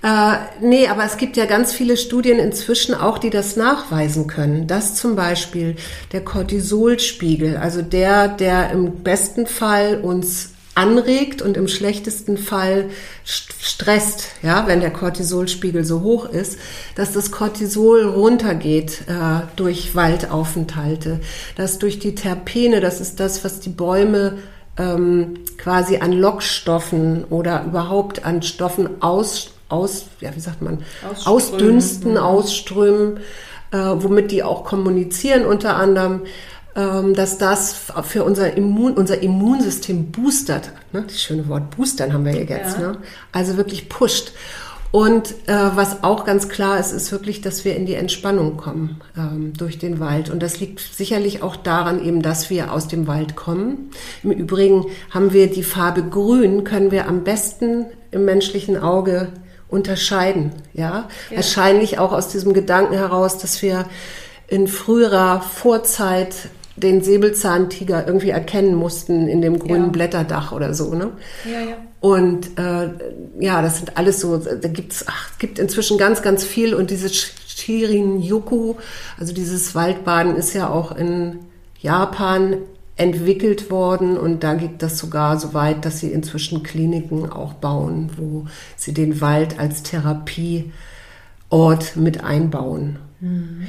Äh, 0.00 0.34
nee, 0.60 0.86
aber 0.86 1.04
es 1.04 1.16
gibt 1.16 1.36
ja 1.36 1.46
ganz 1.46 1.72
viele 1.72 1.96
Studien 1.96 2.38
inzwischen 2.38 2.94
auch, 2.94 3.18
die 3.18 3.30
das 3.30 3.56
nachweisen 3.56 4.28
können, 4.28 4.68
dass 4.68 4.94
zum 4.94 5.16
Beispiel 5.16 5.74
der 6.12 6.24
Cortisolspiegel, 6.24 7.56
also 7.56 7.82
der, 7.82 8.28
der 8.28 8.70
im 8.70 9.02
besten 9.02 9.48
Fall 9.48 10.00
uns 10.00 10.50
anregt 10.78 11.42
und 11.42 11.56
im 11.56 11.66
schlechtesten 11.66 12.38
Fall 12.38 12.90
stresst, 13.24 14.28
ja, 14.42 14.68
wenn 14.68 14.80
der 14.80 14.92
Cortisolspiegel 14.92 15.84
so 15.84 16.02
hoch 16.02 16.26
ist, 16.26 16.56
dass 16.94 17.12
das 17.12 17.32
Cortisol 17.32 18.04
runtergeht 18.04 19.02
äh, 19.08 19.46
durch 19.56 19.96
Waldaufenthalte, 19.96 21.18
dass 21.56 21.80
durch 21.80 21.98
die 21.98 22.14
Terpene, 22.14 22.80
das 22.80 23.00
ist 23.00 23.18
das, 23.18 23.44
was 23.44 23.58
die 23.58 23.70
Bäume 23.70 24.38
ähm, 24.78 25.40
quasi 25.56 25.96
an 25.96 26.12
Lockstoffen 26.12 27.24
oder 27.24 27.64
überhaupt 27.64 28.24
an 28.24 28.42
Stoffen 28.42 29.02
aus 29.02 29.50
aus, 29.68 30.06
ja, 30.20 30.34
wie 30.34 30.40
sagt 30.40 30.62
man, 30.62 30.78
ausströmen. 31.02 31.26
ausdünsten, 31.26 32.10
mhm. 32.12 32.16
ausströmen, 32.16 33.20
äh, 33.70 33.76
womit 33.76 34.30
die 34.30 34.42
auch 34.42 34.64
kommunizieren 34.64 35.44
unter 35.44 35.76
anderem, 35.76 36.22
dass 36.78 37.38
das 37.38 37.76
für 38.04 38.22
unser, 38.22 38.56
Immun, 38.56 38.94
unser 38.94 39.20
Immunsystem 39.20 40.12
boostert. 40.12 40.72
Ne? 40.92 41.02
Das 41.06 41.20
schöne 41.20 41.48
Wort 41.48 41.76
boostern 41.76 42.12
haben 42.12 42.24
wir 42.24 42.32
hier 42.32 42.44
jetzt. 42.44 42.78
Ja. 42.78 42.92
Ne? 42.92 42.98
Also 43.32 43.56
wirklich 43.56 43.88
pusht. 43.88 44.32
Und 44.90 45.32
äh, 45.46 45.54
was 45.74 46.02
auch 46.02 46.24
ganz 46.24 46.48
klar 46.48 46.80
ist, 46.80 46.92
ist 46.92 47.12
wirklich, 47.12 47.42
dass 47.42 47.64
wir 47.64 47.76
in 47.76 47.84
die 47.84 47.94
Entspannung 47.94 48.56
kommen 48.56 49.00
ähm, 49.16 49.52
durch 49.54 49.78
den 49.78 50.00
Wald. 50.00 50.30
Und 50.30 50.42
das 50.42 50.60
liegt 50.60 50.80
sicherlich 50.80 51.42
auch 51.42 51.56
daran 51.56 52.02
eben, 52.02 52.22
dass 52.22 52.48
wir 52.48 52.72
aus 52.72 52.88
dem 52.88 53.06
Wald 53.06 53.36
kommen. 53.36 53.90
Im 54.22 54.30
Übrigen 54.30 54.86
haben 55.10 55.32
wir 55.34 55.50
die 55.50 55.62
Farbe 55.62 56.02
Grün, 56.02 56.64
können 56.64 56.90
wir 56.90 57.06
am 57.06 57.22
besten 57.22 57.86
im 58.12 58.24
menschlichen 58.24 58.78
Auge 58.78 59.28
unterscheiden. 59.68 60.52
Ja? 60.72 61.08
ja, 61.28 61.36
wahrscheinlich 61.36 61.98
auch 61.98 62.12
aus 62.12 62.28
diesem 62.28 62.54
Gedanken 62.54 62.94
heraus, 62.94 63.36
dass 63.36 63.60
wir 63.60 63.84
in 64.46 64.66
früherer 64.66 65.42
Vorzeit 65.42 66.34
den 66.78 67.02
Säbelzahntiger 67.02 68.06
irgendwie 68.06 68.30
erkennen 68.30 68.74
mussten 68.74 69.28
in 69.28 69.40
dem 69.40 69.58
grünen 69.58 69.86
ja. 69.86 69.90
Blätterdach 69.90 70.52
oder 70.52 70.74
so. 70.74 70.94
Ne? 70.94 71.10
Ja, 71.44 71.60
ja. 71.60 71.76
Und 72.00 72.58
äh, 72.58 72.90
ja, 73.40 73.60
das 73.62 73.78
sind 73.78 73.96
alles 73.96 74.20
so, 74.20 74.36
da 74.36 74.68
gibt's, 74.68 75.04
ach, 75.08 75.30
es 75.32 75.38
gibt 75.38 75.58
inzwischen 75.58 75.98
ganz, 75.98 76.22
ganz 76.22 76.44
viel 76.44 76.74
und 76.74 76.90
dieses 76.90 77.14
Shirin-Yoku, 77.14 78.76
also 79.18 79.32
dieses 79.34 79.74
Waldbaden 79.74 80.36
ist 80.36 80.54
ja 80.54 80.70
auch 80.70 80.96
in 80.96 81.40
Japan 81.80 82.58
entwickelt 82.96 83.70
worden 83.70 84.16
und 84.18 84.42
da 84.42 84.54
geht 84.54 84.82
das 84.82 84.98
sogar 84.98 85.38
so 85.38 85.54
weit, 85.54 85.84
dass 85.84 86.00
sie 86.00 86.10
inzwischen 86.10 86.62
Kliniken 86.64 87.30
auch 87.30 87.54
bauen, 87.54 88.10
wo 88.16 88.46
sie 88.76 88.92
den 88.92 89.20
Wald 89.20 89.58
als 89.58 89.82
Therapieort 89.84 90.72
mit 91.94 92.24
einbauen. 92.24 92.98
Mhm. 93.20 93.68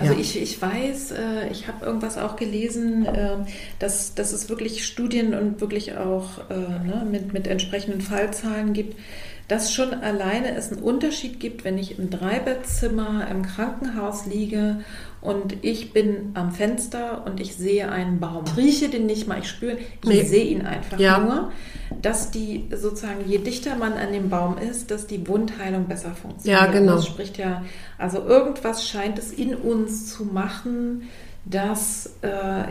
Also 0.00 0.14
ja. 0.14 0.18
ich, 0.18 0.40
ich 0.40 0.60
weiß, 0.60 1.12
äh, 1.12 1.48
ich 1.50 1.68
habe 1.68 1.84
irgendwas 1.84 2.16
auch 2.16 2.36
gelesen, 2.36 3.06
äh, 3.06 3.36
dass, 3.78 4.14
dass 4.14 4.32
es 4.32 4.48
wirklich 4.48 4.86
Studien 4.86 5.34
und 5.34 5.60
wirklich 5.60 5.96
auch 5.96 6.38
äh, 6.50 6.54
ne, 6.54 7.06
mit, 7.10 7.32
mit 7.32 7.46
entsprechenden 7.46 8.00
Fallzahlen 8.00 8.72
gibt, 8.72 8.98
dass 9.46 9.72
schon 9.72 9.92
alleine 9.94 10.54
es 10.54 10.72
einen 10.72 10.80
Unterschied 10.80 11.40
gibt, 11.40 11.64
wenn 11.64 11.76
ich 11.76 11.98
im 11.98 12.08
Dreibettzimmer 12.08 13.26
im 13.30 13.42
Krankenhaus 13.42 14.26
liege 14.26 14.76
und 15.22 15.56
ich 15.62 15.92
bin 15.92 16.30
am 16.34 16.50
Fenster 16.52 17.24
und 17.26 17.40
ich 17.40 17.54
sehe 17.54 17.90
einen 17.90 18.20
Baum. 18.20 18.44
Ich 18.46 18.56
rieche 18.56 18.88
den 18.88 19.06
nicht 19.06 19.28
mal, 19.28 19.38
ich 19.38 19.48
spüre, 19.48 19.76
ich 19.76 20.08
nee. 20.08 20.22
sehe 20.22 20.44
ihn 20.44 20.62
einfach 20.62 20.98
ja. 20.98 21.18
nur, 21.18 21.52
dass 22.00 22.30
die 22.30 22.68
sozusagen, 22.74 23.28
je 23.28 23.38
dichter 23.38 23.76
man 23.76 23.94
an 23.94 24.12
dem 24.12 24.30
Baum 24.30 24.56
ist, 24.56 24.90
dass 24.90 25.06
die 25.06 25.26
Wundheilung 25.28 25.86
besser 25.86 26.12
funktioniert. 26.14 26.62
Ja, 26.62 26.66
genau. 26.66 26.94
Das 26.94 27.06
spricht 27.06 27.36
ja, 27.36 27.64
also 27.98 28.18
irgendwas 28.18 28.86
scheint 28.86 29.18
es 29.18 29.32
in 29.32 29.54
uns 29.54 30.12
zu 30.12 30.24
machen, 30.24 31.08
das, 31.44 32.10
äh, 32.22 32.64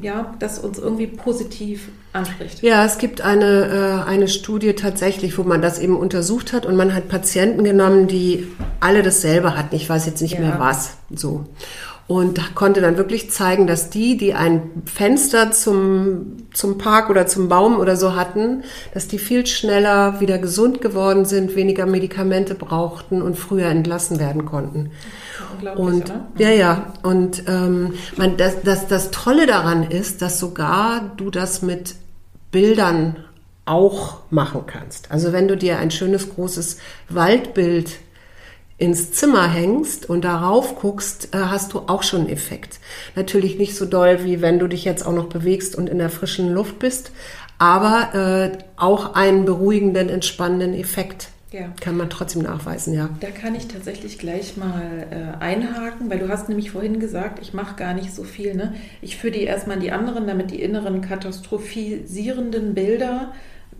ja, 0.00 0.34
das 0.38 0.58
uns 0.58 0.78
irgendwie 0.78 1.06
positiv 1.06 1.88
anspricht. 2.12 2.62
Ja, 2.62 2.84
es 2.84 2.98
gibt 2.98 3.22
eine, 3.22 4.04
äh, 4.04 4.08
eine 4.08 4.28
Studie 4.28 4.74
tatsächlich, 4.74 5.38
wo 5.38 5.42
man 5.42 5.62
das 5.62 5.78
eben 5.78 5.96
untersucht 5.96 6.52
hat 6.52 6.66
und 6.66 6.76
man 6.76 6.94
hat 6.94 7.08
Patienten 7.08 7.64
genommen, 7.64 8.06
die 8.06 8.46
alle 8.80 9.02
dasselbe 9.02 9.56
hatten. 9.56 9.74
Ich 9.74 9.88
weiß 9.88 10.06
jetzt 10.06 10.20
nicht 10.20 10.34
ja. 10.34 10.40
mehr 10.40 10.58
was. 10.58 10.96
So 11.10 11.46
und 12.08 12.54
konnte 12.54 12.80
dann 12.80 12.96
wirklich 12.96 13.30
zeigen, 13.30 13.66
dass 13.66 13.90
die, 13.90 14.16
die 14.16 14.34
ein 14.34 14.62
Fenster 14.84 15.52
zum, 15.52 16.48
zum 16.52 16.76
Park 16.76 17.10
oder 17.10 17.26
zum 17.26 17.48
Baum 17.48 17.78
oder 17.78 17.96
so 17.96 18.14
hatten, 18.14 18.64
dass 18.92 19.08
die 19.08 19.18
viel 19.18 19.46
schneller 19.46 20.20
wieder 20.20 20.38
gesund 20.38 20.80
geworden 20.80 21.24
sind, 21.24 21.54
weniger 21.54 21.86
Medikamente 21.86 22.54
brauchten 22.54 23.22
und 23.22 23.38
früher 23.38 23.66
entlassen 23.66 24.18
werden 24.18 24.44
konnten. 24.44 24.90
Und 25.76 26.10
oder? 26.10 26.26
ja, 26.38 26.50
ja. 26.50 26.92
Und 27.02 27.44
ähm, 27.46 27.94
man, 28.16 28.36
das, 28.36 28.62
das, 28.62 28.88
das 28.88 29.10
Tolle 29.10 29.46
daran 29.46 29.84
ist, 29.84 30.22
dass 30.22 30.38
sogar 30.38 31.12
du 31.16 31.30
das 31.30 31.62
mit 31.62 31.94
Bildern 32.50 33.16
auch 33.64 34.18
machen 34.30 34.62
kannst. 34.66 35.10
Also 35.10 35.32
wenn 35.32 35.46
du 35.46 35.56
dir 35.56 35.78
ein 35.78 35.90
schönes 35.90 36.34
großes 36.34 36.78
Waldbild 37.08 37.90
ins 38.82 39.12
Zimmer 39.12 39.48
hängst 39.48 40.10
und 40.10 40.24
darauf 40.24 40.74
guckst, 40.74 41.32
äh, 41.32 41.38
hast 41.38 41.72
du 41.72 41.82
auch 41.86 42.02
schon 42.02 42.22
einen 42.22 42.30
Effekt. 42.30 42.80
Natürlich 43.14 43.56
nicht 43.56 43.76
so 43.76 43.86
doll, 43.86 44.24
wie 44.24 44.42
wenn 44.42 44.58
du 44.58 44.66
dich 44.66 44.84
jetzt 44.84 45.06
auch 45.06 45.12
noch 45.12 45.28
bewegst 45.28 45.76
und 45.76 45.88
in 45.88 45.98
der 45.98 46.10
frischen 46.10 46.52
Luft 46.52 46.80
bist, 46.80 47.12
aber 47.58 48.52
äh, 48.52 48.58
auch 48.76 49.14
einen 49.14 49.44
beruhigenden, 49.44 50.08
entspannenden 50.08 50.74
Effekt. 50.74 51.28
Ja. 51.52 51.72
Kann 51.80 51.96
man 51.96 52.10
trotzdem 52.10 52.42
nachweisen, 52.42 52.94
ja. 52.94 53.10
Da 53.20 53.30
kann 53.30 53.54
ich 53.54 53.68
tatsächlich 53.68 54.18
gleich 54.18 54.56
mal 54.56 55.06
äh, 55.10 55.40
einhaken, 55.40 56.10
weil 56.10 56.18
du 56.18 56.28
hast 56.28 56.48
nämlich 56.48 56.72
vorhin 56.72 56.98
gesagt, 56.98 57.38
ich 57.40 57.52
mache 57.52 57.76
gar 57.76 57.94
nicht 57.94 58.12
so 58.12 58.24
viel. 58.24 58.54
Ne? 58.56 58.74
Ich 59.00 59.16
führe 59.16 59.34
die 59.34 59.44
erstmal 59.44 59.76
in 59.76 59.82
die 59.82 59.92
anderen, 59.92 60.26
damit 60.26 60.50
die 60.50 60.60
inneren 60.60 61.02
katastrophisierenden 61.02 62.74
Bilder 62.74 63.32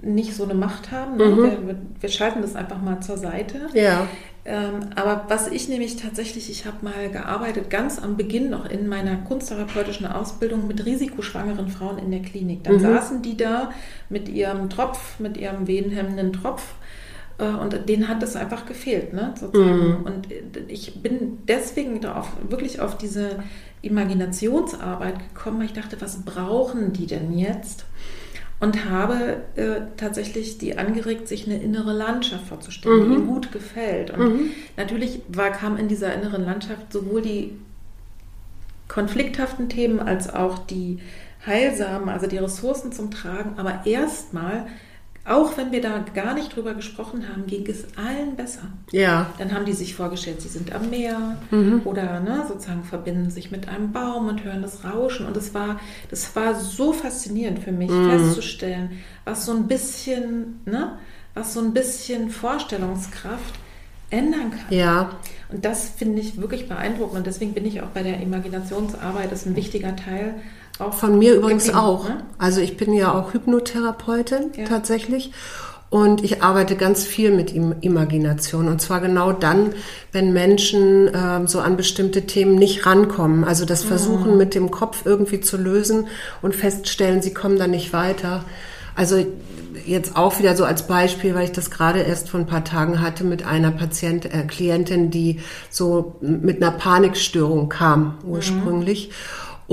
nicht 0.03 0.35
so 0.35 0.45
eine 0.45 0.55
Macht 0.55 0.91
haben. 0.91 1.17
Ne? 1.17 1.25
Mhm. 1.25 1.43
Wir, 1.43 1.77
wir, 2.01 2.09
schalten 2.09 2.43
das 2.43 2.55
einfach 2.57 2.81
mal 2.81 3.01
zur 3.01 3.17
Seite. 3.17 3.69
Ja. 3.73 4.07
Ähm, 4.45 4.91
aber 4.97 5.27
was 5.29 5.47
ich 5.47 5.69
nämlich 5.69 5.97
tatsächlich, 5.97 6.51
ich 6.51 6.67
habe 6.67 6.79
mal 6.83 7.11
gearbeitet, 7.11 7.71
ganz 7.71 8.01
am 8.01 8.17
Beginn 8.17 8.51
noch 8.51 8.69
in 8.69 8.89
meiner 8.89 9.17
kunsttherapeutischen 9.19 10.07
Ausbildung 10.07 10.67
mit 10.67 10.85
risikoschwangeren 10.85 11.69
Frauen 11.69 11.99
in 11.99 12.11
der 12.11 12.23
Klinik. 12.23 12.65
Dann 12.65 12.77
mhm. 12.77 12.81
saßen 12.81 13.23
die 13.23 13.37
da 13.37 13.71
mit 14.09 14.29
ihrem 14.29 14.69
Tropf, 14.69 15.21
mit 15.21 15.37
ihrem 15.37 15.69
wehenhemmenden 15.69 16.33
Tropf 16.33 16.75
äh, 17.39 17.45
und 17.45 17.89
denen 17.89 18.09
hat 18.09 18.21
das 18.21 18.35
einfach 18.35 18.67
gefehlt. 18.67 19.13
Ne, 19.13 19.33
sozusagen. 19.39 20.01
Mhm. 20.01 20.05
Und 20.05 20.33
äh, 20.33 20.43
ich 20.67 21.01
bin 21.03 21.39
deswegen 21.47 22.01
darauf, 22.01 22.29
wirklich 22.49 22.81
auf 22.81 22.99
diese 22.99 23.45
Imaginationsarbeit 23.81 25.19
gekommen, 25.35 25.59
weil 25.61 25.67
ich 25.67 25.73
dachte, 25.73 26.01
was 26.01 26.25
brauchen 26.25 26.93
die 26.93 27.07
denn 27.07 27.37
jetzt? 27.37 27.85
Und 28.63 28.89
habe 28.89 29.43
äh, 29.57 29.81
tatsächlich 29.97 30.57
die 30.57 30.79
angeregt, 30.79 31.27
sich 31.27 31.47
eine 31.47 31.61
innere 31.61 31.93
Landschaft 31.93 32.47
vorzustellen, 32.47 33.01
mhm. 33.01 33.09
die 33.09 33.15
ihnen 33.17 33.27
gut 33.27 33.51
gefällt. 33.51 34.13
Und 34.13 34.21
mhm. 34.21 34.51
natürlich 34.77 35.21
war, 35.27 35.51
kam 35.51 35.77
in 35.77 35.89
dieser 35.89 36.15
inneren 36.15 36.45
Landschaft 36.45 36.93
sowohl 36.93 37.23
die 37.23 37.59
konflikthaften 38.87 39.69
Themen 39.69 39.99
als 39.99 40.33
auch 40.33 40.59
die 40.59 41.01
heilsamen, 41.45 42.09
also 42.09 42.29
die 42.29 42.39
Ressourcen 42.39 42.93
zum 42.93 43.11
Tragen. 43.11 43.55
Aber 43.57 43.85
erstmal 43.85 44.69
auch 45.25 45.57
wenn 45.57 45.71
wir 45.71 45.81
da 45.81 46.05
gar 46.15 46.35
nicht 46.35 46.57
drüber 46.57 46.75
gesprochen 46.75 47.29
haben, 47.29 47.47
ging 47.47 47.65
es 47.69 47.85
allen 47.97 48.35
besser. 48.35 48.63
Ja. 48.91 49.33
Dann 49.39 49.53
haben 49.53 49.65
die 49.65 49.73
sich 49.73 49.95
vorgestellt, 49.95 50.43
sie 50.43 50.49
sind 50.49 50.75
am 50.75 50.91
Meer 50.91 51.39
oder 51.85 52.19
ne, 52.19 52.45
sozusagen 52.49 52.83
verbinden 52.83 53.31
sich 53.31 53.53
mit 53.53 53.69
einem 53.69 53.93
Baum 53.93 54.29
und 54.29 54.43
hören 54.43 54.63
das 54.63 54.85
Rauschen. 54.85 55.27
Und 55.27 55.37
es 55.37 55.55
war, 55.55 55.79
das 56.11 56.35
war 56.35 56.57
so 56.57 56.93
faszinierend 56.93 57.61
für 57.61 57.71
mich 57.71 57.91
festzustellen, 57.91 58.91
was 59.25 59.47
so 59.47 59.53
ein 59.53 59.69
bisschen, 59.69 60.61
ne, 60.67 60.99
was 61.35 61.55
so 61.55 61.61
ein 61.61 61.73
bisschen 61.73 62.31
Vorstellungskraft 62.31 63.55
ändern 64.11 64.51
kann. 64.51 64.77
Ja. 64.77 65.11
Und 65.51 65.65
das 65.65 65.89
finde 65.89 66.21
ich 66.21 66.41
wirklich 66.41 66.69
beeindruckend. 66.69 67.19
Und 67.19 67.27
deswegen 67.27 67.55
bin 67.55 67.65
ich 67.65 67.81
auch 67.81 67.89
bei 67.89 68.03
der 68.03 68.21
Imaginationsarbeit, 68.21 69.31
das 69.31 69.43
ist 69.43 69.47
ein 69.47 69.57
wichtiger 69.57 69.95
Teil. 69.95 70.35
Auch 70.79 70.95
Von 70.95 71.19
mir 71.19 71.35
übrigens 71.35 71.65
geblieben, 71.65 71.85
auch. 71.85 72.09
ne? 72.09 72.23
Also 72.39 72.61
ich 72.61 72.77
bin 72.77 72.93
ja 72.93 73.13
auch 73.15 73.33
Hypnotherapeutin 73.35 74.51
Ja. 74.57 74.65
tatsächlich. 74.65 75.33
Und 75.91 76.25
ich 76.25 76.43
arbeite 76.43 76.75
ganz 76.77 77.05
viel 77.05 77.31
mit 77.33 77.53
Im 77.53 77.75
Imagination. 77.83 78.69
Und 78.69 78.81
zwar 78.81 79.03
genau 79.03 79.31
dann, 79.33 79.75
wenn 80.11 80.33
Menschen 80.33 81.11
ähm, 81.15 81.47
so 81.47 81.61
an 81.61 81.77
bestimmte 81.77 82.23
Themen 82.23 82.55
nicht 82.55 82.87
rankommen. 82.87 83.45
Also 83.45 83.67
das 83.67 83.85
Versuchen 83.85 84.39
mit 84.39 84.55
dem 84.55 84.71
Kopf 84.71 85.03
irgendwie 85.05 85.43
zu 85.43 85.59
lösen 85.59 86.07
und 86.41 86.55
feststellen, 86.57 87.21
sie 87.21 87.35
kommen 87.35 87.59
da 87.59 87.67
nicht 87.67 87.93
weiter. 87.93 88.43
Also 88.97 89.23
jetzt 89.85 90.17
auch 90.17 90.39
wieder 90.39 90.57
so 90.57 90.65
als 90.65 90.87
Beispiel, 90.87 91.35
weil 91.35 91.45
ich 91.45 91.53
das 91.53 91.71
gerade 91.71 92.01
erst 92.01 92.31
vor 92.31 92.41
ein 92.41 92.47
paar 92.47 92.65
Tagen 92.65 93.03
hatte 93.03 93.25
mit 93.25 93.45
einer 93.45 93.71
Patient, 93.71 94.25
äh, 94.25 94.45
Klientin, 94.49 95.11
die 95.11 95.41
so 95.69 96.17
mit 96.23 96.63
einer 96.63 96.73
Panikstörung 96.73 97.69
kam 97.69 98.15
ursprünglich 98.25 99.11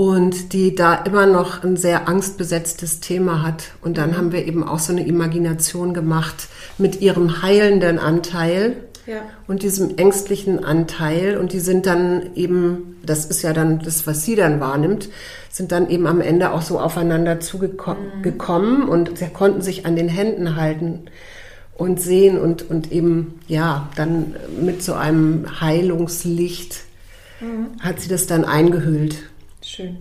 und 0.00 0.54
die 0.54 0.74
da 0.74 0.94
immer 0.94 1.26
noch 1.26 1.62
ein 1.62 1.76
sehr 1.76 2.08
angstbesetztes 2.08 3.00
Thema 3.00 3.42
hat. 3.42 3.72
Und 3.82 3.98
dann 3.98 4.16
haben 4.16 4.32
wir 4.32 4.46
eben 4.46 4.66
auch 4.66 4.78
so 4.78 4.92
eine 4.94 5.06
Imagination 5.06 5.92
gemacht 5.92 6.48
mit 6.78 7.02
ihrem 7.02 7.42
heilenden 7.42 7.98
Anteil 7.98 8.76
Ja. 9.06 9.16
und 9.46 9.62
diesem 9.62 9.98
ängstlichen 9.98 10.64
Anteil. 10.64 11.36
Und 11.36 11.52
die 11.52 11.60
sind 11.60 11.84
dann 11.84 12.30
eben, 12.34 12.96
das 13.04 13.26
ist 13.26 13.42
ja 13.42 13.52
dann 13.52 13.80
das, 13.80 14.06
was 14.06 14.24
sie 14.24 14.36
dann 14.36 14.58
wahrnimmt, 14.58 15.10
sind 15.50 15.70
dann 15.70 15.90
eben 15.90 16.06
am 16.06 16.22
Ende 16.22 16.52
auch 16.52 16.62
so 16.62 16.80
aufeinander 16.80 17.38
zugekommen 17.40 18.88
und 18.88 19.18
sie 19.18 19.26
konnten 19.26 19.60
sich 19.60 19.84
an 19.84 19.96
den 19.96 20.08
Händen 20.08 20.56
halten 20.56 21.00
und 21.76 22.00
sehen 22.00 22.38
und, 22.38 22.70
und 22.70 22.90
eben, 22.90 23.38
ja, 23.48 23.90
dann 23.96 24.34
mit 24.62 24.82
so 24.82 24.94
einem 24.94 25.60
Heilungslicht 25.60 26.84
hat 27.80 28.00
sie 28.00 28.08
das 28.08 28.26
dann 28.26 28.46
eingehüllt. 28.46 29.16
Schön. 29.70 29.98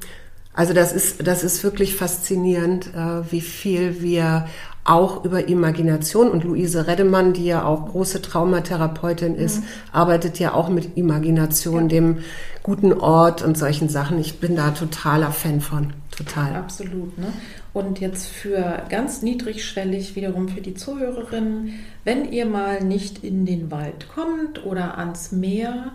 Also 0.54 0.74
das 0.74 0.92
ist, 0.94 1.28
das 1.28 1.44
ist 1.44 1.64
wirklich 1.64 1.96
faszinierend, 1.96 2.88
äh, 2.88 3.32
wie 3.32 3.42
viel 3.42 4.02
wir 4.02 4.48
auch 4.84 5.24
über 5.24 5.48
Imagination 5.48 6.32
und 6.32 6.44
Luise 6.44 6.88
Reddemann, 6.88 7.34
die 7.34 7.46
ja 7.46 7.64
auch 7.64 7.90
große 7.90 8.24
Traumatherapeutin 8.24 9.36
ist, 9.36 9.64
arbeitet 9.92 10.40
ja 10.40 10.56
auch 10.56 10.70
mit 10.70 10.98
Imagination, 10.98 11.88
dem 11.88 12.18
guten 12.64 12.94
Ort 12.94 13.44
und 13.44 13.58
solchen 13.58 13.90
Sachen. 13.90 14.20
Ich 14.20 14.40
bin 14.40 14.56
da 14.56 14.72
totaler 14.72 15.32
Fan 15.32 15.62
von. 15.62 15.94
Total. 16.10 16.56
Absolut. 16.56 17.16
Ne? 17.20 17.28
Und 17.72 18.00
jetzt 18.00 18.28
für 18.28 18.82
ganz 18.90 19.22
niedrigschwellig 19.22 20.16
wiederum 20.16 20.50
für 20.50 20.62
die 20.62 20.74
Zuhörerinnen, 20.74 21.76
wenn 22.04 22.32
ihr 22.32 22.48
mal 22.48 22.84
nicht 22.84 23.24
in 23.24 23.46
den 23.46 23.70
Wald 23.70 24.08
kommt 24.14 24.66
oder 24.66 24.98
ans 24.98 25.32
Meer, 25.32 25.92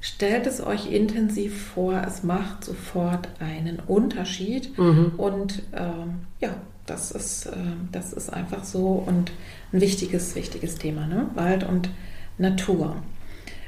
stellt 0.00 0.46
es 0.46 0.64
euch 0.64 0.90
intensiv 0.90 1.72
vor, 1.74 2.02
es 2.06 2.22
macht 2.22 2.64
sofort 2.64 3.28
einen 3.40 3.80
Unterschied. 3.86 4.78
Und 5.16 5.62
ähm, 5.74 6.20
ja, 6.40 6.50
das 6.86 7.10
ist, 7.10 7.46
äh, 7.46 7.52
das 7.92 8.12
ist 8.12 8.32
einfach 8.32 8.64
so 8.64 9.02
und 9.06 9.32
ein 9.72 9.80
wichtiges, 9.80 10.34
wichtiges 10.34 10.76
Thema, 10.76 11.06
ne? 11.06 11.30
Wald 11.34 11.64
und 11.64 11.90
Natur. 12.38 12.96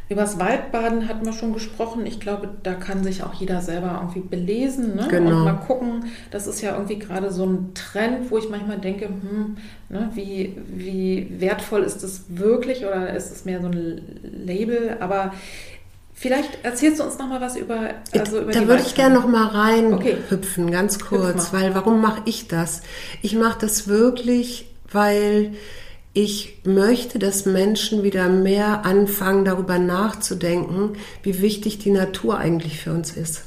Übers 0.08 0.40
Waldbaden 0.40 1.06
hatten 1.06 1.24
wir 1.24 1.32
schon 1.32 1.52
gesprochen. 1.52 2.04
Ich 2.04 2.18
glaube, 2.18 2.48
da 2.64 2.74
kann 2.74 3.04
sich 3.04 3.22
auch 3.22 3.32
jeder 3.34 3.60
selber 3.60 4.00
irgendwie 4.00 4.28
belesen 4.28 4.96
ne? 4.96 5.06
Genau. 5.08 5.30
und 5.30 5.44
mal 5.44 5.52
gucken. 5.52 6.06
Das 6.32 6.48
ist 6.48 6.60
ja 6.62 6.72
irgendwie 6.72 6.98
gerade 6.98 7.30
so 7.30 7.46
ein 7.46 7.74
Trend, 7.74 8.28
wo 8.28 8.38
ich 8.38 8.50
manchmal 8.50 8.78
denke, 8.78 9.06
hm, 9.06 9.56
ne, 9.88 10.10
wie, 10.14 10.56
wie 10.66 11.28
wertvoll 11.38 11.82
ist 11.82 12.02
es 12.02 12.24
wirklich 12.28 12.84
oder 12.84 13.14
ist 13.14 13.30
es 13.30 13.44
mehr 13.44 13.60
so 13.60 13.68
ein 13.68 14.02
Label? 14.22 14.96
Aber 14.98 15.32
vielleicht 16.20 16.62
erzählst 16.62 17.00
du 17.00 17.04
uns 17.04 17.18
noch 17.18 17.26
mal 17.28 17.40
was 17.40 17.56
über, 17.56 17.94
also 18.12 18.40
über 18.42 18.52
da 18.52 18.68
würde 18.68 18.82
ich 18.86 18.94
gerne 18.94 19.14
noch 19.14 19.26
mal 19.26 19.46
rein 19.46 19.94
Okay. 19.94 20.18
hüpfen, 20.28 20.70
ganz 20.70 20.98
kurz, 20.98 21.52
mal. 21.52 21.62
weil 21.62 21.74
warum 21.74 22.02
mache 22.02 22.20
ich 22.26 22.46
das? 22.46 22.82
Ich 23.22 23.34
mache 23.34 23.58
das 23.58 23.88
wirklich, 23.88 24.66
weil 24.92 25.54
ich 26.12 26.58
möchte, 26.64 27.20
dass 27.20 27.46
Menschen 27.46 28.02
wieder 28.02 28.28
mehr 28.28 28.84
anfangen, 28.84 29.44
darüber 29.44 29.78
nachzudenken, 29.78 30.94
wie 31.22 31.40
wichtig 31.40 31.78
die 31.78 31.92
Natur 31.92 32.36
eigentlich 32.36 32.80
für 32.80 32.92
uns 32.92 33.12
ist. 33.12 33.44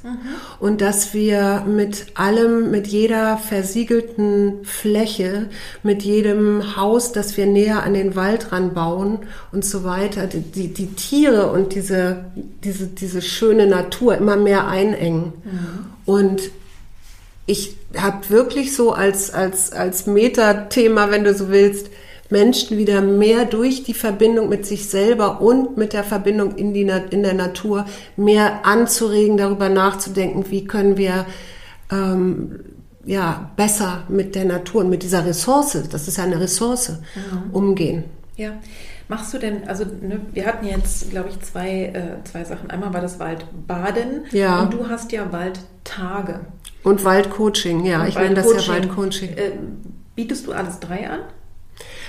Und 0.62 0.80
dass 0.80 1.14
wir 1.14 1.66
mit 1.68 2.06
allem, 2.16 2.72
mit 2.72 2.88
jeder 2.88 3.38
versiegelten 3.38 4.64
Fläche, 4.64 5.50
mit 5.84 6.04
jedem 6.04 6.78
Haus, 6.78 7.12
das 7.12 7.36
wir 7.36 7.48
näher 7.48 7.84
an 7.84 7.96
den 7.96 8.16
Wald 8.16 8.54
ranbauen 8.54 9.20
und 9.52 9.66
so 9.66 9.84
weiter, 9.84 10.28
die, 10.28 10.74
die, 10.74 10.88
Tiere 10.94 11.52
und 11.52 11.76
diese, 11.76 12.24
diese, 12.64 12.88
diese 12.88 13.22
schöne 13.22 13.68
Natur 13.68 14.16
immer 14.16 14.38
mehr 14.38 14.70
einengen. 14.70 15.34
Und 16.06 16.44
ich 17.46 17.76
habe 17.98 18.30
wirklich 18.30 18.74
so 18.74 18.94
als, 18.94 19.34
als, 19.34 19.74
als 19.74 20.08
Metathema, 20.08 21.12
wenn 21.12 21.26
du 21.26 21.34
so 21.34 21.50
willst, 21.50 21.90
Menschen 22.30 22.78
wieder 22.78 23.02
mehr 23.02 23.46
durch 23.46 23.84
die 23.84 23.94
Verbindung 23.94 24.50
mit 24.50 24.66
sich 24.66 24.90
selber 24.90 25.42
und 25.42 25.78
mit 25.78 25.94
der 25.94 26.04
Verbindung 26.04 26.56
in, 26.56 26.74
die, 26.74 26.82
in 26.82 27.24
der 27.24 27.34
Natur 27.34 27.86
mehr 28.16 28.66
anzuregen, 28.66 29.38
darüber 29.38 29.70
nachzudenken, 29.70 30.46
wie 30.50 30.66
können 30.66 30.98
wir 30.98 31.26
ähm, 31.92 32.60
ja, 33.06 33.52
besser 33.56 34.04
mit 34.08 34.36
der 34.36 34.46
Natur 34.46 34.82
und 34.82 34.90
mit 34.90 35.04
dieser 35.04 35.26
Ressource, 35.26 35.78
das 35.92 36.08
ist 36.08 36.18
ja 36.18 36.24
eine 36.24 36.40
Ressource, 36.40 36.94
umgehen. 37.52 38.06
Ja. 38.36 38.54
Machst 39.10 39.34
du 39.34 39.38
denn, 39.38 39.68
also 39.68 39.84
ne, 39.84 40.22
wir 40.32 40.46
hatten 40.46 40.66
jetzt, 40.66 41.12
glaube 41.12 41.30
ich, 41.30 41.40
zwei, 41.42 41.86
äh, 41.88 42.24
zwei 42.24 42.46
Sachen. 42.46 42.72
Einmal 42.72 42.94
war 42.94 43.02
das 43.02 43.20
Waldbaden 43.20 44.24
Ja. 44.32 44.62
und 44.62 44.74
du 44.74 44.88
hast 44.88 45.12
ja 45.12 45.32
Waldtage. 45.32 46.40
Und 46.84 47.04
Waldcoaching, 47.04 47.86
ja, 47.86 48.08
ich 48.08 48.16
nenne 48.16 48.36
das 48.36 48.48
ja 48.52 48.74
Waldcoaching. 48.74 49.30
Äh, 49.32 49.52
bietest 50.16 50.48
du 50.48 50.54
alles 50.54 50.80
drei 50.80 51.10
an? 51.10 51.20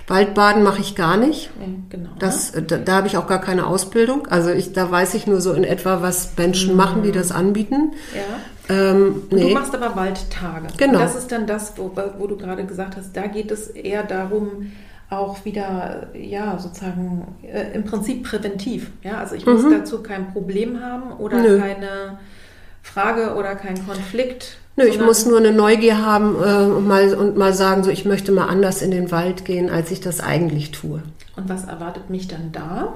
Waldbaden 0.06 0.62
mache 0.62 0.80
ich 0.80 0.94
gar 0.94 1.16
nicht. 1.16 1.50
Genau. 1.88 2.10
Das, 2.18 2.50
äh, 2.50 2.62
da, 2.62 2.76
da 2.76 2.96
habe 2.96 3.06
ich 3.06 3.16
auch 3.16 3.26
gar 3.26 3.40
keine 3.40 3.66
Ausbildung. 3.66 4.26
Also 4.28 4.50
ich, 4.50 4.72
da 4.72 4.90
weiß 4.90 5.14
ich 5.14 5.26
nur 5.26 5.40
so 5.40 5.52
in 5.52 5.64
etwa, 5.64 6.02
was 6.02 6.36
Menschen 6.36 6.76
machen, 6.76 7.02
die 7.02 7.12
das 7.12 7.32
anbieten. 7.32 7.92
ja. 8.14 8.20
Ähm, 8.66 9.24
nee. 9.30 9.48
du 9.48 9.54
machst 9.54 9.74
aber 9.74 9.94
Waldtage. 9.94 10.68
Genau. 10.78 10.94
Und 10.94 11.00
das 11.00 11.14
ist 11.16 11.30
dann 11.30 11.46
das, 11.46 11.74
wo, 11.76 11.92
wo 12.18 12.26
du 12.26 12.38
gerade 12.38 12.64
gesagt 12.64 12.96
hast, 12.96 13.14
da 13.14 13.26
geht 13.26 13.50
es 13.50 13.68
eher 13.68 14.04
darum, 14.04 14.72
auch 15.10 15.44
wieder, 15.44 16.08
ja, 16.14 16.58
sozusagen 16.58 17.34
äh, 17.42 17.74
im 17.74 17.84
Prinzip 17.84 18.24
präventiv. 18.24 18.90
Ja, 19.02 19.18
also 19.18 19.34
ich 19.34 19.44
muss 19.44 19.62
dazu 19.70 20.02
kein 20.02 20.32
Problem 20.32 20.80
haben 20.80 21.12
oder 21.12 21.36
Mhm. 21.36 21.42
Nö. 21.42 21.58
keine 21.60 22.18
Frage 22.84 23.34
oder 23.34 23.56
keinen 23.56 23.86
Konflikt. 23.86 24.58
Nö, 24.76 24.84
ich 24.84 25.00
muss 25.00 25.24
nur 25.26 25.38
eine 25.38 25.52
Neugier 25.52 26.04
haben 26.04 26.36
äh, 26.36 26.64
und, 26.72 26.86
mal, 26.86 27.14
und 27.14 27.36
mal 27.36 27.52
sagen, 27.54 27.84
so 27.84 27.90
ich 27.90 28.04
möchte 28.04 28.32
mal 28.32 28.46
anders 28.46 28.82
in 28.82 28.90
den 28.90 29.10
Wald 29.10 29.44
gehen, 29.44 29.70
als 29.70 29.90
ich 29.90 30.00
das 30.00 30.20
eigentlich 30.20 30.70
tue. 30.72 31.02
Und 31.36 31.48
was 31.48 31.64
erwartet 31.64 32.10
mich 32.10 32.28
dann 32.28 32.52
da? 32.52 32.94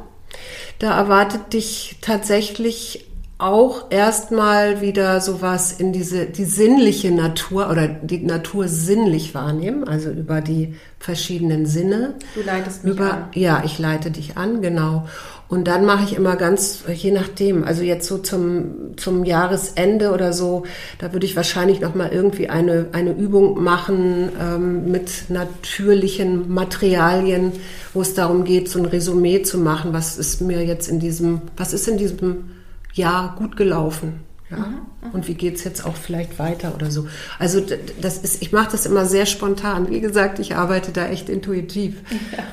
Da 0.78 0.97
erwartet 0.97 1.53
dich 1.53 1.99
tatsächlich 2.01 3.07
auch 3.39 3.86
erstmal 3.91 4.80
wieder 4.80 5.20
sowas 5.20 5.70
in 5.72 5.93
diese 5.93 6.26
die 6.26 6.45
sinnliche 6.45 7.12
Natur 7.12 7.70
oder 7.70 7.86
die 7.86 8.18
Natur 8.24 8.66
sinnlich 8.66 9.32
wahrnehmen, 9.32 9.86
also 9.86 10.11
über 10.11 10.41
die 10.41 10.74
verschiedenen 10.99 11.64
Sinne. 11.64 12.14
Du 12.34 12.43
leitest 12.43 12.84
mich 12.84 12.95
Über, 12.95 13.14
an. 13.14 13.24
ja, 13.34 13.62
ich 13.64 13.78
leite 13.78 14.11
dich 14.11 14.36
an, 14.36 14.61
genau. 14.61 15.07
Und 15.49 15.66
dann 15.66 15.86
mache 15.86 16.05
ich 16.05 16.14
immer 16.14 16.36
ganz, 16.36 16.84
je 16.92 17.11
nachdem, 17.11 17.64
also 17.64 17.82
jetzt 17.82 18.07
so 18.07 18.18
zum, 18.18 18.96
zum 18.96 19.24
Jahresende 19.24 20.12
oder 20.12 20.34
so, 20.34 20.64
da 20.99 21.14
würde 21.14 21.24
ich 21.24 21.36
wahrscheinlich 21.36 21.80
nochmal 21.80 22.11
irgendwie 22.12 22.51
eine, 22.51 22.88
eine 22.92 23.12
Übung 23.12 23.62
machen 23.62 24.30
ähm, 24.38 24.90
mit 24.90 25.30
natürlichen 25.30 26.53
Materialien, 26.53 27.53
wo 27.94 28.03
es 28.03 28.12
darum 28.12 28.44
geht, 28.44 28.68
so 28.68 28.78
ein 28.78 28.84
Resümee 28.84 29.42
zu 29.42 29.57
machen, 29.57 29.94
was 29.94 30.18
ist 30.18 30.42
mir 30.42 30.64
jetzt 30.66 30.86
in 30.86 31.01
diesem, 31.01 31.40
was 31.57 31.72
ist 31.72 31.88
in 31.88 31.96
diesem 31.96 32.51
Jahr 32.92 33.34
gut 33.38 33.57
gelaufen. 33.57 34.20
Ja? 34.51 34.66
Und 35.12 35.28
wie 35.28 35.34
geht's 35.34 35.64
jetzt 35.64 35.84
auch 35.84 35.96
vielleicht 35.96 36.38
weiter 36.38 36.74
oder 36.74 36.90
so. 36.90 37.07
Also 37.38 37.62
das 38.01 38.18
ist, 38.18 38.42
ich 38.42 38.53
mache 38.53 38.72
das 38.72 38.84
immer 38.84 39.07
sehr 39.07 39.24
spontan. 39.24 39.90
Wie 39.90 40.01
gesagt, 40.01 40.38
ich 40.38 40.57
arbeite 40.57 40.90
da 40.92 41.09
echt 41.09 41.30
intuitiv. 41.30 42.03
Ja. 42.36 42.44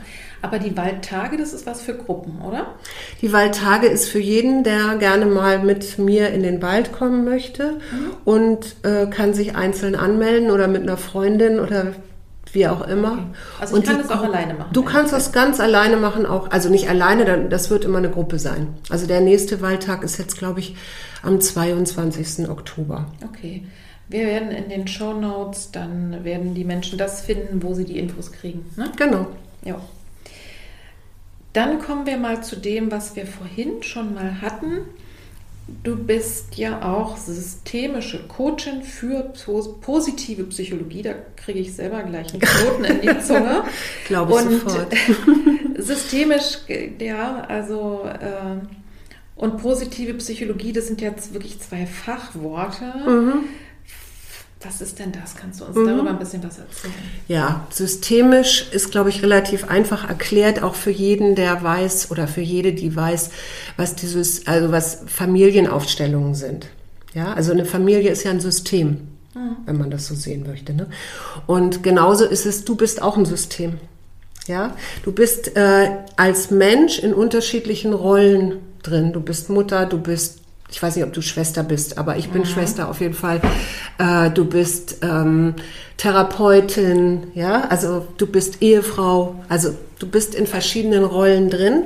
Aber 0.46 0.60
die 0.60 0.78
Waldtage, 0.78 1.38
das 1.38 1.54
ist 1.54 1.66
was 1.66 1.82
für 1.82 1.96
Gruppen, 1.96 2.39
oder? 2.48 2.76
Die 3.24 3.34
Waldtage 3.34 3.88
ist 3.88 4.08
für 4.08 4.20
jeden, 4.20 4.64
der 4.64 4.96
gerne 5.00 5.26
mal 5.26 5.58
mit 5.64 5.98
mir 5.98 6.30
in 6.30 6.43
den 6.43 6.62
Wald 6.62 6.91
kommen 6.91 7.26
möchte 7.26 7.80
und 8.26 8.76
äh, 8.84 9.08
kann 9.08 9.34
sich 9.34 9.56
einzeln 9.56 9.96
anmelden 9.96 10.52
oder 10.52 10.68
mit 10.68 10.84
einer 10.84 10.98
Freundin 10.98 11.60
oder 11.60 11.93
wie 12.52 12.68
auch 12.68 12.88
immer. 12.88 13.14
Okay. 13.14 13.22
Also 13.60 13.74
ich 13.74 13.80
und 13.80 13.88
kann 13.88 13.98
die, 13.98 14.04
das 14.04 14.12
auch 14.12 14.24
alleine 14.24 14.54
machen. 14.54 14.70
Du 14.72 14.84
kannst 14.84 15.14
das 15.14 15.32
ganz 15.32 15.60
alleine 15.60 15.98
machen, 15.98 16.28
auch, 16.28 16.52
also 16.52 16.70
nicht 16.70 16.91
alleine, 16.91 17.50
das 17.50 17.72
wird 17.72 17.84
immer 17.84 17.98
eine 17.98 18.12
Gruppe 18.12 18.38
sein. 18.38 18.68
Also 18.91 19.08
der 19.08 19.22
nächste 19.22 19.62
Wahltag 19.62 20.04
ist 20.04 20.20
jetzt, 20.20 20.38
glaube 20.38 20.60
ich, 20.60 20.76
am 21.24 21.41
22. 21.41 22.48
Oktober. 22.48 23.08
Okay. 23.28 23.64
Wir 24.10 24.28
werden 24.28 24.52
in 24.52 24.70
den 24.70 24.88
Show 24.88 25.14
Notes, 25.14 25.72
dann 25.72 26.24
werden 26.24 26.54
die 26.54 26.66
Menschen 26.66 27.00
das 27.00 27.22
finden, 27.22 27.64
wo 27.64 27.74
sie 27.74 27.86
die 27.86 27.98
Infos 27.98 28.32
kriegen. 28.32 28.64
Ne? 28.76 28.91
Genau. 28.96 29.26
Ja. 29.64 29.82
Dann 31.56 31.80
kommen 31.80 32.06
wir 32.06 32.18
mal 32.18 32.43
zu 32.43 32.58
dem, 32.58 32.91
was 32.91 33.16
wir 33.16 33.26
vorhin 33.26 33.82
schon 33.82 34.14
mal 34.14 34.41
hatten. 34.41 34.82
Du 35.84 35.95
bist 35.95 36.58
ja 36.58 36.82
auch 36.82 37.16
systemische 37.16 38.28
Coachin 38.28 38.84
für 38.84 39.32
positive 39.80 40.43
Psychologie. 40.43 41.01
Da 41.01 41.14
kriege 41.38 41.60
ich 41.60 41.74
selber 41.74 42.03
gleich 42.03 42.34
einen 42.34 42.41
Knoten 42.41 42.84
in 42.84 43.01
die 43.01 43.20
Zunge. 43.26 43.64
Glaube 44.06 44.34
ich 44.34 44.38
und 44.38 44.51
sofort. 44.51 44.93
systemisch, 45.78 46.60
ja, 46.99 47.45
also 47.47 48.03
äh, 48.03 48.58
und 49.38 49.58
positive 49.58 50.14
Psychologie, 50.16 50.74
das 50.74 50.88
sind 50.88 50.99
jetzt 50.99 51.34
wirklich 51.34 51.62
zwei 51.62 51.86
Fachworte. 51.86 52.93
Mhm. 53.08 53.45
Was 54.64 54.82
ist 54.82 54.99
denn 54.99 55.12
das? 55.12 55.36
Kannst 55.36 55.62
du 55.62 55.66
uns 55.66 55.76
mhm. 55.76 55.88
darüber 55.88 56.10
ein 56.10 56.20
bisschen 56.20 56.43
was 56.43 56.58
erzählen? 56.58 56.93
Ja, 57.28 57.68
systemisch 57.70 58.70
ist, 58.72 58.89
glaube 58.89 59.10
ich, 59.10 59.22
relativ 59.22 59.68
einfach 59.70 60.08
erklärt, 60.08 60.64
auch 60.64 60.76
für 60.76 60.91
jeden, 60.91 61.36
der 61.36 61.62
weiß 61.62 62.10
oder 62.10 62.28
für 62.28 62.41
jede, 62.41 62.74
die 62.74 62.95
weiß, 62.95 63.30
was 63.78 63.95
dieses, 63.95 64.47
also 64.47 64.72
was 64.72 65.03
Familienaufstellungen 65.08 66.36
sind. 66.36 66.68
Ja, 67.14 67.34
also 67.34 67.51
eine 67.51 67.66
Familie 67.66 68.12
ist 68.12 68.24
ja 68.24 68.32
ein 68.32 68.39
System, 68.39 69.08
mhm. 69.34 69.58
wenn 69.66 69.78
man 69.78 69.91
das 69.91 70.08
so 70.08 70.16
sehen 70.16 70.45
möchte. 70.47 70.74
Ne? 70.74 70.88
Und 71.47 71.84
genauso 71.84 72.26
ist 72.26 72.45
es, 72.45 72.66
du 72.66 72.76
bist 72.76 73.01
auch 73.01 73.18
ein 73.18 73.26
System. 73.26 73.80
Ja, 74.47 74.76
du 75.03 75.12
bist 75.12 75.56
äh, 75.56 75.89
als 76.18 76.51
Mensch 76.51 76.99
in 76.99 77.14
unterschiedlichen 77.14 77.93
Rollen 77.93 78.58
drin. 78.84 79.12
Du 79.12 79.20
bist 79.20 79.49
Mutter, 79.49 79.86
du 79.88 79.97
bist 79.97 80.41
ich 80.70 80.82
weiß 80.82 80.95
nicht, 80.95 81.05
ob 81.05 81.13
du 81.13 81.22
Schwester 81.22 81.63
bist, 81.63 81.97
aber 81.97 82.18
ich 82.18 82.30
bin 82.30 82.41
mhm. 82.41 82.45
Schwester 82.45 82.89
auf 82.89 82.99
jeden 82.99 83.13
Fall. 83.13 83.41
Äh, 83.97 84.32
du 84.32 84.45
bist 84.45 84.97
ähm, 85.01 85.55
Therapeutin, 85.97 87.28
ja, 87.34 87.68
also 87.70 88.07
du 88.18 88.28
bist 88.28 88.61
Ehefrau, 88.61 89.36
also 89.47 89.76
du 89.99 90.07
bist 90.07 90.36
in 90.36 90.47
verschiedenen 90.47 91.03
Rollen 91.03 91.49
drin 91.49 91.84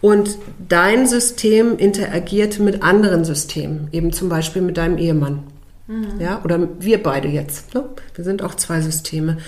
und 0.00 0.38
dein 0.68 1.06
System 1.06 1.78
interagiert 1.78 2.58
mit 2.58 2.82
anderen 2.82 3.24
Systemen, 3.24 3.88
eben 3.92 4.12
zum 4.12 4.28
Beispiel 4.28 4.62
mit 4.62 4.76
deinem 4.76 4.98
Ehemann. 4.98 5.44
Mhm. 5.86 6.20
Ja, 6.20 6.42
oder 6.44 6.68
wir 6.80 7.02
beide 7.02 7.28
jetzt. 7.28 7.74
Ne? 7.74 7.84
Wir 8.14 8.24
sind 8.24 8.42
auch 8.42 8.54
zwei 8.56 8.80
Systeme. 8.80 9.38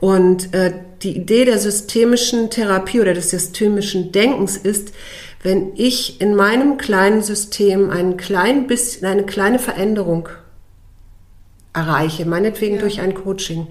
Und 0.00 0.52
äh, 0.52 0.72
die 1.02 1.16
Idee 1.16 1.44
der 1.44 1.58
systemischen 1.58 2.50
Therapie 2.50 3.00
oder 3.00 3.14
des 3.14 3.30
systemischen 3.30 4.12
Denkens 4.12 4.56
ist, 4.56 4.92
wenn 5.46 5.76
ich 5.76 6.20
in 6.20 6.34
meinem 6.34 6.76
kleinen 6.76 7.22
System 7.22 7.88
ein 7.88 8.16
klein 8.16 8.66
bisschen, 8.66 9.06
eine 9.06 9.22
kleine 9.22 9.60
Veränderung 9.60 10.28
erreiche, 11.72 12.26
meinetwegen 12.26 12.74
ja. 12.74 12.80
durch 12.80 13.00
ein 13.00 13.14
Coaching, 13.14 13.68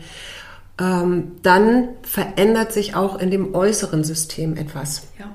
ähm, 0.79 1.33
dann 1.43 1.89
verändert 2.01 2.71
sich 2.71 2.95
auch 2.95 3.19
in 3.19 3.29
dem 3.29 3.53
äußeren 3.53 4.05
System 4.05 4.55
etwas. 4.55 5.09
Ja. 5.19 5.25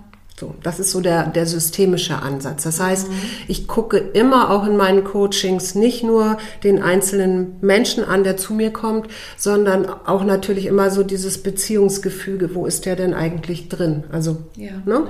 So, 0.40 0.54
das 0.62 0.80
ist 0.80 0.92
so 0.92 1.02
der, 1.02 1.26
der 1.26 1.44
systemische 1.44 2.16
Ansatz. 2.16 2.62
Das 2.62 2.80
heißt, 2.80 3.10
mhm. 3.10 3.14
ich 3.46 3.68
gucke 3.68 3.98
immer 3.98 4.50
auch 4.50 4.66
in 4.66 4.78
meinen 4.78 5.04
Coachings 5.04 5.74
nicht 5.74 6.02
nur 6.02 6.38
den 6.64 6.82
einzelnen 6.82 7.56
Menschen 7.60 8.02
an, 8.02 8.24
der 8.24 8.38
zu 8.38 8.54
mir 8.54 8.72
kommt, 8.72 9.08
sondern 9.36 9.86
auch 9.86 10.24
natürlich 10.24 10.64
immer 10.64 10.90
so 10.90 11.02
dieses 11.02 11.42
Beziehungsgefüge. 11.42 12.54
Wo 12.54 12.64
ist 12.64 12.86
der 12.86 12.96
denn 12.96 13.12
eigentlich 13.12 13.68
drin? 13.68 14.04
Also, 14.10 14.38
ja, 14.56 14.72
ne? 14.86 15.08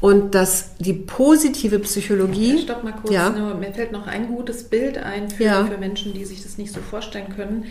Und 0.00 0.34
dass 0.34 0.76
die 0.76 0.92
positive 0.92 1.78
Psychologie. 1.78 2.58
Stopp 2.58 2.84
mal 2.84 2.92
kurz, 2.92 3.12
ja. 3.12 3.30
nur, 3.30 3.54
mir 3.54 3.72
fällt 3.72 3.92
noch 3.92 4.06
ein 4.06 4.28
gutes 4.28 4.64
Bild 4.64 4.98
ein 4.98 5.30
für, 5.30 5.44
ja. 5.44 5.64
für 5.64 5.78
Menschen, 5.78 6.12
die 6.12 6.24
sich 6.24 6.42
das 6.42 6.58
nicht 6.58 6.72
so 6.72 6.80
vorstellen 6.80 7.34
können. 7.34 7.64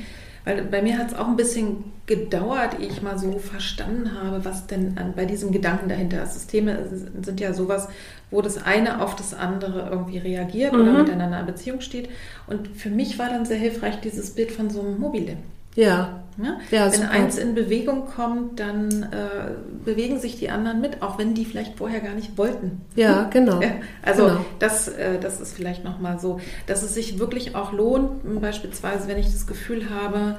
Weil 0.43 0.63
bei 0.63 0.81
mir 0.83 0.99
hat 0.99 1.11
es 1.11 1.17
auch 1.17 1.27
ein 1.27 1.35
bisschen 1.35 1.85
gedauert, 2.05 2.79
ehe 2.79 2.87
ich 2.87 3.01
mal 3.01 3.17
so 3.17 3.39
verstanden 3.39 4.11
habe, 4.13 4.45
was 4.45 4.67
denn 4.67 4.95
an, 4.97 5.13
bei 5.15 5.25
diesem 5.25 5.51
Gedanken 5.51 5.89
dahinter 5.89 6.21
ist. 6.21 6.35
Systeme 6.35 6.87
sind 7.21 7.39
ja 7.39 7.51
sowas, 7.51 7.87
wo 8.29 8.43
das 8.43 8.63
eine 8.63 9.01
auf 9.01 9.15
das 9.15 9.33
andere 9.33 9.89
irgendwie 9.89 10.19
reagiert 10.19 10.73
mhm. 10.73 10.81
oder 10.81 10.93
miteinander 10.99 11.39
in 11.39 11.47
Beziehung 11.47 11.81
steht. 11.81 12.09
Und 12.45 12.67
für 12.77 12.91
mich 12.91 13.17
war 13.17 13.29
dann 13.29 13.45
sehr 13.45 13.57
hilfreich 13.57 14.01
dieses 14.01 14.35
Bild 14.35 14.51
von 14.51 14.69
so 14.69 14.81
einem 14.81 14.99
Mobile. 14.99 15.37
Ja. 15.75 16.21
ja? 16.41 16.57
ja 16.71 16.85
wenn 16.85 17.01
super. 17.01 17.11
eins 17.11 17.37
in 17.37 17.53
Bewegung 17.53 18.05
kommt, 18.07 18.59
dann 18.59 19.03
äh, 19.03 19.51
bewegen 19.83 20.19
sich 20.19 20.37
die 20.37 20.49
anderen 20.49 20.81
mit, 20.81 21.01
auch 21.01 21.17
wenn 21.17 21.33
die 21.33 21.45
vielleicht 21.45 21.77
vorher 21.77 21.99
gar 21.99 22.13
nicht 22.13 22.37
wollten. 22.37 22.81
Ja, 22.95 23.23
genau. 23.31 23.61
Also 24.01 24.25
genau. 24.25 24.45
Das, 24.59 24.87
äh, 24.87 25.19
das 25.19 25.39
ist 25.39 25.53
vielleicht 25.53 25.83
nochmal 25.83 26.19
so, 26.19 26.39
dass 26.67 26.83
es 26.83 26.93
sich 26.93 27.19
wirklich 27.19 27.55
auch 27.55 27.73
lohnt, 27.73 28.41
beispielsweise 28.41 29.07
wenn 29.07 29.17
ich 29.17 29.27
das 29.27 29.47
Gefühl 29.47 29.89
habe, 29.89 30.37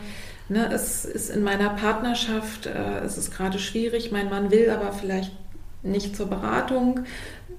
ne, 0.49 0.70
es 0.72 1.05
ist 1.05 1.30
in 1.30 1.43
meiner 1.43 1.70
Partnerschaft, 1.70 2.66
äh, 2.66 3.01
es 3.05 3.18
ist 3.18 3.34
gerade 3.34 3.59
schwierig, 3.59 4.11
mein 4.12 4.30
Mann 4.30 4.51
will 4.51 4.70
aber 4.70 4.93
vielleicht 4.93 5.32
nicht 5.82 6.16
zur 6.16 6.26
Beratung, 6.26 7.01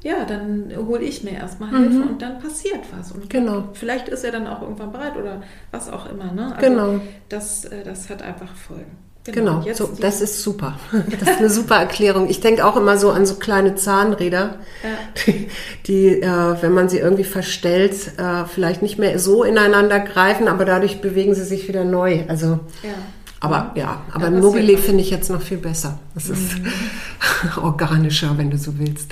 ja, 0.03 0.25
dann 0.25 0.71
hole 0.75 1.03
ich 1.03 1.23
mir 1.23 1.33
erstmal 1.33 1.69
Hilfe 1.69 1.99
mhm. 1.99 2.07
und 2.07 2.21
dann 2.21 2.39
passiert 2.39 2.81
was. 2.97 3.11
Und 3.11 3.29
genau. 3.29 3.69
vielleicht 3.73 4.09
ist 4.09 4.23
er 4.23 4.31
dann 4.31 4.47
auch 4.47 4.61
irgendwann 4.61 4.91
bereit 4.91 5.17
oder 5.17 5.41
was 5.71 5.89
auch 5.89 6.09
immer. 6.09 6.31
Ne? 6.31 6.55
Also 6.55 6.67
genau. 6.67 6.99
Das, 7.29 7.65
äh, 7.65 7.83
das 7.83 8.09
hat 8.09 8.21
einfach 8.21 8.55
Folgen. 8.55 8.97
Genau, 9.31 9.61
genau. 9.61 9.75
So, 9.75 9.89
das 9.99 10.21
ist 10.21 10.41
super. 10.41 10.79
Das 11.19 11.29
ist 11.29 11.39
eine 11.39 11.49
super 11.49 11.75
Erklärung. 11.75 12.29
Ich 12.29 12.39
denke 12.39 12.65
auch 12.65 12.77
immer 12.77 12.97
so 12.97 13.11
an 13.11 13.25
so 13.25 13.35
kleine 13.35 13.75
Zahnräder, 13.75 14.55
ja. 14.83 14.89
die, 15.25 15.49
die 15.85 16.21
äh, 16.21 16.61
wenn 16.61 16.73
man 16.73 16.89
sie 16.89 16.99
irgendwie 16.99 17.23
verstellt, 17.23 18.17
äh, 18.17 18.45
vielleicht 18.45 18.81
nicht 18.81 18.97
mehr 18.97 19.19
so 19.19 19.43
ineinander 19.43 19.99
greifen, 19.99 20.47
aber 20.47 20.65
dadurch 20.65 21.01
bewegen 21.01 21.35
sie 21.35 21.43
sich 21.43 21.67
wieder 21.67 21.83
neu. 21.83 22.23
Also 22.27 22.59
ja. 22.83 22.93
Aber 23.39 23.71
ja, 23.75 24.01
aber 24.11 24.31
ja, 24.31 24.31
Mobile 24.31 24.77
finde 24.77 25.01
ich 25.01 25.11
jetzt 25.11 25.29
noch 25.29 25.41
viel 25.41 25.57
besser. 25.57 25.99
Das 26.15 26.29
ist 26.29 26.57
mhm. 26.57 26.71
organischer, 27.63 28.35
wenn 28.37 28.49
du 28.49 28.57
so 28.57 28.79
willst. 28.79 29.11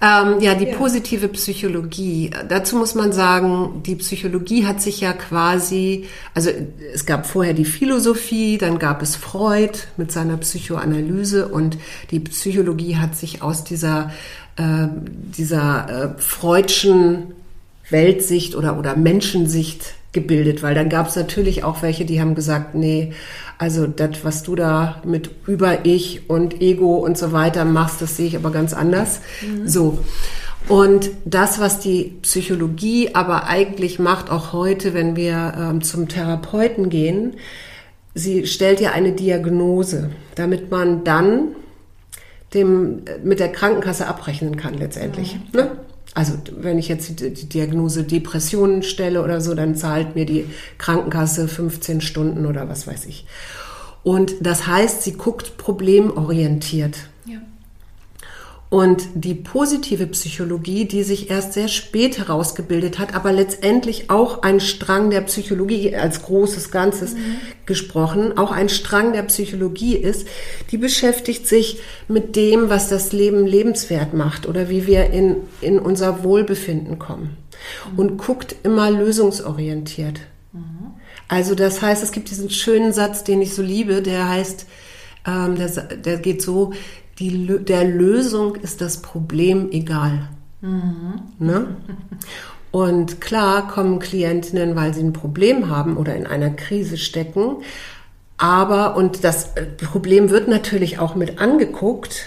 Ähm, 0.00 0.40
ja, 0.40 0.54
die 0.54 0.66
ja. 0.66 0.76
positive 0.76 1.26
Psychologie. 1.28 2.30
Dazu 2.48 2.76
muss 2.76 2.94
man 2.94 3.12
sagen, 3.12 3.82
die 3.84 3.96
Psychologie 3.96 4.64
hat 4.64 4.80
sich 4.80 5.00
ja 5.00 5.12
quasi, 5.12 6.06
also 6.34 6.50
es 6.94 7.04
gab 7.04 7.26
vorher 7.26 7.52
die 7.52 7.64
Philosophie, 7.64 8.58
dann 8.58 8.78
gab 8.78 9.02
es 9.02 9.16
Freud 9.16 9.76
mit 9.96 10.12
seiner 10.12 10.36
Psychoanalyse 10.36 11.48
und 11.48 11.78
die 12.12 12.20
Psychologie 12.20 12.96
hat 12.96 13.16
sich 13.16 13.42
aus 13.42 13.64
dieser, 13.64 14.12
äh, 14.56 14.86
dieser 15.36 16.14
äh, 16.16 16.20
freudschen 16.20 17.34
Weltsicht 17.90 18.54
oder, 18.54 18.78
oder 18.78 18.96
Menschensicht 18.96 19.94
gebildet, 20.12 20.62
weil 20.62 20.74
dann 20.74 20.88
gab 20.88 21.08
es 21.08 21.16
natürlich 21.16 21.64
auch 21.64 21.82
welche, 21.82 22.04
die 22.04 22.20
haben 22.20 22.34
gesagt, 22.34 22.74
nee, 22.74 23.12
also 23.58 23.86
das, 23.86 24.24
was 24.24 24.42
du 24.42 24.56
da 24.56 25.02
mit 25.04 25.30
Über-Ich 25.46 26.30
und 26.30 26.62
Ego 26.62 26.96
und 26.96 27.18
so 27.18 27.32
weiter 27.32 27.64
machst, 27.64 28.00
das 28.00 28.16
sehe 28.16 28.26
ich 28.26 28.36
aber 28.36 28.50
ganz 28.50 28.72
anders. 28.72 29.20
Mhm. 29.42 29.68
So. 29.68 29.98
Und 30.68 31.10
das, 31.24 31.58
was 31.60 31.78
die 31.78 32.18
Psychologie 32.22 33.14
aber 33.14 33.46
eigentlich 33.46 33.98
macht, 33.98 34.30
auch 34.30 34.52
heute, 34.52 34.94
wenn 34.94 35.16
wir 35.16 35.54
ähm, 35.58 35.82
zum 35.82 36.08
Therapeuten 36.08 36.88
gehen, 36.88 37.34
sie 38.14 38.46
stellt 38.46 38.80
ja 38.80 38.92
eine 38.92 39.12
Diagnose, 39.12 40.10
damit 40.34 40.70
man 40.70 41.04
dann 41.04 41.54
dem, 42.54 43.02
mit 43.22 43.40
der 43.40 43.52
Krankenkasse 43.52 44.06
abrechnen 44.06 44.56
kann 44.56 44.74
letztendlich. 44.74 45.34
Mhm. 45.52 45.60
Ne? 45.60 45.70
Also 46.18 46.32
wenn 46.50 46.80
ich 46.80 46.88
jetzt 46.88 47.20
die, 47.20 47.48
Diagnose 47.48 48.02
Depressionen 48.02 48.82
stelle 48.82 49.22
oder 49.22 49.40
so, 49.40 49.54
dann 49.54 49.76
zahlt 49.76 50.16
mir 50.16 50.26
die 50.26 50.46
Krankenkasse 50.76 51.46
15 51.46 52.00
Stunden 52.00 52.44
oder 52.44 52.68
was 52.68 52.88
weiß 52.88 53.06
ich. 53.06 53.24
Und 54.02 54.34
das 54.40 54.66
heißt, 54.66 55.02
sie 55.04 55.12
guckt 55.12 55.58
problemorientiert. 55.58 56.96
Und 58.70 59.08
die 59.14 59.34
positive 59.34 60.06
Psychologie, 60.08 60.84
die 60.84 61.02
sich 61.02 61.30
erst 61.30 61.54
sehr 61.54 61.68
spät 61.68 62.18
herausgebildet 62.18 62.98
hat, 62.98 63.14
aber 63.14 63.32
letztendlich 63.32 64.10
auch 64.10 64.42
ein 64.42 64.60
Strang 64.60 65.08
der 65.08 65.22
Psychologie 65.22 65.96
als 65.96 66.22
großes 66.22 66.70
Ganzes 66.70 67.14
mhm. 67.14 67.36
gesprochen, 67.64 68.36
auch 68.36 68.50
ein 68.52 68.68
Strang 68.68 69.14
der 69.14 69.22
Psychologie 69.22 69.96
ist, 69.96 70.28
die 70.70 70.76
beschäftigt 70.76 71.46
sich 71.46 71.80
mit 72.08 72.36
dem, 72.36 72.68
was 72.68 72.88
das 72.88 73.12
Leben 73.12 73.46
lebenswert 73.46 74.12
macht 74.12 74.46
oder 74.46 74.68
wie 74.68 74.86
wir 74.86 75.10
in, 75.10 75.36
in 75.62 75.78
unser 75.78 76.22
Wohlbefinden 76.22 76.98
kommen 76.98 77.38
mhm. 77.92 77.98
und 77.98 78.16
guckt 78.18 78.54
immer 78.64 78.90
lösungsorientiert. 78.90 80.20
Mhm. 80.52 80.92
Also 81.26 81.54
das 81.54 81.80
heißt, 81.80 82.02
es 82.02 82.12
gibt 82.12 82.30
diesen 82.30 82.50
schönen 82.50 82.92
Satz, 82.92 83.24
den 83.24 83.40
ich 83.40 83.54
so 83.54 83.62
liebe, 83.62 84.02
der 84.02 84.28
heißt, 84.28 84.66
ähm, 85.26 85.56
der, 85.56 85.68
der 85.68 86.18
geht 86.18 86.42
so, 86.42 86.72
die, 87.18 87.64
der 87.64 87.84
Lösung 87.84 88.56
ist 88.56 88.80
das 88.80 89.02
Problem 89.02 89.70
egal. 89.70 90.28
Mhm. 90.60 91.20
Ne? 91.38 91.76
Und 92.70 93.20
klar 93.20 93.68
kommen 93.68 93.98
Klientinnen, 93.98 94.76
weil 94.76 94.94
sie 94.94 95.02
ein 95.02 95.12
Problem 95.12 95.70
haben 95.70 95.96
oder 95.96 96.14
in 96.16 96.26
einer 96.26 96.50
Krise 96.50 96.96
stecken, 96.96 97.56
Aber, 98.38 98.96
und 98.96 99.24
das 99.24 99.56
äh, 99.56 99.64
Problem 99.64 100.30
wird 100.30 100.46
natürlich 100.46 101.00
auch 101.00 101.16
mit 101.16 101.40
angeguckt, 101.40 102.26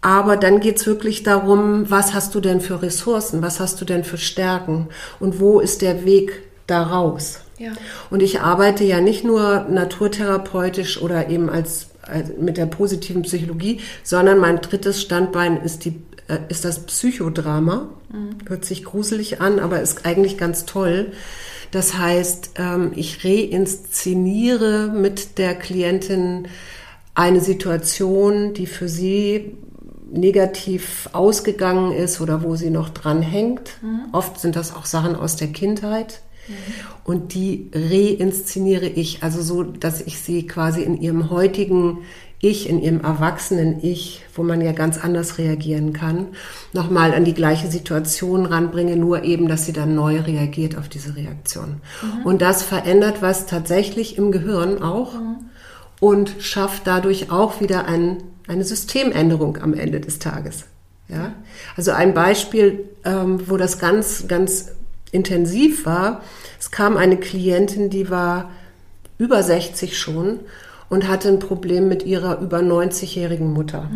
aber 0.00 0.36
dann 0.36 0.60
geht's 0.60 0.86
wirklich 0.86 1.22
darum, 1.22 1.90
was 1.90 2.12
hast 2.12 2.34
du 2.34 2.40
denn 2.40 2.60
für 2.60 2.82
Ressourcen, 2.82 3.40
was 3.40 3.60
hast 3.60 3.80
du 3.80 3.84
denn 3.84 4.04
für 4.04 4.18
Stärken 4.18 4.88
und 5.20 5.40
wo 5.40 5.60
ist 5.60 5.80
der 5.80 6.04
Weg 6.04 6.42
daraus? 6.66 7.40
Ja. 7.58 7.72
Und 8.10 8.22
ich 8.22 8.40
arbeite 8.40 8.84
ja 8.84 9.00
nicht 9.00 9.24
nur 9.24 9.66
naturtherapeutisch 9.70 11.00
oder 11.00 11.28
eben 11.28 11.48
als 11.48 11.88
mit 12.38 12.56
der 12.56 12.66
positiven 12.66 13.22
Psychologie, 13.22 13.80
sondern 14.02 14.38
mein 14.38 14.60
drittes 14.60 15.00
Standbein 15.00 15.56
ist 15.62 15.84
die 15.84 16.00
äh, 16.28 16.38
ist 16.48 16.64
das 16.64 16.80
Psychodrama. 16.86 17.88
Mhm. 18.12 18.48
Hört 18.48 18.64
sich 18.64 18.84
gruselig 18.84 19.40
an, 19.40 19.58
aber 19.58 19.80
ist 19.80 20.06
eigentlich 20.06 20.38
ganz 20.38 20.64
toll. 20.64 21.12
Das 21.70 21.98
heißt, 21.98 22.52
ähm, 22.56 22.92
ich 22.94 23.24
reinszeniere 23.24 24.92
mit 24.94 25.38
der 25.38 25.54
Klientin 25.54 26.48
eine 27.14 27.40
Situation, 27.40 28.54
die 28.54 28.66
für 28.66 28.88
sie 28.88 29.56
negativ 30.10 31.08
ausgegangen 31.12 31.92
ist 31.92 32.20
oder 32.20 32.42
wo 32.42 32.56
sie 32.56 32.70
noch 32.70 32.88
dran 32.88 33.20
hängt. 33.20 33.82
Mhm. 33.82 34.06
Oft 34.12 34.40
sind 34.40 34.56
das 34.56 34.74
auch 34.74 34.86
Sachen 34.86 35.16
aus 35.16 35.36
der 35.36 35.48
Kindheit. 35.48 36.22
Mhm. 36.48 36.54
Und 37.04 37.34
die 37.34 37.70
reinszeniere 37.74 38.86
ich, 38.86 39.22
also 39.22 39.42
so, 39.42 39.62
dass 39.62 40.00
ich 40.00 40.18
sie 40.20 40.46
quasi 40.46 40.82
in 40.82 41.00
ihrem 41.00 41.30
heutigen 41.30 41.98
Ich, 42.40 42.68
in 42.68 42.82
ihrem 42.82 43.00
erwachsenen 43.00 43.82
Ich, 43.82 44.22
wo 44.34 44.42
man 44.42 44.60
ja 44.60 44.72
ganz 44.72 44.98
anders 44.98 45.38
reagieren 45.38 45.92
kann, 45.92 46.28
nochmal 46.72 47.14
an 47.14 47.24
die 47.24 47.32
gleiche 47.32 47.68
Situation 47.70 48.44
ranbringe, 48.44 48.96
nur 48.96 49.24
eben, 49.24 49.48
dass 49.48 49.64
sie 49.64 49.72
dann 49.72 49.94
neu 49.94 50.20
reagiert 50.20 50.76
auf 50.76 50.88
diese 50.88 51.16
Reaktion. 51.16 51.80
Mhm. 52.02 52.26
Und 52.26 52.42
das 52.42 52.62
verändert 52.62 53.22
was 53.22 53.46
tatsächlich 53.46 54.18
im 54.18 54.30
Gehirn 54.30 54.82
auch 54.82 55.14
mhm. 55.14 55.36
und 56.00 56.34
schafft 56.40 56.86
dadurch 56.86 57.30
auch 57.30 57.60
wieder 57.60 57.86
ein 57.86 58.18
eine 58.46 58.64
Systemänderung 58.64 59.58
am 59.58 59.74
Ende 59.74 60.00
des 60.00 60.18
Tages. 60.18 60.64
Ja? 61.08 61.34
Also 61.76 61.92
ein 61.92 62.14
Beispiel, 62.14 62.88
ähm, 63.04 63.48
wo 63.48 63.56
das 63.56 63.78
ganz, 63.78 64.26
ganz 64.28 64.72
intensiv 65.14 65.86
war. 65.86 66.22
Es 66.58 66.70
kam 66.70 66.96
eine 66.96 67.16
Klientin, 67.16 67.88
die 67.88 68.10
war 68.10 68.50
über 69.16 69.42
60 69.42 69.96
schon 69.96 70.40
und 70.90 71.08
hatte 71.08 71.28
ein 71.28 71.38
Problem 71.38 71.88
mit 71.88 72.04
ihrer 72.04 72.40
über 72.40 72.58
90-jährigen 72.58 73.52
Mutter. 73.52 73.90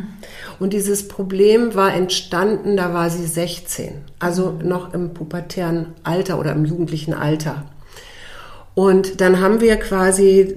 Und 0.59 0.73
dieses 0.73 1.07
Problem 1.09 1.75
war 1.75 1.95
entstanden, 1.95 2.77
da 2.77 2.95
war 2.95 3.11
sie 3.11 3.27
16, 3.27 3.93
also 4.19 4.53
noch 4.63 4.95
im 4.95 5.13
pubertären 5.13 5.95
Alter 6.03 6.39
oder 6.39 6.53
im 6.53 6.65
jugendlichen 6.65 7.15
Alter. 7.15 7.65
Und 8.75 9.21
dann 9.21 9.41
haben 9.41 9.61
wir 9.61 9.77
quasi 9.77 10.57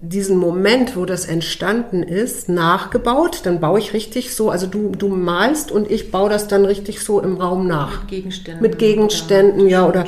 diesen 0.00 0.36
Moment, 0.36 0.96
wo 0.96 1.04
das 1.04 1.26
entstanden 1.26 2.02
ist, 2.02 2.48
nachgebaut. 2.48 3.40
Dann 3.44 3.60
baue 3.60 3.78
ich 3.80 3.92
richtig 3.92 4.34
so, 4.34 4.50
also 4.50 4.66
du, 4.66 4.90
du 4.90 5.08
malst 5.08 5.72
und 5.72 5.90
ich 5.90 6.10
baue 6.10 6.30
das 6.30 6.46
dann 6.46 6.64
richtig 6.64 7.00
so 7.00 7.20
im 7.20 7.36
Raum 7.36 7.66
nach. 7.66 8.02
Mit 8.02 8.08
Gegenständen. 8.08 8.62
Mit 8.62 8.78
Gegenständen, 8.78 9.62
oder 9.62 9.70
ja, 9.70 9.88
oder 9.88 10.04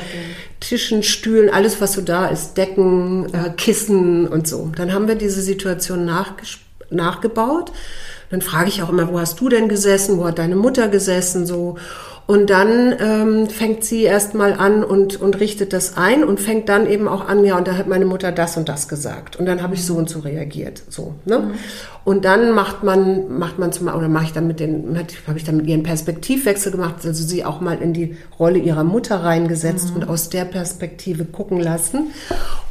Tischen, 0.61 1.03
Stühlen, 1.03 1.49
alles, 1.49 1.81
was 1.81 1.93
so 1.93 2.01
da 2.01 2.27
ist, 2.27 2.55
Decken, 2.55 3.33
äh, 3.33 3.49
Kissen 3.57 4.27
und 4.27 4.47
so. 4.47 4.71
Dann 4.75 4.93
haben 4.93 5.07
wir 5.07 5.15
diese 5.15 5.41
Situation 5.41 6.09
nachgebaut. 6.89 7.71
Dann 8.29 8.41
frage 8.41 8.69
ich 8.69 8.81
auch 8.81 8.89
immer, 8.89 9.11
wo 9.11 9.19
hast 9.19 9.41
du 9.41 9.49
denn 9.49 9.67
gesessen? 9.67 10.17
Wo 10.17 10.25
hat 10.25 10.39
deine 10.39 10.55
Mutter 10.55 10.87
gesessen? 10.87 11.45
So. 11.45 11.77
Und 12.31 12.49
dann 12.49 12.95
ähm, 12.97 13.49
fängt 13.49 13.83
sie 13.83 14.03
erstmal 14.03 14.53
an 14.53 14.85
und, 14.85 15.19
und 15.19 15.41
richtet 15.41 15.73
das 15.73 15.97
ein 15.97 16.23
und 16.23 16.39
fängt 16.39 16.69
dann 16.69 16.89
eben 16.89 17.09
auch 17.09 17.27
an, 17.27 17.43
ja, 17.43 17.57
und 17.57 17.67
da 17.67 17.75
hat 17.75 17.87
meine 17.89 18.05
Mutter 18.05 18.31
das 18.31 18.55
und 18.55 18.69
das 18.69 18.87
gesagt. 18.87 19.35
Und 19.35 19.47
dann 19.47 19.61
habe 19.61 19.73
ich 19.73 19.85
so 19.85 19.95
und 19.95 20.09
so 20.09 20.19
reagiert. 20.19 20.81
So, 20.87 21.15
ne? 21.25 21.39
Mhm. 21.39 21.51
Und 22.05 22.23
dann 22.23 22.53
macht 22.53 22.85
man, 22.85 23.37
macht 23.37 23.59
man 23.59 23.73
zum 23.73 23.89
oder 23.89 24.07
mache 24.07 24.23
ich 24.23 24.31
dann 24.31 24.47
mit 24.47 24.61
den, 24.61 24.97
habe 25.27 25.37
ich 25.37 25.43
dann 25.43 25.57
mit 25.57 25.67
ihren 25.67 25.83
Perspektivwechsel 25.83 26.71
gemacht, 26.71 27.05
also 27.05 27.21
sie 27.21 27.43
auch 27.43 27.59
mal 27.59 27.81
in 27.81 27.91
die 27.91 28.15
Rolle 28.39 28.59
ihrer 28.59 28.85
Mutter 28.85 29.17
reingesetzt 29.17 29.89
mhm. 29.89 29.97
und 29.97 30.09
aus 30.09 30.29
der 30.29 30.45
Perspektive 30.45 31.25
gucken 31.25 31.59
lassen. 31.59 32.11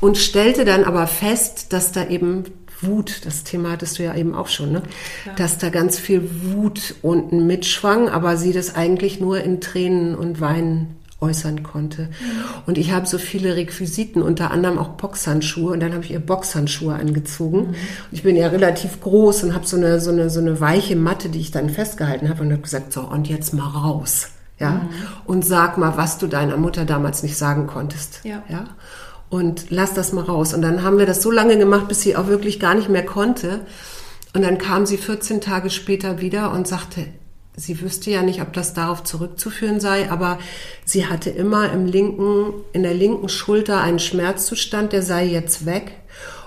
Und 0.01 0.17
stellte 0.17 0.65
dann 0.65 0.85
aber 0.85 1.07
fest, 1.07 1.75
dass 1.75 1.93
da 1.93 2.09
eben 2.09 2.45
Wut, 2.83 3.26
das 3.26 3.45
Thema 3.45 3.72
hattest 3.72 3.99
du 3.99 4.05
ja 4.05 4.14
eben 4.14 4.35
auch 4.35 4.49
schon, 4.49 4.72
ne? 4.72 4.83
Ja. 5.26 5.33
dass 5.35 5.59
da 5.59 5.68
ganz 5.70 5.99
viel 5.99 6.28
Wut 6.43 6.95
unten 7.03 7.47
mitschwang, 7.47 8.09
aber 8.09 8.37
sie 8.37 8.53
das 8.53 8.74
eigentlich 8.74 9.20
nur 9.20 9.41
in 9.41 9.61
Tränen 9.61 10.14
und 10.14 10.41
Weinen 10.41 10.97
äußern 11.20 11.62
konnte. 11.62 12.03
Mhm. 12.03 12.09
Und 12.66 12.78
ich 12.78 12.93
habe 12.93 13.07
so 13.07 13.18
viele 13.18 13.57
Requisiten, 13.57 14.22
unter 14.22 14.51
anderem 14.51 14.78
auch 14.78 14.91
Boxhandschuhe. 14.91 15.72
Und 15.72 15.81
dann 15.81 15.93
habe 15.93 16.05
ich 16.05 16.11
ihr 16.11 16.20
Boxhandschuhe 16.20 16.95
angezogen. 16.95 17.68
Mhm. 17.68 17.74
Ich 18.11 18.22
bin 18.22 18.37
ja 18.37 18.49
relativ 18.49 19.01
groß 19.01 19.45
und 19.45 19.55
habe 19.55 19.66
so 19.66 19.76
eine, 19.76 20.01
so, 20.01 20.11
eine, 20.11 20.31
so 20.31 20.41
eine 20.41 20.61
weiche 20.61 20.97
Matte, 20.97 21.28
die 21.28 21.41
ich 21.41 21.51
dann 21.51 21.68
festgehalten 21.68 22.28
habe 22.28 22.43
und 22.43 22.53
habe 22.53 22.62
gesagt, 22.62 22.93
so, 22.93 23.03
und 23.03 23.28
jetzt 23.28 23.53
mal 23.53 23.68
raus. 23.68 24.28
Ja, 24.59 24.72
mhm. 24.72 24.89
und 25.24 25.45
sag 25.45 25.78
mal, 25.78 25.97
was 25.97 26.18
du 26.18 26.26
deiner 26.26 26.59
Mutter 26.59 26.85
damals 26.85 27.22
nicht 27.22 27.39
sagen 27.39 27.66
konntest. 27.66 28.20
Ja. 28.24 28.43
ja? 28.51 28.64
Und 29.31 29.66
lass 29.70 29.95
das 29.95 30.12
mal 30.12 30.24
raus. 30.24 30.53
Und 30.53 30.61
dann 30.61 30.83
haben 30.83 30.99
wir 30.99 31.07
das 31.07 31.22
so 31.22 31.31
lange 31.31 31.57
gemacht, 31.57 31.89
bis 31.89 32.03
sie 32.03 32.16
auch 32.16 32.26
wirklich 32.26 32.61
gar 32.61 32.74
nicht 32.74 32.89
mehr 32.89 33.07
konnte. 33.07 33.61
Und 34.35 34.43
dann 34.43 34.59
kam 34.59 34.85
sie 34.87 34.99
14 34.99 35.41
Tage 35.41 35.70
später 35.70 36.20
wieder 36.20 36.53
und 36.53 36.68
sagte, 36.68 37.07
sie 37.57 37.81
wüsste 37.81 38.11
ja 38.11 38.22
nicht, 38.22 38.43
ob 38.43 38.53
das 38.53 38.74
darauf 38.74 39.05
zurückzuführen 39.05 39.81
sei, 39.81 40.11
aber 40.11 40.39
sie 40.85 41.07
hatte 41.07 41.31
immer 41.31 41.72
im 41.72 41.87
linken, 41.87 42.53
in 42.72 42.83
der 42.83 42.95
linken 42.95 43.28
Schulter 43.28 43.81
einen 43.81 43.99
Schmerzzustand, 43.99 44.93
der 44.93 45.03
sei 45.03 45.26
jetzt 45.26 45.64
weg. 45.64 45.93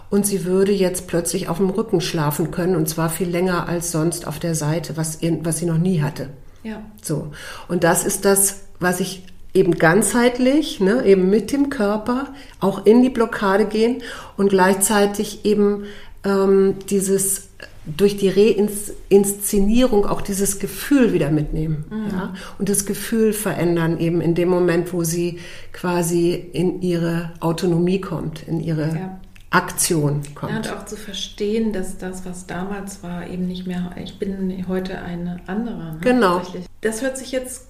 Und 0.10 0.28
sie 0.28 0.46
würde 0.46 0.72
jetzt 0.72 1.08
plötzlich 1.08 1.50
auf 1.50 1.58
dem 1.58 1.72
Rücken 1.72 2.00
schlafen 2.00 2.52
können, 2.52 2.76
und 2.76 2.88
zwar 2.88 3.10
viel 3.10 3.30
länger 3.30 3.68
als 3.68 3.92
sonst 3.92 4.28
auf 4.28 4.38
der 4.38 4.54
Seite, 4.54 4.96
was, 4.96 5.20
was 5.42 5.58
sie 5.58 5.66
noch 5.66 5.80
nie 5.80 6.02
hatte. 6.02 6.30
Ja. 6.62 6.84
So. 7.02 7.32
Und 7.68 7.84
das 7.84 8.06
ist 8.06 8.24
das, 8.24 8.62
was 8.80 9.00
ich 9.00 9.24
eben 9.54 9.78
ganzheitlich, 9.78 10.80
ne, 10.80 11.06
eben 11.06 11.30
mit 11.30 11.52
dem 11.52 11.70
Körper 11.70 12.34
auch 12.60 12.86
in 12.86 13.04
die 13.04 13.10
Blockade 13.10 13.66
gehen 13.66 14.02
und 14.38 14.50
gleichzeitig 14.50 15.46
eben 15.46 15.86
ähm, 16.24 16.76
dieses 16.90 17.50
durch 17.86 18.16
die 18.16 18.30
Reinszenierung 18.30 20.06
auch 20.06 20.22
dieses 20.22 20.60
Gefühl 20.60 21.12
wieder 21.12 21.30
mitnehmen 21.32 21.84
mhm. 21.90 22.10
ja? 22.12 22.34
und 22.58 22.70
das 22.70 22.86
Gefühl 22.86 23.34
verändern 23.34 24.00
eben 24.00 24.22
in 24.22 24.36
dem 24.36 24.48
Moment, 24.48 24.94
wo 24.94 25.04
sie 25.04 25.40
quasi 25.74 26.32
in 26.32 26.82
ihre 26.82 27.32
Autonomie 27.42 28.00
kommt, 28.00 28.44
in 28.48 28.62
ihre 28.62 28.88
ja. 28.88 29.20
Aktion 29.50 30.22
kommt. 30.34 30.52
Ja, 30.52 30.58
und 30.60 30.72
auch 30.72 30.86
zu 30.86 30.96
verstehen, 30.96 31.74
dass 31.74 31.98
das, 31.98 32.26
was 32.26 32.48
damals 32.48 33.04
war, 33.04 33.28
eben 33.28 33.48
nicht 33.48 33.68
mehr, 33.68 33.92
ich 34.02 34.18
bin 34.18 34.66
heute 34.70 35.02
eine 35.02 35.42
andere. 35.48 35.76
Ne? 35.76 35.98
Genau. 36.02 36.42
Das 36.80 37.02
hört 37.02 37.18
sich 37.18 37.34
jetzt, 37.34 37.68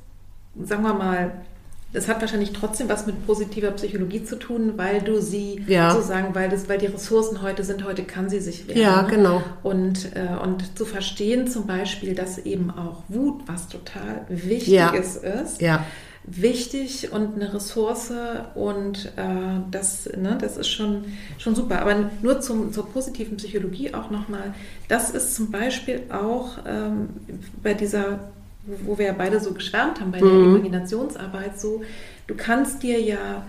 sagen 0.64 0.84
wir 0.84 0.94
mal, 0.94 1.44
das 1.94 2.08
hat 2.08 2.20
wahrscheinlich 2.22 2.54
trotzdem 2.54 2.90
was 2.90 3.06
mit 3.06 3.26
positiver 3.26 3.70
Psychologie 3.72 4.24
zu 4.24 4.38
tun, 4.38 4.74
weil 4.78 5.02
du 5.02 5.22
sie 5.22 5.64
ja. 5.68 5.92
sozusagen, 5.92 6.34
weil 6.34 6.50
das, 6.50 6.68
weil 6.68 6.80
die 6.80 6.88
Ressourcen 6.88 7.44
heute 7.44 7.64
sind, 7.64 7.86
heute 7.86 8.04
kann 8.04 8.30
sie 8.30 8.40
sich 8.40 8.68
wehren. 8.68 8.82
Ja, 8.82 9.04
genau. 9.04 9.44
Und, 9.62 10.16
äh, 10.16 10.36
und 10.42 10.76
zu 10.76 10.86
verstehen 10.86 11.48
zum 11.48 11.68
Beispiel, 11.68 12.16
dass 12.16 12.40
eben 12.40 12.72
auch 12.72 13.04
Wut 13.10 13.44
was 13.46 13.68
total 13.68 14.26
Wichtiges 14.28 15.22
ja. 15.24 15.30
ist. 15.42 15.62
Ja. 15.62 15.86
Wichtig 16.26 17.12
und 17.12 17.36
eine 17.36 17.54
Ressource 17.54 18.14
und 18.56 19.12
äh, 19.18 19.60
das, 19.70 20.10
ne, 20.18 20.38
das 20.40 20.58
ist 20.58 20.70
schon, 20.70 21.04
schon 21.38 21.54
super. 21.54 21.82
Aber 21.82 22.10
nur 22.22 22.40
zum, 22.40 22.72
zur 22.72 22.90
positiven 22.90 23.38
Psychologie 23.38 23.94
auch 23.94 24.10
nochmal. 24.10 24.54
Das 24.88 25.12
ist 25.12 25.36
zum 25.36 25.52
Beispiel 25.52 26.04
auch 26.10 26.60
ähm, 26.66 27.10
bei 27.62 27.74
dieser 27.74 28.20
wo 28.66 28.98
wir 28.98 29.08
ja 29.08 29.14
beide 29.18 29.40
so 29.40 29.54
geschwärmt 29.54 30.00
haben 30.00 30.12
bei 30.12 30.20
der 30.20 30.28
mhm. 30.28 30.56
Imaginationsarbeit, 30.56 31.60
so, 31.60 31.82
du 32.28 32.36
kannst 32.36 32.84
dir 32.84 33.00
ja 33.02 33.44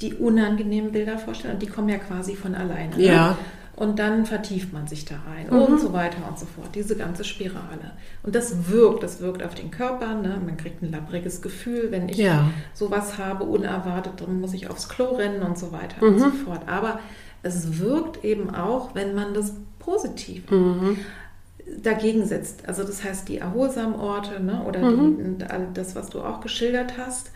die 0.00 0.14
unangenehmen 0.14 0.92
Bilder 0.92 1.18
vorstellen 1.18 1.54
und 1.54 1.62
die 1.62 1.68
kommen 1.68 1.88
ja 1.88 1.98
quasi 1.98 2.34
von 2.34 2.54
alleine. 2.54 2.96
Ne? 2.96 3.04
Ja. 3.04 3.30
Ne? 3.30 3.36
Und 3.74 3.98
dann 3.98 4.26
vertieft 4.26 4.72
man 4.72 4.86
sich 4.86 5.06
da 5.06 5.14
rein 5.26 5.46
mhm. 5.48 5.62
und 5.62 5.80
so 5.80 5.92
weiter 5.92 6.18
und 6.28 6.38
so 6.38 6.44
fort. 6.44 6.74
Diese 6.74 6.94
ganze 6.94 7.24
Spirale. 7.24 7.92
Und 8.22 8.34
das 8.34 8.68
wirkt, 8.68 9.02
das 9.02 9.20
wirkt 9.20 9.42
auf 9.42 9.54
den 9.54 9.70
Körper. 9.70 10.14
Ne? 10.14 10.40
Man 10.44 10.56
kriegt 10.56 10.82
ein 10.82 10.90
labbriges 10.90 11.40
Gefühl, 11.40 11.88
wenn 11.90 12.08
ich 12.08 12.18
ja. 12.18 12.50
sowas 12.74 13.16
habe, 13.16 13.44
unerwartet, 13.44 14.20
dann 14.20 14.40
muss 14.40 14.52
ich 14.52 14.68
aufs 14.68 14.88
Klo 14.88 15.16
rennen 15.16 15.42
und 15.42 15.56
so 15.56 15.72
weiter 15.72 16.04
mhm. 16.04 16.12
und 16.12 16.18
so 16.18 16.30
fort. 16.30 16.62
Aber 16.66 17.00
es 17.42 17.78
wirkt 17.80 18.24
eben 18.24 18.54
auch, 18.54 18.94
wenn 18.94 19.14
man 19.14 19.34
das 19.34 19.54
positiv. 19.78 20.50
Mhm 20.50 20.98
dagegen 21.82 22.26
setzt. 22.26 22.68
Also 22.68 22.84
das 22.84 23.04
heißt 23.04 23.28
die 23.28 23.38
erholsamen 23.38 23.94
Orte 23.94 24.42
ne, 24.42 24.62
oder 24.66 24.80
mhm. 24.80 25.38
die, 25.38 25.46
das, 25.74 25.94
was 25.94 26.10
du 26.10 26.20
auch 26.20 26.40
geschildert 26.40 26.94
hast. 26.98 27.30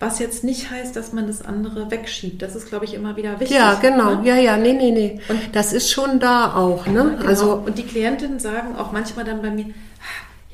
Was 0.00 0.18
jetzt 0.18 0.42
nicht 0.42 0.70
heißt, 0.70 0.96
dass 0.96 1.12
man 1.12 1.28
das 1.28 1.40
andere 1.40 1.90
wegschiebt. 1.90 2.42
Das 2.42 2.56
ist, 2.56 2.68
glaube 2.68 2.84
ich, 2.84 2.94
immer 2.94 3.16
wieder 3.16 3.38
wichtig. 3.38 3.56
Ja, 3.56 3.74
genau. 3.74 4.16
Ne? 4.16 4.28
Ja, 4.28 4.36
ja, 4.36 4.56
nee, 4.56 4.72
nee, 4.72 4.90
nee. 4.90 5.20
Und 5.28 5.40
das 5.52 5.72
ist 5.72 5.90
schon 5.90 6.18
da 6.18 6.54
auch. 6.56 6.86
Ne? 6.86 7.16
Genau. 7.16 7.28
Also 7.28 7.54
und 7.54 7.78
die 7.78 7.84
Klientinnen 7.84 8.40
sagen 8.40 8.76
auch 8.76 8.90
manchmal 8.90 9.24
dann 9.24 9.40
bei 9.40 9.50
mir, 9.50 9.66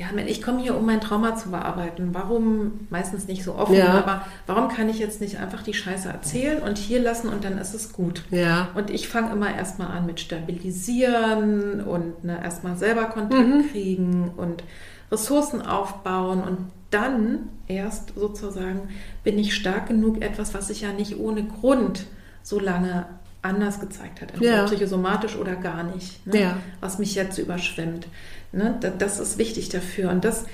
ja, 0.00 0.06
ich 0.26 0.40
komme 0.40 0.60
hier, 0.62 0.78
um 0.78 0.86
mein 0.86 1.02
Trauma 1.02 1.36
zu 1.36 1.50
bearbeiten. 1.50 2.08
Warum, 2.14 2.86
meistens 2.88 3.28
nicht 3.28 3.44
so 3.44 3.54
offen, 3.54 3.74
Ja. 3.74 3.98
aber 3.98 4.24
warum 4.46 4.68
kann 4.68 4.88
ich 4.88 4.98
jetzt 4.98 5.20
nicht 5.20 5.38
einfach 5.38 5.62
die 5.62 5.74
Scheiße 5.74 6.08
erzählen 6.08 6.62
und 6.62 6.78
hier 6.78 7.02
lassen 7.02 7.28
und 7.28 7.44
dann 7.44 7.58
ist 7.58 7.74
es 7.74 7.92
gut? 7.92 8.24
Ja. 8.30 8.68
Und 8.74 8.88
ich 8.88 9.08
fange 9.08 9.30
immer 9.30 9.54
erstmal 9.54 9.88
an 9.88 10.06
mit 10.06 10.18
Stabilisieren 10.18 11.82
und 11.82 12.24
ne, 12.24 12.42
erstmal 12.42 12.78
selber 12.78 13.04
Kontakt 13.06 13.70
kriegen 13.72 14.30
und 14.38 14.64
Ressourcen 15.12 15.60
aufbauen 15.60 16.42
und 16.42 16.58
dann 16.90 17.50
erst 17.66 18.14
sozusagen 18.16 18.88
bin 19.22 19.38
ich 19.38 19.54
stark 19.54 19.88
genug, 19.88 20.22
etwas, 20.22 20.54
was 20.54 20.68
sich 20.68 20.80
ja 20.80 20.92
nicht 20.92 21.18
ohne 21.18 21.44
Grund 21.44 22.06
so 22.42 22.58
lange 22.58 23.04
anders 23.42 23.80
gezeigt 23.80 24.20
hat, 24.20 24.32
entweder 24.32 24.56
Ja. 24.56 24.64
psychosomatisch 24.64 25.36
oder 25.36 25.56
gar 25.56 25.82
nicht, 25.82 26.26
ne? 26.26 26.40
Ja. 26.40 26.56
was 26.80 26.98
mich 26.98 27.14
jetzt 27.14 27.38
überschwemmt. 27.38 28.06
Ne? 28.52 28.76
Da- 28.80 28.90
Das 28.90 29.18
ist 29.18 29.38
wichtig 29.38 29.68
dafür 29.70 30.10
und 30.10 30.24
das, 30.24 30.44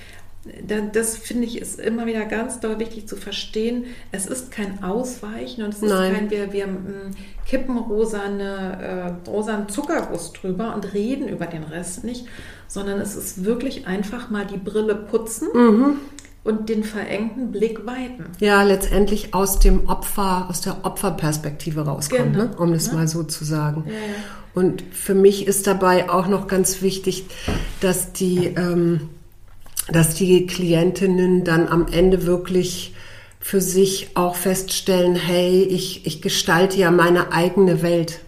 da- 0.68 0.80
das 0.92 1.16
finde 1.16 1.46
ich 1.46 1.60
ist 1.60 1.80
immer 1.80 2.06
wieder 2.06 2.24
ganz 2.26 2.60
doll 2.60 2.78
wichtig 2.78 3.08
zu 3.08 3.16
verstehen. 3.16 3.86
Es 4.12 4.26
ist 4.26 4.52
kein 4.52 4.84
Ausweichen 4.84 5.64
und 5.64 5.70
es 5.74 5.82
ist 5.82 5.88
Nein. 5.90 6.12
kein, 6.14 6.30
wir, 6.30 6.52
wir 6.52 6.66
mm, 6.68 7.10
kippen 7.46 7.78
rosane, 7.78 9.16
äh, 9.26 9.28
rosanen 9.30 9.68
Zuckerguss 9.68 10.32
drüber 10.32 10.74
und 10.74 10.92
reden 10.94 11.26
über 11.28 11.46
den 11.46 11.64
Rest 11.64 12.04
nicht, 12.04 12.26
sondern 12.68 13.00
es 13.00 13.16
ist 13.16 13.44
wirklich 13.44 13.86
einfach 13.86 14.30
mal 14.30 14.46
die 14.46 14.58
Brille 14.58 14.94
putzen 14.94 15.48
Mhm. 15.54 15.96
Und 16.46 16.68
den 16.68 16.84
verengten 16.84 17.50
Blick 17.50 17.84
weiten. 17.86 18.26
Ja, 18.38 18.62
letztendlich 18.62 19.34
aus 19.34 19.58
dem 19.58 19.88
Opfer, 19.88 20.46
aus 20.48 20.60
der 20.60 20.84
Opferperspektive 20.84 21.82
rauskommt, 21.82 22.32
Genau. 22.34 22.44
ne? 22.44 22.56
um 22.56 22.72
das 22.72 22.92
mal 22.92 23.08
so 23.08 23.22
zu 23.24 23.44
sagen. 23.44 23.84
Ja, 23.86 23.92
ja. 23.92 23.98
Und 24.54 24.82
für 24.92 25.14
mich 25.14 25.46
ist 25.46 25.66
dabei 25.66 26.08
auch 26.08 26.28
noch 26.28 26.48
ganz 26.48 26.80
wichtig, 26.80 27.26
dass 27.80 28.12
die, 28.12 28.46
ähm, 28.56 29.10
dass 29.92 30.14
die 30.14 30.46
Klientinnen 30.46 31.44
dann 31.44 31.68
am 31.68 31.86
Ende 31.88 32.24
wirklich 32.24 32.94
für 33.38 33.60
sich 33.60 34.08
auch 34.14 34.34
feststellen, 34.34 35.14
hey, 35.14 35.62
ich, 35.62 36.06
ich 36.06 36.22
gestalte 36.22 36.78
ja 36.78 36.90
meine 36.90 37.32
eigene 37.32 37.82
Welt. 37.82 38.20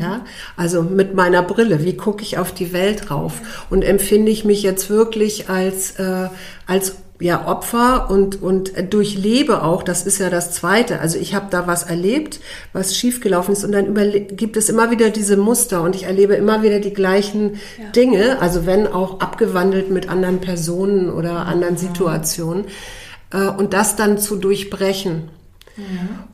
Ja, 0.00 0.24
also 0.56 0.84
mit 0.84 1.14
meiner 1.16 1.42
Brille, 1.42 1.82
wie 1.82 1.96
gucke 1.96 2.22
ich 2.22 2.38
auf 2.38 2.52
die 2.54 2.72
Welt 2.72 3.10
rauf? 3.10 3.40
Und 3.68 3.82
empfinde 3.82 4.30
ich 4.30 4.44
mich 4.44 4.62
jetzt 4.62 4.88
wirklich 4.90 5.48
als, 5.48 5.98
äh, 5.98 6.28
als 6.68 6.98
ja, 7.22 7.46
Opfer 7.46 8.10
und, 8.10 8.42
und 8.42 8.72
durchlebe 8.92 9.62
auch, 9.62 9.82
das 9.82 10.04
ist 10.04 10.18
ja 10.18 10.28
das 10.28 10.52
Zweite. 10.52 11.00
Also 11.00 11.18
ich 11.18 11.34
habe 11.34 11.46
da 11.50 11.66
was 11.66 11.84
erlebt, 11.84 12.40
was 12.72 12.96
schiefgelaufen 12.96 13.52
ist 13.52 13.64
und 13.64 13.72
dann 13.72 13.94
gibt 14.36 14.56
es 14.56 14.68
immer 14.68 14.90
wieder 14.90 15.10
diese 15.10 15.36
Muster 15.36 15.82
und 15.82 15.94
ich 15.94 16.04
erlebe 16.04 16.34
immer 16.34 16.62
wieder 16.62 16.80
die 16.80 16.92
gleichen 16.92 17.60
Ja. 17.78 17.90
Dinge, 17.94 18.40
also 18.40 18.66
wenn 18.66 18.86
auch 18.86 19.20
abgewandelt 19.20 19.90
mit 19.90 20.08
anderen 20.08 20.40
Personen 20.40 21.10
oder 21.10 21.46
anderen 21.46 21.76
Situationen. 21.76 22.64
Äh, 23.32 23.48
und 23.48 23.72
das 23.72 23.96
dann 23.96 24.18
zu 24.18 24.36
durchbrechen. 24.36 25.28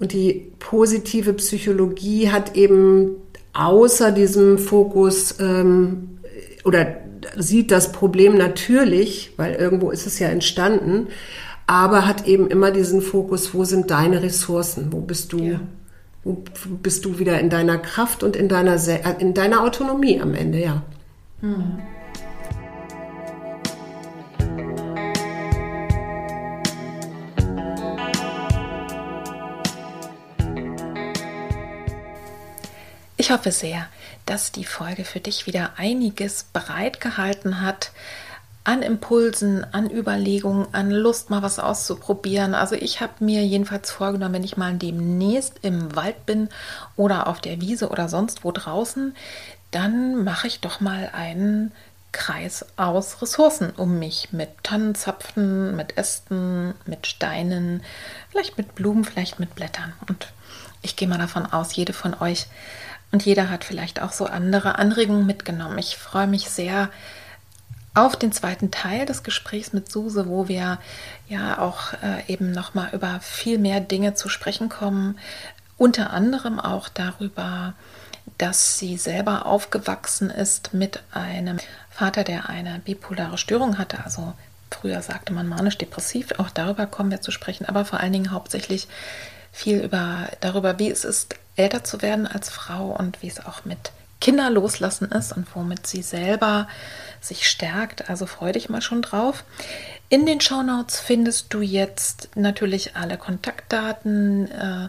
Und 0.01 0.13
die 0.13 0.51
positive 0.59 1.33
Psychologie 1.35 2.31
hat 2.31 2.57
eben 2.57 3.11
außer 3.53 4.11
diesem 4.11 4.59
Fokus 4.59 5.37
ähm, 5.39 6.19
oder 6.65 6.97
sieht 7.37 7.71
das 7.71 7.93
Problem 7.93 8.37
natürlich, 8.37 9.33
weil 9.37 9.55
irgendwo 9.55 9.91
ist 9.91 10.07
es 10.07 10.19
ja 10.19 10.29
entstanden, 10.29 11.09
aber 11.67 12.07
hat 12.07 12.27
eben 12.27 12.49
immer 12.49 12.71
diesen 12.71 13.03
Fokus, 13.03 13.53
wo 13.55 13.65
sind 13.65 13.91
deine 13.91 14.23
Ressourcen, 14.23 14.93
wo 14.93 15.01
bist 15.01 15.33
du, 15.33 15.39
Ja. 15.39 15.61
wo 16.25 16.43
bist 16.83 17.05
du 17.05 17.19
wieder 17.19 17.39
in 17.41 17.51
deiner 17.51 17.79
Kraft 17.79 18.23
und 18.23 18.37
in 18.37 18.49
deiner, 18.49 18.75
äh, 18.89 19.01
in 19.19 19.35
deiner 19.35 19.63
Autonomie 19.63 20.21
am 20.21 20.35
Ende, 20.35 20.59
ja. 20.61 20.83
Ich 33.17 33.31
hoffe 33.31 33.51
sehr, 33.51 33.87
dass 34.29 34.53
die 34.53 34.65
Folge 34.65 35.05
für 35.05 35.21
dich 35.21 35.47
wieder 35.47 35.73
einiges 35.79 36.45
bereitgehalten 36.45 37.63
hat 37.63 37.93
an 38.63 38.83
Impulsen, 38.83 39.65
an 39.73 39.91
Überlegungen, 39.91 40.67
an 40.73 40.91
Lust, 40.91 41.31
mal 41.31 41.41
was 41.41 41.59
auszuprobieren. 41.59 42.55
Also 42.55 42.75
ich 42.75 43.01
habe 43.01 43.25
mir 43.25 43.43
jedenfalls 43.47 43.91
vorgenommen, 43.91 44.35
wenn 44.35 44.45
ich 44.45 44.59
mal 44.59 44.75
demnächst 44.75 45.55
im 45.63 45.97
Wald 45.97 46.27
bin 46.27 46.51
oder 46.95 47.29
auf 47.29 47.41
der 47.41 47.63
Wiese 47.63 47.89
oder 47.89 48.11
sonst 48.11 48.45
wo 48.45 48.53
draußen, 48.53 49.17
dann 49.71 50.23
mache 50.23 50.47
ich 50.47 50.61
doch 50.61 50.81
mal 50.81 51.09
einen 51.15 51.73
Kreis 52.13 52.67
aus 52.77 53.23
Ressourcen 53.23 53.71
um 53.71 53.99
mich 53.99 54.33
mit 54.33 54.51
Tannenzapfen, 54.63 55.75
mit 55.75 55.97
Ästen, 55.97 56.75
mit 56.85 57.07
Steinen, 57.07 57.83
vielleicht 58.29 58.59
mit 58.59 58.75
Blumen, 58.75 59.05
vielleicht 59.05 59.41
mit 59.41 59.55
Blättern. 59.55 59.95
Und 60.07 60.29
ich 60.83 60.97
gehe 60.97 61.09
mal 61.09 61.19
davon 61.19 61.47
aus, 61.47 61.75
jede 61.75 61.95
von 61.95 62.13
euch 62.21 62.47
und 63.11 63.25
jeder 63.25 63.51
hat 63.51 63.65
vielleicht 63.65 64.03
auch 64.03 64.13
so 64.13 64.27
andere 64.27 64.79
Anregungen 64.79 65.27
mitgenommen. 65.27 65.79
Ich 65.79 65.97
freue 65.97 66.27
mich 66.27 66.51
sehr 66.51 66.91
auf 67.95 68.17
den 68.17 68.33
zweiten 68.33 68.71
Teil 68.71 69.07
des 69.07 69.23
Gesprächs 69.23 69.73
mit 69.73 69.91
Suse, 69.91 70.29
wo 70.29 70.47
wir 70.47 70.79
ja 71.29 71.59
auch 71.59 71.95
äh, 71.95 72.33
eben 72.33 72.53
nochmal 72.53 72.91
über 72.93 73.19
viel 73.21 73.59
mehr 73.59 73.81
Dinge 73.81 74.15
zu 74.15 74.29
sprechen 74.29 74.69
kommen. 74.69 75.19
Unter 75.77 76.11
anderem 76.11 76.61
auch 76.61 76.89
darüber, 76.89 77.75
dass 78.37 78.79
sie 78.79 78.97
selber 78.99 79.47
aufgewachsen 79.47 80.31
ist 80.31 80.75
mit 80.75 81.03
einem 81.13 81.59
Vater, 81.91 82.25
der 82.25 82.49
eine 82.49 82.79
bipolare 82.81 83.39
Störung 83.39 83.79
hatte. 83.79 84.05
Also 84.05 84.35
früher 84.71 85.03
sagte 85.03 85.33
man 85.33 85.49
manisch-depressiv. 85.49 86.33
Auch 86.39 86.51
darüber 86.51 86.87
kommen 86.87 87.11
wir 87.11 87.21
zu 87.21 87.31
sprechen, 87.31 87.65
aber 87.65 87.85
vor 87.85 88.01
allen 88.01 88.13
Dingen 88.13 88.31
hauptsächlich 88.31 88.87
viel 89.51 89.81
über 89.81 90.29
darüber, 90.41 90.79
wie 90.79 90.91
es 90.91 91.05
ist, 91.05 91.35
älter 91.59 91.85
zu 91.85 92.03
werden 92.03 92.27
als 92.27 92.49
Frau 92.49 92.97
und 92.99 93.23
wie 93.23 93.29
es 93.29 93.45
auch 93.45 93.65
mit 93.65 93.93
Kinder 94.21 94.51
loslassen 94.51 95.11
ist 95.13 95.33
und 95.33 95.47
womit 95.55 95.87
sie 95.87 96.03
selber 96.03 96.69
sich 97.21 97.49
stärkt. 97.49 98.09
Also 98.09 98.27
freu 98.27 98.53
dich 98.53 98.69
mal 98.69 98.83
schon 98.83 99.03
drauf. 99.03 99.45
In 100.09 100.27
den 100.27 100.41
Shownotes 100.41 101.01
findest 101.01 101.53
du 101.53 101.61
jetzt 101.61 102.31
natürlich 102.35 102.97
alle 102.97 103.19
Kontaktdaten 103.19 104.51
äh, 104.51 104.89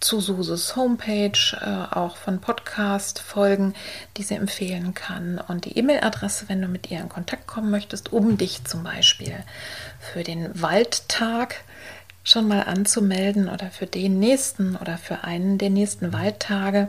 zu 0.00 0.20
Suses 0.20 0.76
Homepage, 0.76 1.38
äh, 1.60 1.94
auch 1.94 2.16
von 2.16 2.40
Podcast-Folgen, 2.40 3.74
die 4.16 4.22
sie 4.22 4.34
empfehlen 4.34 4.94
kann 4.94 5.38
und 5.46 5.66
die 5.66 5.78
E-Mail-Adresse, 5.78 6.48
wenn 6.48 6.62
du 6.62 6.68
mit 6.68 6.90
ihr 6.90 7.00
in 7.00 7.10
Kontakt 7.10 7.46
kommen 7.46 7.70
möchtest, 7.70 8.12
um 8.12 8.38
dich 8.38 8.64
zum 8.64 8.82
Beispiel 8.82 9.36
für 10.00 10.22
den 10.22 10.60
Waldtag 10.60 11.56
schon 12.22 12.48
mal 12.48 12.62
anzumelden 12.62 13.48
oder 13.48 13.70
für 13.70 13.86
den 13.86 14.18
nächsten 14.18 14.76
oder 14.76 14.98
für 14.98 15.24
einen 15.24 15.56
der 15.58 15.70
nächsten 15.70 16.12
Waldtage. 16.12 16.88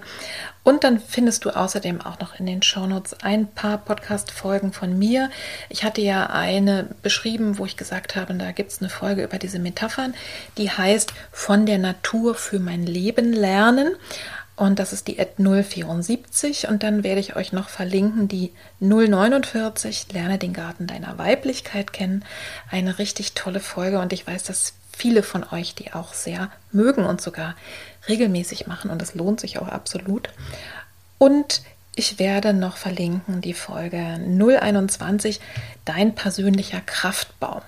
Und 0.63 0.83
dann 0.83 0.99
findest 0.99 1.45
du 1.45 1.51
außerdem 1.51 2.01
auch 2.01 2.19
noch 2.19 2.39
in 2.39 2.45
den 2.45 2.61
Shownotes 2.61 3.23
ein 3.23 3.47
paar 3.47 3.77
Podcast-Folgen 3.77 4.73
von 4.73 4.99
mir. 4.99 5.29
Ich 5.69 5.83
hatte 5.83 6.01
ja 6.01 6.27
eine 6.27 6.87
beschrieben, 7.01 7.57
wo 7.57 7.65
ich 7.65 7.77
gesagt 7.77 8.15
habe, 8.15 8.33
da 8.33 8.51
gibt 8.51 8.71
es 8.71 8.81
eine 8.81 8.89
Folge 8.89 9.23
über 9.23 9.37
diese 9.37 9.59
Metaphern, 9.59 10.13
die 10.57 10.69
heißt 10.69 11.13
Von 11.31 11.65
der 11.65 11.77
Natur 11.77 12.35
für 12.35 12.59
mein 12.59 12.85
Leben 12.85 13.31
lernen. 13.33 13.95
Und 14.57 14.77
das 14.77 14.93
ist 14.93 15.07
die 15.07 15.19
Ad 15.19 15.31
074. 15.37 16.67
Und 16.67 16.83
dann 16.83 17.03
werde 17.03 17.19
ich 17.19 17.35
euch 17.35 17.51
noch 17.51 17.69
verlinken 17.69 18.27
die 18.27 18.51
049. 18.79 20.07
Lerne 20.13 20.37
den 20.37 20.53
Garten 20.53 20.85
deiner 20.85 21.17
Weiblichkeit 21.17 21.93
kennen. 21.93 22.23
Eine 22.69 22.99
richtig 22.99 23.33
tolle 23.33 23.59
Folge. 23.59 23.99
Und 23.99 24.13
ich 24.13 24.27
weiß, 24.27 24.43
dass 24.43 24.75
viele 24.91 25.23
von 25.23 25.43
euch 25.51 25.75
die 25.75 25.93
auch 25.93 26.13
sehr 26.13 26.51
mögen 26.71 27.05
und 27.05 27.21
sogar 27.21 27.55
regelmäßig 28.07 28.67
machen. 28.67 28.91
Und 28.91 29.01
das 29.01 29.15
lohnt 29.15 29.39
sich 29.39 29.59
auch 29.59 29.67
absolut. 29.67 30.29
Und 31.17 31.61
ich 31.93 32.19
werde 32.19 32.53
noch 32.53 32.77
verlinken 32.77 33.41
die 33.41 33.53
Folge 33.53 33.97
021, 33.97 35.41
dein 35.83 36.15
persönlicher 36.15 36.81
Kraftbau. 36.81 37.61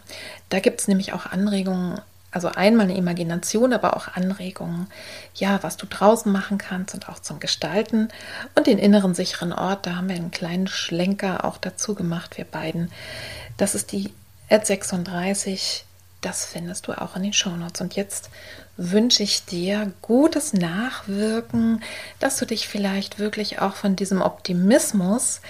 Da 0.49 0.59
gibt 0.59 0.80
es 0.80 0.88
nämlich 0.88 1.11
auch 1.11 1.26
Anregungen, 1.26 1.99
also 2.32 2.47
einmal 2.47 2.86
eine 2.86 2.97
Imagination, 2.97 3.74
aber 3.74 3.97
auch 3.97 4.07
Anregungen, 4.07 4.88
ja, 5.36 5.61
was 5.61 5.78
du 5.78 5.86
draußen 5.86 6.32
machen 6.32 6.57
kannst 6.57 6.95
und 6.95 7.09
auch 7.09 7.19
zum 7.19 7.39
Gestalten. 7.39 8.07
Und 8.55 8.67
den 8.67 8.80
inneren 8.80 9.13
sicheren 9.13 9.51
Ort, 9.51 9.86
da 9.86 9.97
haben 9.97 10.09
wir 10.09 10.15
einen 10.15 10.32
kleinen 10.32 10.67
Schlenker 10.67 11.43
auch 11.43 11.57
dazu 11.57 11.93
gemacht, 11.93 12.38
wir 12.38 12.45
beiden. 12.45 12.91
Das 13.57 13.76
ist 13.76 13.91
die 13.91 14.13
Ad 14.49 14.65
36. 14.65 15.86
Das 16.24 16.45
findest 16.45 16.88
du 16.88 16.93
auch 16.93 17.17
in 17.17 17.24
den 17.24 17.34
Shownotes. 17.34 17.82
Und 17.82 17.95
jetzt 17.97 18.30
wünsche 18.78 19.24
ich 19.24 19.43
dir 19.43 19.91
gutes 20.01 20.53
Nachwirken, 20.53 21.84
dass 22.19 22.38
du 22.38 22.45
dich 22.45 22.67
vielleicht 22.67 23.19
wirklich 23.19 23.59
auch 23.59 23.76
von 23.76 23.97
diesem 23.97 24.21
Optimismus, 24.21 25.41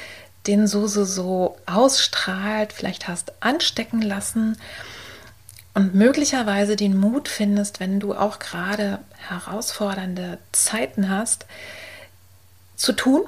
den 0.47 0.67
Suse 0.67 1.05
so 1.05 1.57
ausstrahlt, 1.67 2.73
vielleicht 2.73 3.07
hast 3.07 3.33
anstecken 3.39 4.01
lassen 4.01 4.57
und 5.75 5.93
möglicherweise 5.93 6.75
den 6.75 6.97
Mut 6.97 7.29
findest, 7.29 7.79
wenn 7.79 7.99
du 7.99 8.15
auch 8.15 8.39
gerade 8.39 8.97
herausfordernde 9.29 10.39
Zeiten 10.51 11.09
hast, 11.09 11.45
zu 12.75 12.93
tun, 12.93 13.21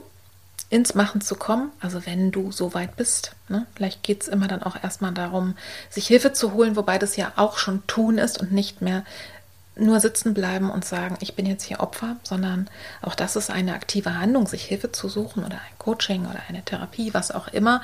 ins 0.69 0.95
Machen 0.95 1.21
zu 1.21 1.35
kommen, 1.35 1.71
also 1.79 2.05
wenn 2.05 2.31
du 2.31 2.51
so 2.51 2.73
weit 2.73 2.95
bist. 2.95 3.35
Ne? 3.49 3.67
Vielleicht 3.75 4.03
geht 4.03 4.23
es 4.23 4.27
immer 4.27 4.47
dann 4.47 4.63
auch 4.63 4.75
erstmal 4.81 5.13
darum, 5.13 5.55
sich 5.89 6.07
Hilfe 6.07 6.33
zu 6.33 6.53
holen, 6.53 6.75
wobei 6.75 6.97
das 6.97 7.15
ja 7.15 7.33
auch 7.35 7.57
schon 7.57 7.85
tun 7.87 8.17
ist 8.17 8.39
und 8.39 8.51
nicht 8.51 8.81
mehr 8.81 9.03
nur 9.77 9.99
sitzen 9.99 10.33
bleiben 10.33 10.71
und 10.71 10.85
sagen, 10.85 11.17
ich 11.19 11.35
bin 11.35 11.45
jetzt 11.45 11.63
hier 11.63 11.81
Opfer, 11.81 12.15
sondern 12.23 12.69
auch 13.01 13.13
das 13.13 13.35
ist 13.35 13.49
eine 13.49 13.73
aktive 13.73 14.17
Handlung, 14.17 14.47
sich 14.47 14.63
Hilfe 14.63 14.91
zu 14.91 15.09
suchen 15.09 15.43
oder 15.43 15.55
ein 15.55 15.77
Coaching 15.79 16.25
oder 16.25 16.39
eine 16.47 16.63
Therapie, 16.63 17.13
was 17.13 17.31
auch 17.31 17.49
immer. 17.49 17.81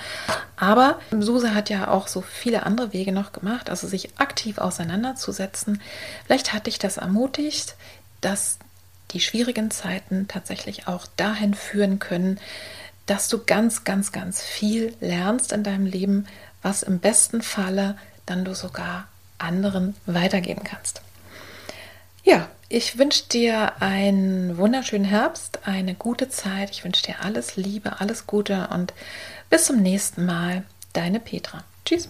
Aber 0.55 0.99
Suse 1.11 1.53
hat 1.53 1.69
ja 1.69 1.89
auch 1.89 2.07
so 2.07 2.21
viele 2.21 2.65
andere 2.65 2.93
Wege 2.93 3.11
noch 3.11 3.33
gemacht, 3.33 3.69
also 3.69 3.87
sich 3.87 4.17
aktiv 4.19 4.57
auseinanderzusetzen. 4.57 5.81
Vielleicht 6.25 6.53
hat 6.53 6.67
dich 6.67 6.79
das 6.79 6.97
ermutigt, 6.97 7.75
dass 8.21 8.57
die 9.11 9.19
schwierigen 9.19 9.71
Zeiten 9.71 10.27
tatsächlich 10.27 10.87
auch 10.87 11.07
dahin 11.17 11.53
führen 11.53 11.99
können, 11.99 12.39
dass 13.05 13.27
du 13.27 13.43
ganz, 13.43 13.83
ganz, 13.83 14.11
ganz 14.11 14.41
viel 14.41 14.95
lernst 14.99 15.51
in 15.51 15.63
deinem 15.63 15.85
Leben, 15.85 16.27
was 16.61 16.83
im 16.83 16.99
besten 16.99 17.41
Falle 17.41 17.97
dann 18.25 18.45
du 18.45 18.53
sogar 18.53 19.07
anderen 19.37 19.95
weitergeben 20.05 20.63
kannst. 20.63 21.01
Ja, 22.23 22.47
ich 22.69 22.97
wünsche 22.97 23.27
dir 23.27 23.81
einen 23.81 24.57
wunderschönen 24.57 25.05
Herbst, 25.05 25.59
eine 25.65 25.95
gute 25.95 26.29
Zeit. 26.29 26.69
Ich 26.69 26.83
wünsche 26.83 27.03
dir 27.03 27.15
alles 27.21 27.57
Liebe, 27.57 27.99
alles 27.99 28.27
Gute 28.27 28.69
und 28.71 28.93
bis 29.49 29.65
zum 29.65 29.81
nächsten 29.81 30.25
Mal. 30.25 30.63
Deine 30.93 31.19
Petra. 31.19 31.63
Tschüss. 31.85 32.09